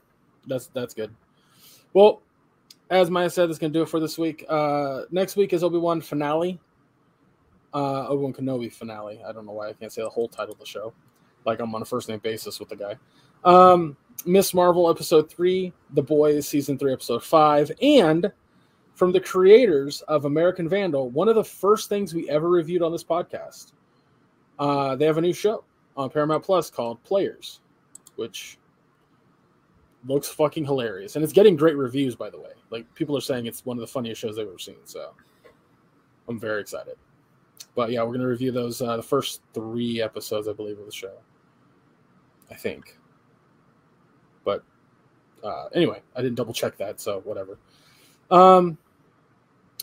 that's 0.48 0.68
that's 0.68 0.94
good. 0.94 1.14
Well, 1.94 2.22
as 2.90 3.10
Maya 3.10 3.30
said, 3.30 3.48
that's 3.50 3.60
gonna 3.60 3.74
do 3.74 3.82
it 3.82 3.90
for 3.90 4.00
this 4.00 4.18
week. 4.18 4.46
Uh, 4.48 5.04
next 5.12 5.36
week 5.36 5.52
is 5.54 5.64
Obi 5.64 5.78
Wan 5.78 6.00
finale. 6.02 6.60
Uh, 7.74 8.08
Obi 8.08 8.24
Wan 8.24 8.34
Kenobi 8.34 8.72
finale. 8.72 9.22
I 9.28 9.32
don't 9.34 9.46
know 9.46 9.52
why 9.52 9.70
I 9.70 9.74
can't 9.74 9.92
say 9.92 10.02
the 10.02 10.10
whole 10.10 10.30
title 10.30 10.54
of 10.54 10.60
the 10.60 10.66
show, 10.66 10.94
like 11.46 11.60
I'm 11.60 11.76
on 11.76 11.82
a 11.82 11.86
first 11.86 12.08
name 12.08 12.20
basis 12.20 12.60
with 12.60 12.70
the 12.70 12.78
guy. 12.78 12.96
Um, 13.44 13.98
Miss 14.26 14.54
Marvel 14.54 14.90
episode 14.90 15.30
three, 15.30 15.74
The 15.94 16.02
Boys 16.02 16.48
season 16.48 16.78
three 16.78 16.94
episode 16.94 17.24
five, 17.24 17.72
and 17.82 18.32
from 18.98 19.12
the 19.12 19.20
creators 19.20 20.02
of 20.08 20.26
American 20.26 20.68
Vandal, 20.68 21.12
one 21.12 21.30
of 21.30 21.36
the 21.36 21.44
first 21.44 21.88
things 21.88 22.16
we 22.16 22.28
ever 22.32 22.50
reviewed 22.50 22.82
on 22.82 22.92
this 22.92 23.04
podcast. 23.04 23.74
Uh, 24.58 24.96
they 24.96 25.06
have 25.06 25.20
a 25.20 25.22
new 25.22 25.34
show 25.34 25.64
on 25.96 26.10
Paramount 26.10 26.44
Plus 26.44 26.72
called 26.72 27.02
Players, 27.04 27.60
which 28.16 28.58
looks 30.08 30.30
fucking 30.30 30.66
hilarious, 30.66 31.16
and 31.16 31.24
it's 31.24 31.32
getting 31.32 31.56
great 31.56 31.78
reviews. 31.78 32.16
By 32.16 32.32
the 32.32 32.40
way, 32.40 32.54
like 32.72 32.92
people 32.96 33.16
are 33.16 33.22
saying 33.22 33.46
it's 33.46 33.64
one 33.68 33.78
of 33.78 33.82
the 33.82 33.88
funniest 33.88 34.20
shows 34.20 34.38
they've 34.38 34.48
ever 34.48 34.58
seen. 34.58 34.78
So 34.86 35.12
I'm 36.28 36.40
very 36.40 36.60
excited. 36.60 36.96
But 37.76 37.92
yeah, 37.92 38.02
we're 38.02 38.14
gonna 38.14 38.28
review 38.28 38.52
those 38.52 38.82
uh, 38.82 38.98
the 38.98 39.04
first 39.04 39.42
three 39.54 40.02
episodes, 40.02 40.48
I 40.48 40.54
believe, 40.54 40.80
of 40.80 40.88
the 40.88 40.92
show. 40.92 41.14
I 42.50 42.56
think. 42.56 42.98
But 44.44 44.64
uh, 45.44 45.68
anyway, 45.76 46.02
I 46.16 46.24
didn't 46.24 46.36
double 46.36 46.54
check 46.54 46.78
that, 46.78 47.00
so 47.00 47.20
whatever. 47.26 47.60
Um, 48.32 48.80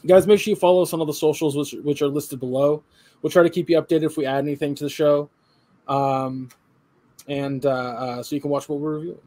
guys, 0.07 0.27
make 0.27 0.41
sure 0.41 0.51
you 0.51 0.57
follow 0.57 0.83
us 0.83 0.93
on 0.93 1.01
all 1.01 1.07
the 1.07 1.15
socials, 1.15 1.57
which, 1.57 1.73
which 1.85 2.03
are 2.03 2.09
listed 2.09 2.41
below. 2.41 2.83
We'll 3.23 3.31
try 3.31 3.43
to 3.43 3.51
keep 3.51 3.71
you 3.71 3.81
updated 3.81 4.05
if 4.05 4.17
we 4.17 4.27
add 4.27 4.45
anything 4.45 4.75
to 4.77 4.85
the 4.85 4.91
show, 4.91 5.31
um, 5.89 6.51
and 7.27 7.65
uh, 7.65 7.71
uh, 7.71 8.23
so 8.23 8.35
you 8.35 8.41
can 8.41 8.51
watch 8.51 8.69
what 8.69 8.81
we're 8.81 8.95
reviewing. 8.95 9.19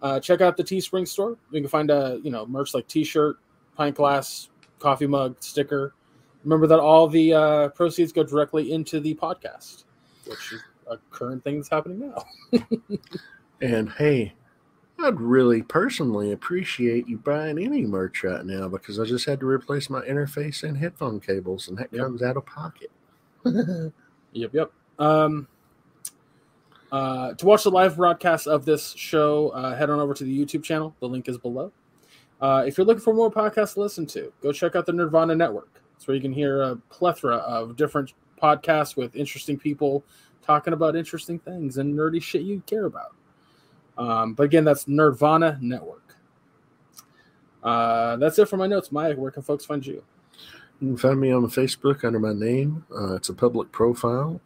Uh, 0.00 0.20
check 0.20 0.40
out 0.40 0.56
the 0.56 0.64
Teespring 0.64 1.06
store. 1.06 1.36
You 1.50 1.60
can 1.60 1.68
find 1.68 1.90
uh, 1.90 2.18
you 2.22 2.30
know 2.30 2.46
merch 2.46 2.72
like 2.72 2.88
T-shirt, 2.88 3.36
pint 3.76 3.96
glass, 3.96 4.48
coffee 4.78 5.06
mug, 5.06 5.36
sticker. 5.40 5.92
Remember 6.44 6.66
that 6.68 6.78
all 6.78 7.08
the 7.08 7.34
uh, 7.34 7.68
proceeds 7.70 8.12
go 8.12 8.22
directly 8.22 8.72
into 8.72 9.00
the 9.00 9.14
podcast, 9.14 9.84
which 10.24 10.52
is 10.52 10.62
a 10.90 10.96
current 11.10 11.44
thing 11.44 11.56
that's 11.56 11.68
happening 11.68 11.98
now. 11.98 12.24
And 13.60 13.90
hey, 13.90 14.34
I'd 15.00 15.20
really 15.20 15.62
personally 15.62 16.32
appreciate 16.32 17.06
you 17.08 17.18
buying 17.18 17.58
any 17.58 17.82
merch 17.86 18.24
right 18.24 18.44
now 18.44 18.68
because 18.68 18.98
I 18.98 19.04
just 19.04 19.26
had 19.26 19.38
to 19.40 19.46
replace 19.46 19.88
my 19.88 20.00
interface 20.02 20.64
and 20.64 20.76
headphone 20.76 21.20
cables, 21.20 21.68
and 21.68 21.78
that 21.78 21.88
Yep. 21.92 22.02
comes 22.02 22.22
out 22.22 22.36
of 22.36 22.46
pocket. 22.46 22.90
Yep, 24.32 24.50
yep. 24.52 24.70
Um, 24.98 25.48
uh, 26.92 27.32
to 27.32 27.46
watch 27.46 27.64
the 27.64 27.70
live 27.70 27.96
broadcast 27.96 28.46
of 28.46 28.66
this 28.66 28.92
show, 28.92 29.48
uh, 29.50 29.74
head 29.74 29.88
on 29.88 29.98
over 30.00 30.12
to 30.12 30.22
the 30.22 30.44
YouTube 30.44 30.62
channel. 30.62 30.94
The 31.00 31.08
link 31.08 31.28
is 31.28 31.38
below. 31.38 31.72
Uh, 32.40 32.64
if 32.66 32.76
you're 32.76 32.86
looking 32.86 33.00
for 33.02 33.14
more 33.14 33.30
podcasts 33.30 33.74
to 33.74 33.80
listen 33.80 34.06
to, 34.08 34.30
go 34.42 34.52
check 34.52 34.76
out 34.76 34.84
the 34.84 34.92
Nirvana 34.92 35.34
Network. 35.34 35.80
It's 35.96 36.06
where 36.06 36.14
you 36.14 36.20
can 36.20 36.32
hear 36.32 36.60
a 36.62 36.76
plethora 36.90 37.36
of 37.36 37.74
different 37.76 38.12
podcasts 38.40 38.96
with 38.96 39.16
interesting 39.16 39.58
people 39.58 40.04
talking 40.42 40.74
about 40.74 40.94
interesting 40.94 41.38
things 41.38 41.78
and 41.78 41.94
nerdy 41.98 42.22
shit 42.22 42.42
you 42.42 42.62
care 42.66 42.84
about. 42.84 43.14
Um, 43.98 44.34
but 44.34 44.44
again, 44.44 44.64
that's 44.64 44.86
Nirvana 44.86 45.58
Network. 45.60 46.16
Uh, 47.62 48.16
that's 48.16 48.38
it 48.38 48.48
for 48.48 48.56
my 48.56 48.66
notes. 48.66 48.92
Maya, 48.92 49.16
where 49.16 49.30
can 49.30 49.42
folks 49.42 49.66
find 49.66 49.84
you? 49.84 50.02
You 50.80 50.88
can 50.88 50.96
find 50.96 51.20
me 51.20 51.32
on 51.32 51.42
Facebook 51.46 52.04
under 52.04 52.20
my 52.20 52.32
name. 52.32 52.86
Uh, 52.94 53.16
it's 53.16 53.28
a 53.28 53.34
public 53.34 53.72
profile. 53.72 54.40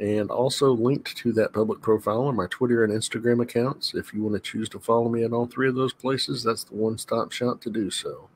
And 0.00 0.30
also 0.30 0.72
linked 0.72 1.16
to 1.18 1.32
that 1.34 1.52
public 1.52 1.80
profile 1.82 2.26
are 2.26 2.32
my 2.32 2.46
Twitter 2.48 2.84
and 2.84 2.92
Instagram 2.92 3.42
accounts. 3.42 3.94
If 3.94 4.12
you 4.14 4.22
want 4.22 4.34
to 4.34 4.40
choose 4.40 4.68
to 4.70 4.80
follow 4.80 5.08
me 5.08 5.24
at 5.24 5.32
all 5.32 5.46
three 5.46 5.68
of 5.68 5.74
those 5.74 5.92
places, 5.92 6.42
that's 6.42 6.64
the 6.64 6.74
one 6.74 6.98
stop 6.98 7.32
shop 7.32 7.60
to 7.62 7.70
do 7.70 7.90
so. 7.90 8.28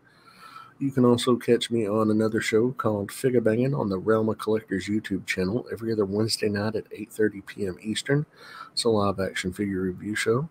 You 0.80 0.90
can 0.90 1.04
also 1.04 1.36
catch 1.36 1.70
me 1.70 1.88
on 1.88 2.10
another 2.10 2.40
show 2.40 2.72
called 2.72 3.12
Figure 3.12 3.40
Banging 3.40 3.74
on 3.74 3.88
the 3.88 3.98
Realm 3.98 4.28
of 4.28 4.38
Collectors 4.38 4.88
YouTube 4.88 5.24
channel 5.24 5.66
every 5.70 5.92
other 5.92 6.04
Wednesday 6.04 6.48
night 6.48 6.74
at 6.74 6.90
8.30 6.90 7.46
p.m. 7.46 7.76
Eastern. 7.80 8.26
It's 8.72 8.84
a 8.84 8.88
live 8.88 9.20
action 9.20 9.52
figure 9.52 9.82
review 9.82 10.16
show. 10.16 10.48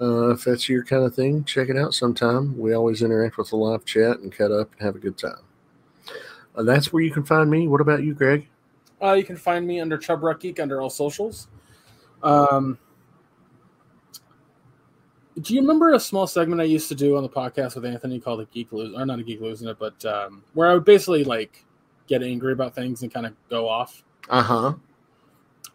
Uh, 0.00 0.30
if 0.30 0.42
that's 0.42 0.68
your 0.68 0.84
kind 0.84 1.04
of 1.04 1.14
thing, 1.14 1.44
check 1.44 1.68
it 1.68 1.76
out 1.76 1.94
sometime. 1.94 2.58
We 2.58 2.74
always 2.74 3.02
interact 3.02 3.38
with 3.38 3.50
the 3.50 3.56
live 3.56 3.84
chat 3.84 4.18
and 4.18 4.32
cut 4.32 4.50
up 4.50 4.72
and 4.72 4.82
have 4.82 4.96
a 4.96 4.98
good 4.98 5.16
time. 5.16 5.44
Uh, 6.56 6.64
that's 6.64 6.92
where 6.92 7.02
you 7.02 7.12
can 7.12 7.22
find 7.22 7.48
me. 7.48 7.68
What 7.68 7.80
about 7.80 8.02
you, 8.02 8.14
Greg? 8.14 8.48
Uh, 9.00 9.12
you 9.12 9.24
can 9.24 9.36
find 9.36 9.64
me 9.64 9.80
under 9.80 9.96
Chubruck 9.96 10.40
Geek 10.40 10.58
under 10.58 10.80
all 10.80 10.90
socials. 10.90 11.46
Um, 12.24 12.78
do 15.40 15.54
you 15.54 15.60
remember 15.60 15.92
a 15.94 16.00
small 16.00 16.26
segment 16.26 16.60
I 16.60 16.64
used 16.64 16.88
to 16.88 16.94
do 16.94 17.16
on 17.16 17.22
the 17.22 17.28
podcast 17.28 17.74
with 17.74 17.84
Anthony 17.86 18.20
called 18.20 18.40
a 18.40 18.44
Geek 18.46 18.72
Lose, 18.72 18.94
or 18.94 19.06
not 19.06 19.18
a 19.18 19.22
Geek 19.22 19.40
Losing 19.40 19.68
It, 19.68 19.78
but 19.78 20.04
um, 20.04 20.44
where 20.54 20.70
I 20.70 20.74
would 20.74 20.84
basically 20.84 21.24
like 21.24 21.64
get 22.06 22.22
angry 22.22 22.52
about 22.52 22.74
things 22.74 23.02
and 23.02 23.12
kind 23.12 23.26
of 23.26 23.34
go 23.48 23.68
off. 23.68 24.02
Uh 24.28 24.42
huh. 24.42 24.74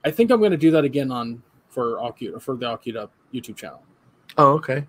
I 0.06 0.12
think 0.12 0.32
I'm 0.32 0.40
going 0.40 0.52
to 0.52 0.58
do 0.58 0.72
that 0.72 0.84
again 0.86 1.12
on 1.12 1.42
for 1.70 2.00
all 2.00 2.12
cute 2.12 2.42
for 2.42 2.56
the 2.56 2.68
all 2.68 2.78
cute 2.78 2.96
up 2.96 3.12
YouTube 3.34 3.56
channel 3.56 3.84
Oh, 4.38 4.54
okay. 4.54 4.86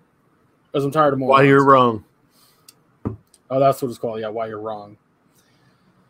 because 0.67 0.85
I'm 0.85 0.91
tired 0.91 1.13
of 1.13 1.19
more. 1.19 1.29
Why 1.31 1.43
you're 1.43 1.65
wrong. 1.65 2.05
Oh, 3.51 3.59
that's 3.61 3.81
what 3.83 3.89
it's 3.89 3.99
called. 3.99 4.21
Yeah, 4.21 4.29
why 4.29 4.47
you're 4.47 4.61
wrong. 4.61 4.97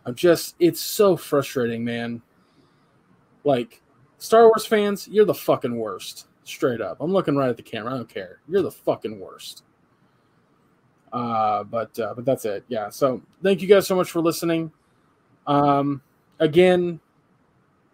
I'm 0.07 0.15
just, 0.15 0.57
it's 0.59 0.81
so 0.81 1.17
frustrating, 1.17 1.85
man. 1.85 2.23
Like, 3.45 3.83
Star 4.19 4.45
Wars 4.45 4.65
fans, 4.67 5.07
you're 5.09 5.25
the 5.25 5.35
fucking 5.35 5.77
worst. 5.77 6.28
Straight 6.49 6.81
up. 6.81 6.99
I'm 7.01 7.13
looking 7.13 7.37
right 7.37 7.51
at 7.51 7.57
the 7.57 7.63
camera. 7.63 7.93
I 7.93 7.97
don't 7.97 8.09
care. 8.09 8.41
You're 8.49 8.63
the 8.63 8.71
fucking 8.71 9.21
worst. 9.21 9.65
Uh, 11.13 11.65
but 11.65 11.99
uh, 11.99 12.15
but 12.15 12.25
that's 12.25 12.45
it. 12.45 12.65
Yeah. 12.69 12.89
So 12.89 13.21
thank 13.43 13.61
you 13.61 13.69
guys 13.69 13.87
so 13.87 13.95
much 13.95 14.11
for 14.11 14.21
listening. 14.21 14.73
Um, 15.47 16.01
again, 16.39 17.01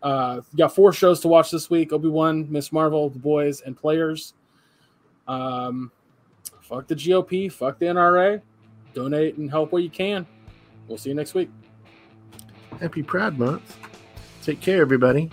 uh, 0.03 0.41
got 0.57 0.75
four 0.75 0.93
shows 0.93 1.21
to 1.21 1.29
watch 1.29 1.51
this 1.51 1.69
week: 1.69 1.93
Obi 1.93 2.09
Wan, 2.09 2.47
Miss 2.51 2.73
Marvel, 2.73 3.11
The 3.11 3.19
Boys, 3.19 3.61
and 3.61 3.77
Players. 3.77 4.35
Um, 5.27 5.91
fuck 6.61 6.87
the 6.87 6.95
GOP. 6.95 7.51
Fuck 7.51 7.79
the 7.79 7.87
NRA 7.87 8.41
donate 8.95 9.37
and 9.37 9.51
help 9.51 9.73
where 9.73 9.83
you 9.83 9.91
can. 9.91 10.27
We'll 10.89 10.99
see 10.99 11.11
you 11.11 11.15
next 11.15 11.35
week. 11.35 11.51
Happy 12.81 13.03
Pride 13.03 13.39
Month. 13.39 13.77
Take 14.43 14.61
care, 14.61 14.81
everybody. 14.81 15.31